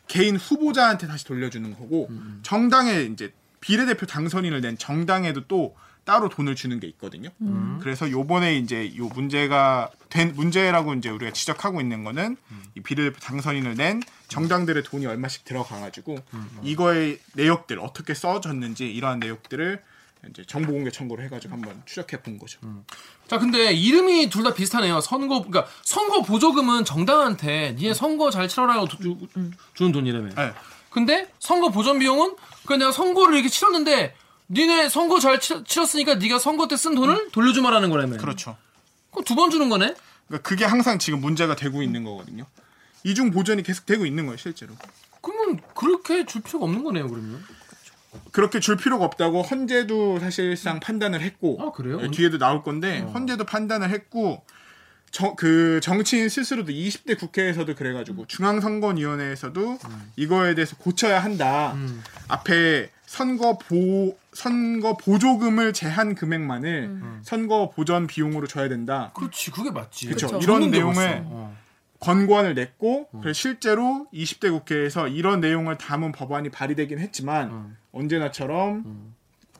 개인 0.07 0.37
후보자한테 0.37 1.07
다시 1.07 1.25
돌려주는 1.25 1.71
거고 1.77 2.07
음, 2.09 2.39
정당에 2.43 3.01
이제 3.01 3.33
비례대표 3.61 4.05
당선인을 4.05 4.61
낸 4.61 4.77
정당에도 4.77 5.41
또 5.47 5.75
따로 6.05 6.29
돈을 6.29 6.55
주는 6.55 6.79
게 6.79 6.87
있거든요. 6.87 7.29
음. 7.41 7.79
그래서 7.81 8.09
요번에 8.09 8.55
이제 8.55 8.95
요 8.95 9.07
문제가 9.07 9.89
된 10.09 10.33
문제라고 10.35 10.93
이제 10.93 11.09
우리가 11.09 11.33
지적하고 11.33 11.81
있는 11.81 12.05
거는 12.05 12.37
음. 12.49 12.63
이 12.75 12.79
비례대표 12.81 13.19
당선인을 13.19 13.75
낸 13.75 14.01
정당들의 14.29 14.83
돈이 14.83 15.05
얼마씩 15.05 15.43
들어가가지고 15.43 16.17
음, 16.33 16.59
이거의 16.63 17.19
내역들 17.33 17.79
어떻게 17.79 18.13
써졌는지 18.13 18.85
이러한 18.89 19.19
내역들을 19.19 19.81
이제 20.29 20.43
정보 20.47 20.71
공개 20.71 20.89
청구를 20.91 21.25
해가지고 21.25 21.53
한번 21.55 21.81
추적해 21.85 22.21
본 22.21 22.37
거죠. 22.39 22.59
음. 22.63 22.83
자, 23.27 23.37
근데 23.37 23.73
이름이 23.73 24.29
둘 24.29 24.43
다 24.43 24.53
비슷하네요. 24.53 25.01
선거, 25.01 25.41
그러니까 25.43 25.67
선거 25.83 26.21
보조금은 26.21 26.85
정당한테 26.85 27.75
니네 27.77 27.93
선거 27.93 28.31
잘 28.31 28.47
치러라고 28.47 28.87
주, 28.87 28.97
주- 28.97 29.17
주는 29.73 29.91
돈이라며. 29.91 30.35
네. 30.35 30.53
근데 30.89 31.29
선거 31.39 31.69
보전 31.69 31.99
비용은 31.99 32.35
그냥 32.67 32.79
내가 32.79 32.91
선거를 32.91 33.33
이렇게 33.35 33.49
치렀는데 33.49 34.13
니네 34.49 34.89
선거 34.89 35.19
잘 35.19 35.39
치, 35.39 35.63
치렀으니까 35.63 36.15
네가 36.15 36.37
선거 36.39 36.67
때 36.67 36.75
쓴 36.77 36.93
돈을 36.95 37.31
돌려주마라는 37.31 37.89
거라며. 37.89 38.17
그렇죠. 38.17 38.57
그럼 39.11 39.23
두 39.25 39.35
번 39.35 39.49
주는 39.49 39.67
거네? 39.69 39.95
그러니까 40.27 40.47
그게 40.47 40.65
항상 40.65 40.99
지금 40.99 41.19
문제가 41.21 41.55
되고 41.55 41.81
있는 41.81 42.03
거거든요. 42.03 42.45
이중 43.03 43.31
보전이 43.31 43.63
계속 43.63 43.85
되고 43.85 44.05
있는 44.05 44.25
거예요, 44.25 44.37
실제로. 44.37 44.73
그러면 45.21 45.59
그렇게 45.75 46.25
줄 46.25 46.41
필요가 46.41 46.65
없는 46.65 46.83
거네요, 46.83 47.07
그러면. 47.09 47.43
그렇게 48.31 48.59
줄 48.59 48.77
필요가 48.77 49.05
없다고 49.05 49.41
헌재도 49.43 50.19
사실상 50.19 50.79
판단을 50.79 51.21
했고 51.21 51.57
아, 51.61 51.71
그래요? 51.71 51.99
네, 52.01 52.09
뒤에도 52.11 52.37
나올 52.37 52.63
건데 52.63 52.99
헌재도 53.13 53.43
판단을 53.45 53.89
했고 53.91 54.43
정, 55.11 55.35
그 55.35 55.79
정치인 55.81 56.29
스스로도 56.29 56.71
20대 56.71 57.17
국회에서도 57.17 57.75
그래가지고 57.75 58.27
중앙선거위원회에서도 58.27 59.79
이거에 60.15 60.55
대해서 60.55 60.75
고쳐야 60.77 61.19
한다. 61.19 61.73
음. 61.73 62.03
앞에 62.27 62.89
선거 63.05 63.57
보 63.57 64.17
선거 64.33 64.97
보조금을 64.97 65.73
제한 65.73 66.13
금액만을 66.13 67.01
선거 67.23 67.71
보전 67.71 68.05
비용으로 68.05 68.47
줘야 68.47 68.69
된다. 68.69 69.11
그렇지, 69.15 69.51
그게 69.51 69.71
맞지. 69.71 70.07
그쵸. 70.07 70.39
이런 70.41 70.69
내용을. 70.69 71.23
어. 71.25 71.55
권고안을 71.99 72.53
냈고 72.53 73.07
그래서 73.21 73.33
실제로 73.33 74.05
20대 74.13 74.51
국회에서 74.51 75.07
이런 75.07 75.39
내용을 75.39 75.77
담은 75.77 76.11
법안이 76.11 76.49
발의되긴 76.49 76.99
했지만 76.99 77.49
음. 77.49 77.77
언제나처럼 77.91 79.15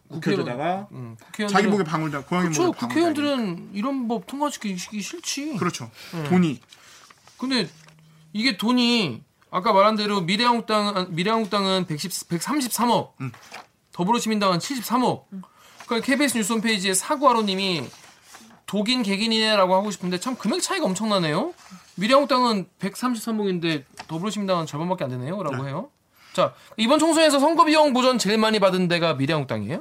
국회에다가 0.10 0.88
음, 0.91 1.18
자기 1.49 1.68
목에 1.68 1.84
방울 1.84 2.12
다 2.12 2.24
고양이 2.24 2.45
그렇죠. 2.45 2.68
목에 2.68 2.78
방울 2.78 2.89
국회의원들은 2.89 3.70
이런 3.74 4.08
법 4.08 4.28
통과시키기 4.28 4.78
싫지. 5.01 5.55
그렇죠. 5.58 5.89
음. 6.14 6.26
돈이 6.30 6.60
근데 7.38 7.68
이게 8.34 8.58
돈이 8.58 9.24
아까 9.49 9.74
말한 9.74 9.95
대로 9.95 10.22
미래한국당 10.22 11.08
미래한국당은 11.10 11.86
110, 11.86 12.30
133억, 12.30 13.12
음. 13.22 13.32
더불어시민당은 13.91 14.60
73억. 14.60 15.26
그러니까 15.86 16.05
KBS 16.05 16.38
뉴스 16.38 16.53
홈페이지에 16.53 16.93
사구하로님이 16.93 17.84
독인 18.66 19.01
개긴이네라고 19.01 19.74
하고 19.74 19.89
싶은데 19.91 20.20
참 20.20 20.36
금액 20.36 20.62
차이가 20.62 20.86
엄청나네요. 20.86 21.53
미래한국당은 21.95 22.68
133억인데 22.80 23.86
더불어시민당은 24.08 24.66
절반밖에 24.66 25.05
안 25.05 25.10
되네요라고 25.12 25.68
해요. 25.68 25.89
자 26.38 26.54
이번 26.76 27.00
총선에서 27.00 27.40
선거 27.40 27.66
비용 27.66 27.94
보전 27.94 28.20
제일 28.20 28.38
많이 28.38 28.60
받은 28.60 28.88
데가 28.88 29.16
미래한국당이에요? 29.16 29.80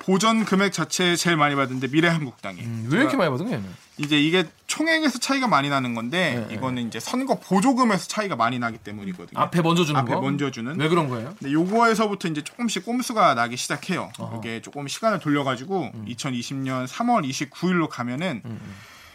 보전 0.00 0.44
금액 0.44 0.72
자체 0.72 1.14
제일 1.14 1.36
많이 1.36 1.54
받는데 1.54 1.86
미래한국당이. 1.86 2.62
음, 2.62 2.88
왜 2.90 2.98
이렇게 2.98 3.16
많이 3.16 3.30
받은 3.30 3.46
거예요? 3.46 3.62
이제 3.98 4.20
이게 4.20 4.44
총액에서 4.66 5.20
차이가 5.20 5.46
많이 5.46 5.68
나는 5.68 5.94
건데 5.94 6.46
네, 6.48 6.54
이거는 6.56 6.88
이제 6.88 6.98
선거 6.98 7.38
보조금에서 7.38 8.08
차이가 8.08 8.34
많이 8.34 8.58
나기 8.58 8.76
때문이거든요. 8.76 9.40
앞에 9.40 9.62
먼저 9.62 9.84
주는 9.84 10.00
앞에 10.00 10.14
거? 10.16 10.20
먼저 10.20 10.50
주는. 10.50 10.76
왜 10.80 10.88
그런 10.88 11.08
거예요? 11.08 11.32
근데 11.38 11.52
요거에서부터 11.52 12.26
이제 12.26 12.42
조금씩 12.42 12.84
꼼수가 12.84 13.34
나기 13.34 13.56
시작해요. 13.56 14.10
어허. 14.18 14.38
이게 14.38 14.60
조금 14.62 14.88
시간을 14.88 15.20
돌려가지고 15.20 15.92
음. 15.94 16.06
2020년 16.08 16.88
3월 16.88 17.24
29일로 17.24 17.88
가면은 17.88 18.42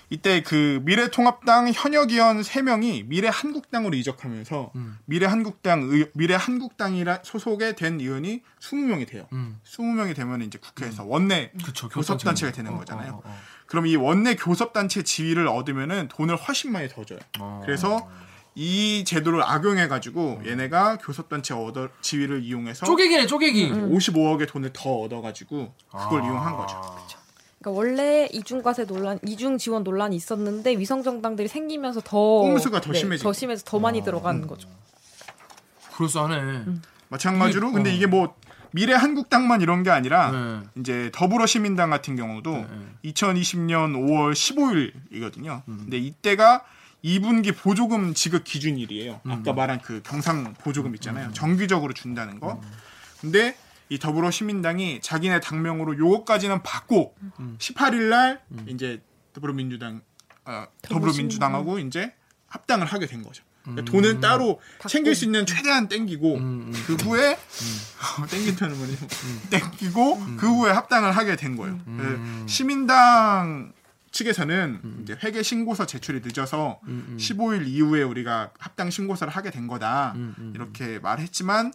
이때 0.10 0.41
그 0.41 0.82
미래통합당 0.84 1.72
현역 1.74 2.12
의원 2.12 2.41
3명이 2.41 3.05
미래한국당으로 3.05 3.95
이적하면서 3.95 4.72
음. 4.76 4.97
미래한국당 5.05 5.88
의, 5.91 6.10
미래한국당이라 6.14 7.20
소속에 7.24 7.76
된 7.76 7.99
의원이 7.99 8.41
20명이 8.60 9.07
돼요. 9.07 9.28
음. 9.34 9.60
20명이 9.66 10.16
되면 10.16 10.41
이제 10.41 10.57
국회에서 10.57 11.03
원내 11.05 11.51
그쵸, 11.64 11.89
교섭단체가 11.89 12.51
되는 12.51 12.74
어, 12.74 12.78
거잖아요. 12.80 13.14
어, 13.14 13.16
어, 13.18 13.22
어. 13.26 13.38
그럼 13.68 13.86
이 13.86 13.95
원내 13.95 14.36
교섭단체 14.36 15.03
지위를 15.03 15.47
얻으면은 15.47 16.07
돈을 16.07 16.36
훨씬 16.36 16.72
많이 16.72 16.89
더 16.89 17.05
줘요. 17.05 17.20
어. 17.39 17.62
그래서 17.64 18.10
이 18.55 19.03
제도를 19.05 19.43
악용해 19.43 19.88
가지고 19.88 20.41
얘네가 20.45 20.97
교섭단체 20.97 21.53
얻어 21.53 21.88
지위를 22.01 22.43
이용해서 22.43 22.86
쪼개기네 22.86 23.28
쪼개기. 23.28 23.72
55억의 23.72 24.47
돈을 24.49 24.72
더 24.74 24.95
얻어 24.95 25.22
가지고 25.22 25.74
그걸 25.91 26.24
이용한 26.24 26.57
거죠. 26.57 26.82
그 26.82 27.18
러니까 27.62 27.72
원래 27.72 28.28
이중과세 28.32 28.86
논란, 28.86 29.20
이중 29.26 29.57
지원 29.57 29.84
논란이 29.84 30.16
있었는데 30.16 30.78
위성 30.78 31.03
정당들이 31.03 31.47
생기면서 31.47 32.01
더 32.01 32.18
꼼수가 32.18 32.82
더 32.82 32.93
심해진 32.93 33.24
더 33.24 33.34
심해서 33.34 33.64
더 33.66 33.80
많이 33.80 34.01
들어가는 34.01 34.47
거죠. 34.47 34.70
그럴싸하네. 35.93 36.66
마찬가지로 37.10 37.68
이게- 37.70 37.76
근데 37.76 37.89
어. 37.89 37.93
이게 37.93 38.05
뭐 38.07 38.36
미래 38.72 38.93
한국당만 38.93 39.62
이런 39.62 39.84
게 39.84 39.89
아니라 39.89 40.32
네. 40.32 40.60
이제 40.80 41.10
더불어시민당 41.14 41.89
같은 41.89 42.16
경우도 42.16 42.51
네. 42.51 42.68
2020년 43.12 43.93
5월 43.95 44.34
15일이거든요. 44.34 45.64
음. 45.68 45.78
근데 45.82 45.97
이때가 45.97 46.64
2분기 47.03 47.55
보조금 47.57 48.14
지급 48.14 48.43
기준일이에요. 48.43 49.22
아까 49.28 49.53
말한 49.53 49.82
그 49.82 50.01
경상 50.03 50.53
보조금 50.60 50.93
있잖아요. 50.95 51.32
정기적으로 51.34 51.93
준다는 51.93 52.39
거. 52.39 52.62
근데 53.22 53.57
이 53.90 53.98
더불어시민당이 53.98 55.02
자기네 55.02 55.40
당명으로 55.40 55.98
요거까지는 55.98 56.64
받고 56.64 57.16
18일 57.58 58.10
날 58.10 58.42
이제 58.68 59.02
더불어민주당 59.34 60.02
어, 60.46 60.66
더불어민주당하고 60.84 61.80
이제 61.80 62.14
합당을 62.48 62.86
하게 62.86 63.08
된 63.08 63.24
거죠. 63.24 63.44
그러니까 63.64 63.92
돈은 63.92 64.20
따로 64.20 64.60
챙길 64.88 65.16
수 65.16 65.26
있는 65.26 65.46
최대한 65.46 65.88
땡기고 65.88 66.36
음, 66.38 66.72
음. 66.72 66.84
그 66.88 66.96
후에 66.96 67.34
어, 67.34 68.26
땡긴다는 68.28 68.80
말이 68.80 68.98
땡기고 69.50 70.38
그 70.38 70.48
후에 70.48 70.72
합당을 70.72 71.12
하게 71.12 71.36
된 71.36 71.56
거예요. 71.56 71.80
네, 71.86 72.48
시민당 72.48 73.74
측에서는 74.12 75.02
이제 75.04 75.18
회계 75.24 75.44
신고서 75.44 75.86
제출이 75.86 76.22
늦어서 76.24 76.80
15일 77.18 77.68
이후에 77.68 78.02
우리가 78.02 78.52
합당 78.58 78.90
신고서를 78.90 79.32
하게 79.32 79.52
된 79.52 79.68
거다. 79.68 80.16
이렇게 80.56 81.00
말했지만 81.00 81.74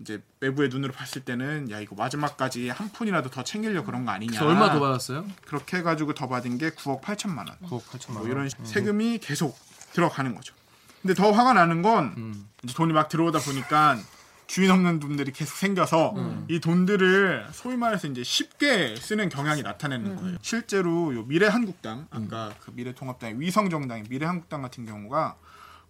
이제 0.00 0.22
외부의 0.40 0.68
눈으로 0.68 0.92
봤을 0.92 1.24
때는 1.24 1.70
야 1.70 1.80
이거 1.80 1.94
마지막까지 1.94 2.68
한 2.68 2.90
푼이라도 2.92 3.30
더 3.30 3.42
챙기려 3.42 3.84
그런 3.84 4.04
거 4.04 4.12
아니냐. 4.12 4.38
그래서 4.38 4.46
얼마 4.46 4.70
더 4.70 4.78
받았어요? 4.80 5.26
그렇게 5.46 5.78
해가지고 5.78 6.14
더 6.14 6.28
받은 6.28 6.58
게 6.58 6.70
9억 6.70 7.00
8천만 7.00 7.38
원. 7.48 7.56
9억 7.64 7.82
8천만 7.84 8.16
원. 8.16 8.18
뭐 8.18 8.28
이런 8.28 8.48
세금이 8.48 9.18
계속 9.18 9.58
들어가는 9.92 10.34
거죠. 10.34 10.54
근데 11.00 11.14
더 11.14 11.30
화가 11.30 11.52
나는 11.54 11.82
건 11.82 12.14
음. 12.16 12.48
이제 12.62 12.74
돈이 12.74 12.92
막 12.92 13.08
들어오다 13.08 13.38
보니까 13.38 13.98
주인 14.46 14.70
없는 14.70 15.00
분들이 15.00 15.32
계속 15.32 15.56
생겨서 15.56 16.14
이 16.48 16.60
돈들을 16.60 17.48
소위 17.52 17.76
말해서 17.76 18.06
이제 18.06 18.22
쉽게 18.22 18.94
쓰는 18.96 19.28
경향이 19.28 19.62
나타내는 19.62 20.16
거예요. 20.16 20.38
실제로 20.40 21.14
요 21.14 21.24
미래한국당 21.24 22.06
아까 22.10 22.52
그 22.60 22.70
미래통합당의 22.74 23.40
위성정당의 23.40 24.04
미래한국당 24.08 24.62
같은 24.62 24.86
경우가 24.86 25.36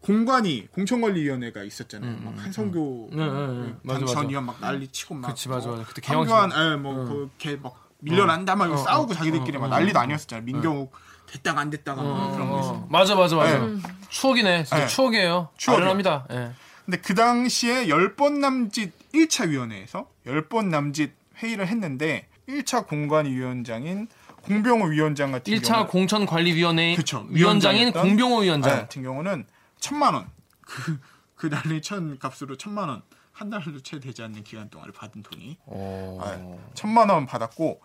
공관위 0.01 0.69
공천관리위원회가 0.69 1.63
있었잖아요. 1.65 2.19
막 2.23 2.35
한성교 2.37 3.09
네, 3.13 3.17
네, 3.17 3.25
네. 3.25 3.75
맞아, 3.83 3.99
전 4.07 4.15
맞아. 4.15 4.29
의원 4.29 4.45
막 4.47 4.61
난리 4.61 4.87
치고 4.89 5.15
막 5.15 5.29
그치, 5.29 5.49
맞아, 5.49 5.69
뭐 5.69 5.79
맞아. 5.79 5.89
그때 5.89 6.01
개항식 6.01 6.33
황교안 6.33 6.83
뭐그걔막 6.83 7.87
밀려난다 8.01 8.55
막 8.55 8.67
이러고 8.67 8.81
어, 8.81 8.85
싸우고 8.85 9.13
어, 9.13 9.15
자기들끼리 9.15 9.57
어, 9.57 9.61
막 9.61 9.67
어, 9.67 9.69
난리도 9.71 9.99
어. 9.99 10.03
아니었었잖아요. 10.03 10.45
민경욱 10.45 10.93
됐다가 11.27 11.61
안 11.61 11.71
됐다가 11.71 12.03
막 12.03 12.33
그런 12.35 12.49
거 12.51 12.61
있어. 12.61 12.71
어, 12.73 12.87
맞아 12.89 13.15
맞아 13.17 13.35
맞아. 13.37 13.59
네. 13.59 13.79
추억이네. 14.09 14.65
진짜 14.65 14.79
네. 14.83 14.87
추억이에요. 14.87 15.49
아련합니다. 15.67 16.27
예. 16.31 16.53
근데 16.85 16.99
그 16.99 17.15
당시에 17.15 17.87
10번 17.87 18.39
남짓 18.39 18.93
1차 19.13 19.49
위원회에서 19.49 20.09
10번 20.27 20.67
남짓 20.67 21.11
회의를 21.43 21.67
했는데 21.67 22.29
1차 22.49 22.87
공관위원장인 22.87 24.07
공병호 24.43 24.87
위원장 24.87 25.33
같은 25.33 25.53
1차 25.53 25.67
경우는 25.67 25.87
공천관리위원회 25.89 26.95
그쵸, 26.95 27.27
위원장인 27.31 27.91
공병호 27.91 28.41
네, 28.41 28.47
위원장. 28.47 28.77
같은 28.77 29.03
경우는 29.03 29.45
천만 29.79 30.15
원. 30.15 30.31
그, 30.61 30.99
그 31.37 31.49
난리 31.51 31.81
천 31.83 32.19
값으로 32.19 32.57
천만 32.57 32.89
원. 32.89 33.03
한 33.33 33.51
달도 33.51 33.81
채 33.83 34.01
되지 34.01 34.23
않는 34.23 34.45
기간 34.45 34.71
동안을 34.71 34.95
받은 34.95 35.23
돈이 35.23 35.59
어. 35.67 36.19
네, 36.25 36.59
천만 36.73 37.11
원 37.11 37.27
받았고 37.27 37.83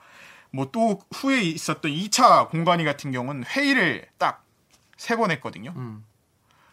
뭐 0.52 0.72
또 0.72 1.02
후에 1.14 1.42
있었던 1.42 1.92
2차 1.92 2.50
공관위 2.50 2.86
같은 2.86 3.12
경우는 3.12 3.44
회의를 3.46 4.08
딱 4.18 4.46
세 4.98 5.18
번 5.18 5.30
했거든요. 5.32 5.74
음. 5.76 6.06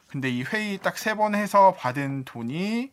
근데 0.07 0.31
이 0.31 0.43
회의 0.45 0.79
딱 0.79 0.95
세 0.97 1.15
번 1.17 1.35
해서 1.35 1.75
받은 1.77 2.25
돈이 2.25 2.93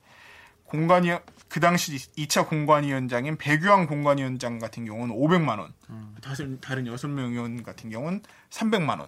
공관위 0.64 1.12
그 1.50 1.60
당시 1.60 1.98
2차 2.16 2.48
공관위원장인 2.48 3.38
배규환 3.38 3.86
공관위원장 3.86 4.58
같은 4.58 4.86
경우는 4.86 5.14
500만 5.16 5.60
원. 5.60 5.74
다른 6.22 6.60
다른 6.62 6.88
여섯 6.88 7.08
명 7.10 7.32
의원 7.34 7.62
같은 7.62 7.92
경우는 7.92 8.24
300만 8.50 9.00
원. 9.00 9.08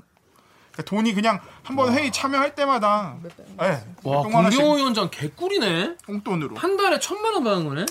그러니까 0.78 0.84
돈이 0.84 1.13
그냥 1.13 1.39
한번 1.63 1.93
회의 1.93 2.11
참여할 2.11 2.53
때마다 2.53 3.17
네, 3.23 3.84
와똥 4.03 4.36
하나씩 4.36 4.59
공병호 4.59 4.78
위원장 4.78 5.09
개꿀이네. 5.09 5.97
똥돈으로. 6.05 6.55
한 6.55 6.78
달에 6.78 6.99
천만 6.99 7.34
원 7.34 7.43
받는 7.43 7.67
거네. 7.67 7.86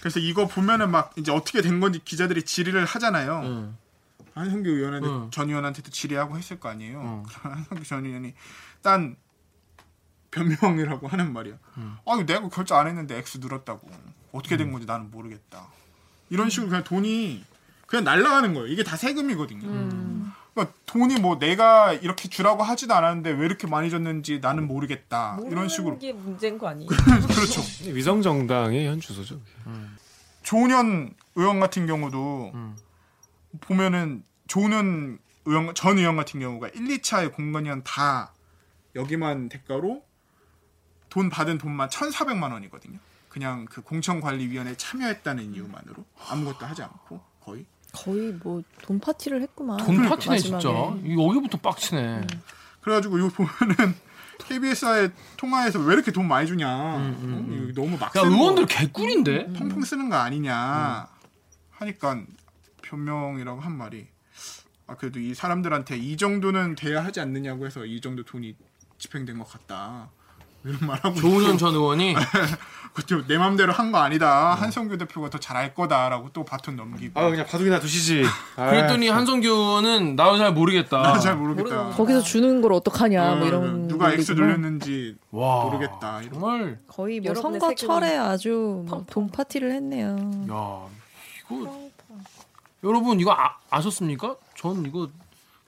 그래서 0.00 0.18
이거 0.18 0.46
보면은 0.46 0.90
막 0.90 1.12
이제 1.16 1.30
어떻게 1.30 1.60
된 1.60 1.78
건지 1.78 2.00
기자들이 2.02 2.42
질의를 2.44 2.86
하잖아요. 2.86 3.42
응. 3.44 3.76
한성규 4.34 4.70
의원한테 4.70 5.08
응. 5.08 5.30
전 5.30 5.48
의원한테도 5.50 5.90
질의하고 5.90 6.38
했을 6.38 6.58
거 6.58 6.70
아니에요. 6.70 7.00
응. 7.00 7.22
그럼 7.28 7.56
한성규 7.56 7.84
전 7.84 8.06
의원이 8.06 8.32
딴 8.80 9.16
변명이라고 10.30 11.06
하는 11.06 11.32
말이야. 11.34 11.56
아 11.76 12.14
이거 12.14 12.24
내가 12.24 12.48
결제 12.48 12.74
안 12.74 12.86
했는데 12.86 13.18
X 13.18 13.38
늘었다고. 13.38 13.90
어떻게 14.32 14.56
된 14.56 14.72
건지 14.72 14.86
나는 14.86 15.10
모르겠다. 15.10 15.66
이런 16.30 16.48
식으로 16.48 16.70
그냥 16.70 16.84
돈이 16.84 17.44
그냥 17.86 18.04
날라가는 18.04 18.54
거예요. 18.54 18.68
이게 18.68 18.84
다 18.84 18.96
세금이거든요. 18.96 20.09
그러니까 20.54 20.74
돈이 20.86 21.20
뭐 21.20 21.38
내가 21.38 21.92
이렇게 21.92 22.28
주라고 22.28 22.62
하지도 22.62 22.94
않았는데 22.94 23.30
왜 23.30 23.46
이렇게 23.46 23.66
많이 23.66 23.90
줬는지 23.90 24.40
나는 24.40 24.66
모르겠다. 24.66 25.38
이런 25.48 25.68
식으로 25.68 25.98
게 25.98 26.12
문제인 26.12 26.58
거 26.58 26.68
아니에요? 26.68 26.88
그렇죠. 27.28 27.62
위성 27.92 28.22
정당의 28.22 28.86
현 28.86 29.00
주소죠. 29.00 29.40
조은현 30.42 31.14
의원 31.36 31.60
같은 31.60 31.86
경우도 31.86 32.52
음. 32.54 32.76
보면은 33.60 34.24
조은현 34.48 35.18
의원 35.44 35.74
전 35.74 35.98
의원 35.98 36.16
같은 36.16 36.40
경우가 36.40 36.68
1, 36.68 36.74
2차의 36.98 37.32
공관위원 37.32 37.82
다 37.84 38.32
여기만 38.94 39.48
대가로 39.48 40.04
돈 41.08 41.28
받은 41.30 41.58
돈만 41.58 41.88
1,400만 41.88 42.52
원이거든요. 42.52 42.98
그냥 43.28 43.64
그 43.66 43.80
공천관리위원회에 43.82 44.76
참여했다는 44.76 45.54
이유만으로 45.54 46.04
아무것도 46.28 46.66
하지 46.66 46.82
않고 46.82 47.20
거의 47.40 47.64
거의 47.92 48.32
뭐 48.42 48.62
돈 48.82 48.98
파티를 49.00 49.42
했구만. 49.42 49.78
돈 49.78 50.08
파티네 50.08 50.38
진짜. 50.38 50.68
마지막에. 50.70 51.00
이 51.08 51.12
여기부터 51.14 51.58
빡치네. 51.58 52.26
그래가지고 52.80 53.18
이거 53.18 53.28
보면은 53.28 53.94
KBS와의 54.38 55.10
통화에서 55.36 55.78
왜 55.80 55.94
이렇게 55.94 56.10
돈 56.12 56.26
많이 56.26 56.46
주냐 56.46 56.96
음, 56.96 57.16
음, 57.22 57.34
어? 57.50 57.54
이거 57.70 57.80
너무 57.82 57.98
막 57.98 58.16
야 58.16 58.22
의원들 58.22 58.66
거, 58.66 58.68
개꿀인데. 58.74 59.52
펑펑 59.52 59.82
쓰는 59.82 60.08
거 60.08 60.16
아니냐 60.16 61.06
하니까 61.70 62.22
변명이라고 62.82 63.60
한 63.60 63.76
말이 63.76 64.06
아 64.86 64.96
그래도 64.96 65.20
이 65.20 65.34
사람들한테 65.34 65.98
이 65.98 66.16
정도는 66.16 66.74
돼야 66.74 67.04
하지 67.04 67.20
않느냐고 67.20 67.66
해서 67.66 67.84
이 67.84 68.00
정도 68.00 68.24
돈이 68.24 68.56
집행된 68.98 69.38
것 69.38 69.44
같다 69.48 70.10
이런 70.64 70.78
말하고 70.86 71.14
조은현 71.14 71.58
전 71.58 71.74
의원이 71.74 72.14
그때 72.92 73.16
내 73.28 73.38
맘대로 73.38 73.72
한 73.72 73.92
거 73.92 73.98
아니다. 73.98 74.54
한성규 74.54 74.98
대표가 74.98 75.30
더 75.30 75.38
잘할 75.38 75.74
거다라고 75.74 76.30
또 76.32 76.44
바톤 76.44 76.74
넘기고. 76.76 77.18
아 77.18 77.30
그냥 77.30 77.46
바둑이나 77.46 77.78
두시지. 77.80 78.24
그랬더니 78.56 79.08
한성규 79.08 79.46
의원은 79.48 80.16
나도 80.16 80.38
잘 80.38 80.52
모르겠다. 80.52 80.98
나도 81.00 81.20
잘 81.20 81.36
모르겠다. 81.36 81.90
거기서 81.90 82.20
주는 82.20 82.60
걸 82.60 82.72
어떡하냐 82.72 83.34
뭐 83.36 83.44
어, 83.44 83.46
이런 83.46 83.88
누가 83.88 84.12
X 84.12 84.32
논리구나. 84.32 84.54
돌렸는지 84.56 85.16
와 85.30 85.64
모르겠다. 85.64 86.20
이런. 86.22 86.32
정말 86.32 86.78
거의 86.88 87.20
뭐 87.20 87.30
여러분의 87.30 87.60
선거 87.60 87.74
철에 87.76 88.16
아주 88.16 88.84
뭐돈 88.88 89.28
파티를 89.30 89.70
했네요. 89.72 90.16
야 90.50 90.88
이거 91.50 91.90
여러분 92.82 93.20
이거 93.20 93.32
아, 93.32 93.56
아셨습니까? 93.70 94.34
전 94.56 94.84
이거 94.84 95.08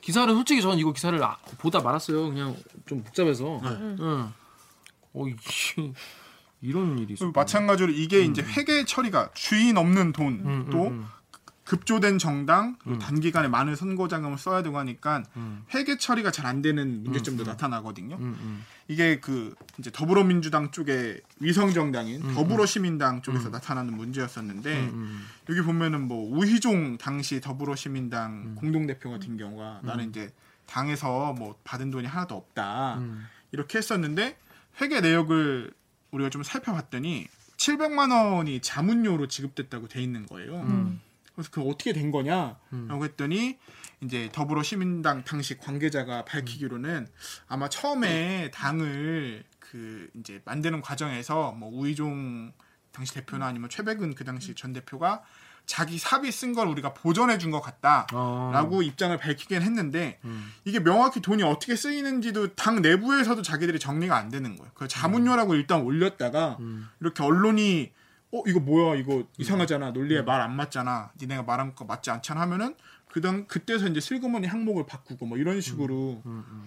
기사를 0.01 0.32
솔직히 0.34 0.61
전 0.61 0.76
이거 0.78 0.93
기사를 0.93 1.22
아, 1.22 1.36
보다 1.59 1.80
말았어요. 1.80 2.30
그냥 2.30 2.57
좀 2.86 3.03
복잡해서. 3.05 3.61
응. 3.62 4.32
어 5.15 5.27
이게 5.27 5.37
이런 6.61 6.99
일이 6.99 7.15
있어. 7.15 7.31
마찬가지로 7.33 7.93
이게 7.93 8.23
이제 8.25 8.43
회계 8.43 8.85
처리가 8.85 9.31
주인 9.35 9.77
없는 9.77 10.13
돈 10.13 10.43
음, 10.45 10.69
또 10.71 10.89
음, 10.89 11.07
급조된 11.65 12.19
정당 12.19 12.77
그리고 12.83 12.99
단기간에 12.99 13.49
많은 13.49 13.75
선거 13.77 14.07
자금을 14.07 14.37
써야 14.39 14.63
되고 14.63 14.79
하니까 14.79 15.23
음. 15.37 15.65
회계 15.75 15.97
처리가 15.97 16.31
잘 16.31 16.47
안 16.47 16.61
되는 16.63 17.03
문제점도 17.05 17.45
나타나거든요. 17.45 18.17
음, 18.17 18.37
음, 18.41 18.65
이게 18.89 19.19
그 19.21 19.55
이제 19.79 19.91
더불어민주당 19.93 20.71
쪽의 20.71 21.21
위성 21.41 21.73
정당인 21.73 22.21
더불어시민당 22.35 23.23
쪽에서 23.23 23.49
나타나는 23.49 23.97
문제였었는데 23.97 24.81
음, 24.91 25.25
여기 25.49 25.63
보면은 25.63 26.03
뭐 26.09 26.37
우희종 26.37 26.99
당시 26.99 27.41
더불어시민당 27.41 28.55
공동 28.57 28.87
대표 28.87 29.11
같은 29.11 29.37
경우가 29.37 29.81
나는 29.83 30.11
이제 30.11 30.33
당에서 30.67 31.33
뭐 31.33 31.57
받은 31.65 31.91
돈이 31.91 32.07
하나도 32.07 32.35
없다 32.37 32.99
음. 32.99 33.25
이렇게 33.53 33.79
했었는데 33.79 34.37
회계 34.81 35.01
내역을 35.01 35.73
우리가 36.11 36.31
좀 36.31 36.43
살펴봤더니 36.43 37.27
700만 37.57 38.11
원이 38.11 38.61
자문료로 38.61 39.29
지급됐다고 39.29 39.89
돼 39.89 40.03
있는 40.03 40.27
거예요. 40.27 40.61
음. 40.61 41.01
그래서 41.35 41.51
그 41.53 41.62
어떻게 41.62 41.93
된 41.93 42.11
거냐라고 42.11 43.05
했더니 43.05 43.59
이제 44.03 44.29
더불어 44.33 44.62
시민당 44.62 45.25
당시 45.25 45.57
관계자가 45.57 46.25
밝히기로는 46.25 47.07
아마 47.47 47.68
처음에 47.68 48.51
당을 48.53 49.45
그 49.59 50.11
이제 50.14 50.43
만드는 50.45 50.83
과정에서 50.83 51.53
뭐 51.53 51.70
우이종 51.73 52.53
당시 52.91 53.14
대표나 53.14 53.47
아니면 53.47 53.70
최백은 53.70 54.14
그 54.14 54.25
당시 54.25 54.55
전 54.55 54.73
대표가 54.73 55.23
자기 55.67 55.97
사비 55.99 56.31
쓴걸 56.33 56.67
우리가 56.69 56.93
보전해 56.95 57.39
준 57.39 57.51
것 57.53 57.61
같다라고 57.61 58.79
어. 58.79 58.83
입장을 58.83 59.17
밝히긴 59.17 59.63
했는데 59.63 60.19
음. 60.25 60.53
이게 60.65 60.81
명확히 60.83 61.21
돈이 61.21 61.43
어떻게 61.43 61.77
쓰이는지도 61.77 62.55
당 62.55 62.83
내부에서도 62.83 63.41
자기들이 63.43 63.79
정리가 63.79 64.17
안 64.17 64.29
되는 64.31 64.57
거예요. 64.57 64.71
그 64.75 64.89
자문료라고 64.89 65.55
일단 65.55 65.83
올렸다가 65.83 66.57
음. 66.61 66.89
이렇게 67.01 67.23
언론이 67.23 67.93
어 68.33 68.43
이거 68.47 68.61
뭐야 68.61 68.97
이거 68.99 69.25
이상하잖아 69.39 69.91
논리에 69.91 70.23
말 70.23 70.41
안 70.41 70.57
맞잖아 70.57 71.11
니네가 71.21 71.43
말한 71.43 71.75
거 71.75 71.85
맞지 71.85 72.11
않잖아 72.11 72.41
하면은 72.43 72.75
그당 73.11 73.47
그때서 73.47 73.87
이제 73.89 74.01
슬그머니 74.01 74.47
항목을 74.47 74.87
바꾸고 74.87 75.27
뭐 75.27 75.37
이런 75.37 75.61
식으로 75.61 76.23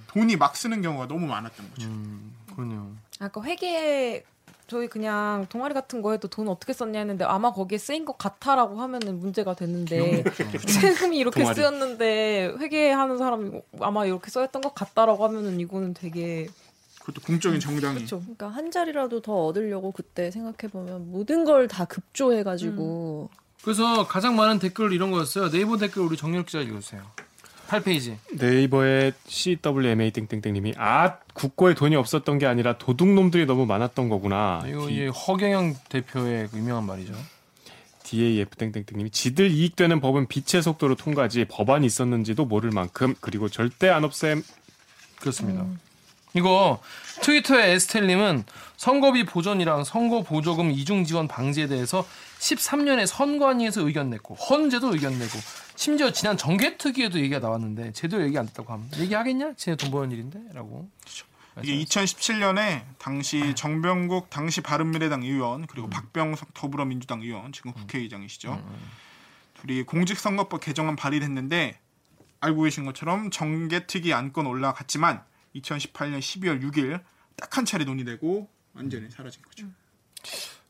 돈이 0.07 0.35
막 0.35 0.55
쓰는 0.55 0.83
경우가 0.83 1.07
너무 1.07 1.25
많았던 1.25 1.69
거죠. 1.71 1.87
음, 1.87 2.35
그러네요. 2.55 2.95
아까 3.19 3.41
회계 3.41 4.23
저희 4.67 4.87
그냥 4.87 5.45
동아리 5.49 5.73
같은 5.73 6.01
거 6.01 6.11
해도 6.11 6.27
돈 6.27 6.47
어떻게 6.47 6.73
썼냐 6.73 6.99
했는데 6.99 7.23
아마 7.23 7.51
거기에 7.51 7.77
쓰인 7.77 8.03
것 8.05 8.17
같아라고 8.17 8.81
하면은 8.81 9.19
문제가 9.19 9.53
됐는데 9.55 10.23
세금이 10.67 11.17
이렇게 11.19 11.41
동아리. 11.41 11.55
쓰였는데 11.55 12.55
회계하는 12.59 13.17
사람이 13.17 13.61
아마 13.79 14.05
이렇게 14.05 14.29
써였던 14.31 14.61
것 14.61 14.73
같다라고 14.73 15.23
하면은 15.25 15.59
이거는 15.59 15.93
되게 15.93 16.47
그것도 16.99 17.21
공적인 17.25 17.59
정당이 17.59 17.95
그렇죠. 17.97 18.19
그러니까 18.21 18.47
한 18.47 18.71
자리라도 18.71 19.21
더 19.21 19.45
얻으려고 19.45 19.91
그때 19.91 20.31
생각해 20.31 20.71
보면 20.71 21.11
모든 21.11 21.45
걸 21.45 21.67
다 21.67 21.85
급조해 21.85 22.41
가지고 22.43 23.29
그래서 23.63 24.07
가장 24.07 24.35
많은 24.35 24.59
댓글 24.59 24.91
이런 24.93 25.11
거였어요. 25.11 25.49
네이버 25.49 25.77
댓글 25.77 26.01
우리 26.03 26.17
정렬 26.17 26.43
기자 26.45 26.59
읽어주세요. 26.61 27.01
8페이지. 27.81 28.17
네이버의 28.31 29.13
CWMA 29.27 30.11
땡땡땡님이 30.11 30.73
아 30.77 31.17
국고에 31.33 31.73
돈이 31.73 31.95
없었던 31.95 32.37
게 32.37 32.45
아니라 32.45 32.77
도둑놈들이 32.77 33.45
너무 33.45 33.65
많았던 33.65 34.09
거구나. 34.09 34.63
이거 34.67 34.89
이제 34.89 35.07
허경영 35.07 35.75
대표의 35.89 36.49
그 36.51 36.57
유명한 36.57 36.85
말이죠. 36.85 37.13
DAF 38.03 38.55
땡땡땡님이 38.55 39.09
지들 39.09 39.51
이익되는 39.51 39.99
법은 39.99 40.27
빛의 40.27 40.61
속도로 40.61 40.95
통과지 40.95 41.45
법안이 41.45 41.85
있었는지도 41.85 42.45
모를 42.45 42.71
만큼 42.71 43.15
그리고 43.19 43.49
절대 43.49 43.89
안 43.89 44.03
없앰. 44.03 44.43
그렇습니다. 45.19 45.65
이거 46.35 46.81
트위터의 47.21 47.71
에스텔님은 47.71 48.43
선거비 48.77 49.25
보전이랑 49.25 49.83
선거 49.85 50.21
보조금 50.21 50.69
이중 50.69 51.05
지원 51.05 51.27
방지에 51.27 51.67
대해서 51.67 52.05
13년에 52.45 53.07
선관위에서 53.07 53.81
의견 53.87 54.11
냈고 54.11 54.35
헌재도 54.35 54.93
의견 54.93 55.17
내고 55.17 55.39
심지어 55.75 56.11
지난 56.11 56.37
정개특위에도 56.37 57.17
얘기가 57.19 57.39
나왔는데 57.39 57.91
제대로 57.93 58.23
얘기 58.23 58.37
안 58.37 58.45
됐다고 58.45 58.71
하면 58.73 58.89
얘기하겠냐? 58.97 59.53
쟤네 59.55 59.77
돈 59.77 59.89
버는 59.91 60.11
일인데?라고. 60.11 60.89
이게 61.63 61.83
2017년에 61.85 62.83
당시 62.99 63.55
정병국 63.55 64.29
당시 64.29 64.61
바른미래당 64.61 65.23
의원 65.23 65.65
그리고 65.67 65.89
박병석 65.89 66.53
더불어민주당 66.53 67.21
의원 67.21 67.51
지금 67.51 67.71
국회의장이시죠. 67.71 68.61
둘이 69.61 69.83
공직선거법 69.83 70.61
개정안 70.61 70.95
발의를 70.95 71.25
했는데 71.25 71.79
알고 72.41 72.63
계신 72.63 72.85
것처럼 72.85 73.31
정개특위 73.31 74.13
안건 74.13 74.45
올라갔지만 74.45 75.23
2018년 75.55 76.19
12월 76.19 76.61
6일 76.61 77.01
딱 77.37 77.57
한 77.57 77.65
차례 77.65 77.85
논의되고 77.85 78.49
완전히 78.73 79.09
사라진 79.09 79.41
거죠. 79.41 79.67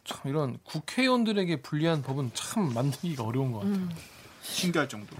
참 0.05 0.19
이런 0.25 0.57
국회의원들에게 0.63 1.61
불리한 1.61 2.01
법은 2.03 2.31
참 2.33 2.73
만들기가 2.73 3.23
어려운 3.23 3.51
것 3.51 3.59
같아요. 3.59 3.89
신기할 4.41 4.87
정도. 4.87 5.15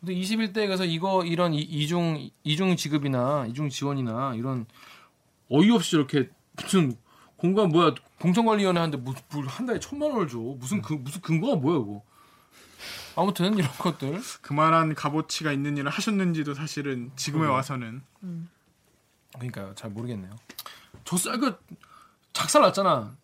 근데 0.00 0.14
21대에 0.14 0.66
가서 0.68 0.84
이거 0.84 1.24
이런 1.24 1.54
이- 1.54 1.60
이중 1.62 2.28
이중 2.42 2.74
지급이나 2.76 3.46
이중 3.48 3.68
지원이나 3.68 4.34
이런 4.34 4.66
어이없이 5.48 5.94
이렇게 5.96 6.28
무슨 6.56 6.96
공간 7.36 7.68
뭐야 7.68 7.94
공천관리위원회 8.20 8.80
하는데 8.80 8.96
뭐한 9.30 9.66
달에 9.66 9.78
천만 9.78 10.10
원을 10.10 10.28
줘. 10.28 10.38
무슨 10.38 10.82
그 10.82 10.94
무슨 10.94 11.20
근거가 11.20 11.56
뭐야 11.56 11.78
이거? 11.78 12.02
아무튼 13.14 13.56
이런 13.56 13.70
것들. 13.78 14.20
그만한 14.40 14.94
값어치가 14.94 15.52
있는 15.52 15.76
일을 15.76 15.90
하셨는지도 15.90 16.54
사실은 16.54 17.12
지금에 17.14 17.46
와서는. 17.46 18.02
그러니까요. 19.34 19.74
잘 19.76 19.90
모르겠네요. 19.90 20.34
저 21.04 21.16
쌀그 21.16 21.58
작살 22.32 22.62
났잖아 22.62 23.16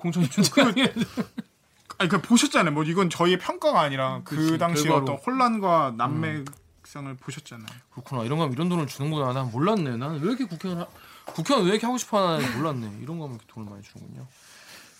공천위원회 0.00 0.92
아니 1.98 2.08
그 2.08 2.20
보셨잖아요. 2.22 2.72
뭐 2.72 2.82
이건 2.84 3.10
저희의 3.10 3.38
평가가 3.38 3.80
아니라 3.80 4.22
그 4.24 4.36
그치, 4.36 4.58
당시 4.58 4.84
결과로. 4.84 5.02
어떤 5.02 5.16
혼란과 5.16 5.94
난맥상을 5.98 7.14
보셨잖아요. 7.20 7.66
그렇구나 7.90 8.24
이런 8.24 8.38
거면 8.38 8.52
이런 8.54 8.68
돈을 8.70 8.86
주는구나 8.86 9.32
난 9.34 9.50
몰랐네 9.50 9.96
나는 9.98 10.20
왜 10.20 10.28
이렇게 10.28 10.46
국회의원 10.46 10.82
하, 10.82 10.86
국회의원 11.26 11.66
왜 11.66 11.72
이렇게 11.72 11.86
하고 11.86 11.98
싶어 11.98 12.18
하나 12.36 12.56
몰랐네 12.56 12.98
이런 13.02 13.18
거면 13.18 13.36
이렇게 13.36 13.46
돈을 13.52 13.70
많이 13.70 13.82
주는군요 13.82 14.26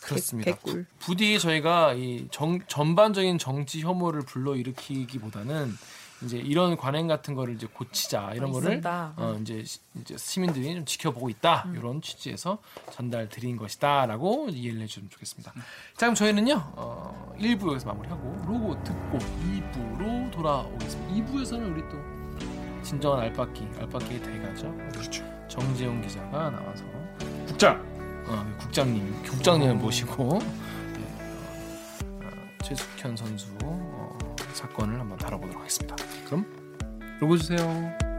그렇습니다 0.02 0.52
개꿀. 0.52 0.86
부디 0.98 1.38
저희가 1.38 1.94
이 1.94 2.28
정, 2.30 2.58
전반적인 2.66 3.38
정치 3.38 3.80
혐오를 3.80 4.20
불러일으키기보다는 4.22 5.76
이제 6.22 6.36
이런 6.38 6.76
관행 6.76 7.06
같은 7.06 7.34
거를 7.34 7.54
이제 7.54 7.66
고치자 7.72 8.32
이런 8.34 8.50
어, 8.50 8.52
거를. 8.52 8.82
어, 8.84 9.38
이제, 9.40 9.64
시- 9.64 9.80
이제 10.00 10.16
시민들이 10.18 10.74
좀 10.74 10.84
지켜보고 10.84 11.30
있다 11.30 11.64
음. 11.66 11.76
이런 11.76 12.02
취지에서 12.02 12.58
전달 12.92 13.28
드린 13.28 13.56
것이다라고 13.56 14.48
이해를 14.50 14.82
해주면 14.82 15.08
좋겠습니다. 15.10 15.52
자 15.52 15.60
그럼 15.96 16.14
저희는요 16.14 16.54
어, 16.76 17.34
1부 17.38 17.70
여기서 17.70 17.86
마무리하고 17.88 18.42
로고 18.46 18.84
듣고 18.84 19.18
2부로 19.18 20.30
돌아오겠습니다. 20.30 21.14
2부에서는 21.32 21.72
우리 21.72 21.82
또 21.88 22.82
진정한 22.82 23.20
알바끼 23.20 23.66
알바끼의 23.78 24.22
대가죠. 24.22 24.74
그렇죠. 24.92 25.24
정재용 25.48 26.00
기자가 26.02 26.50
나와서 26.50 26.84
국장. 27.46 27.90
어, 28.26 28.56
국장님, 28.60 29.22
국장님을 29.24 29.74
모시고 29.74 30.38
네, 30.38 31.04
어, 32.22 32.30
최숙현 32.62 33.16
선수 33.16 33.48
어, 33.64 34.29
사건을 34.60 35.00
한번 35.00 35.16
다뤄보도록 35.16 35.60
하겠습니다. 35.60 35.96
그럼 36.26 36.44
로고 37.18 37.36
주세요. 37.38 38.09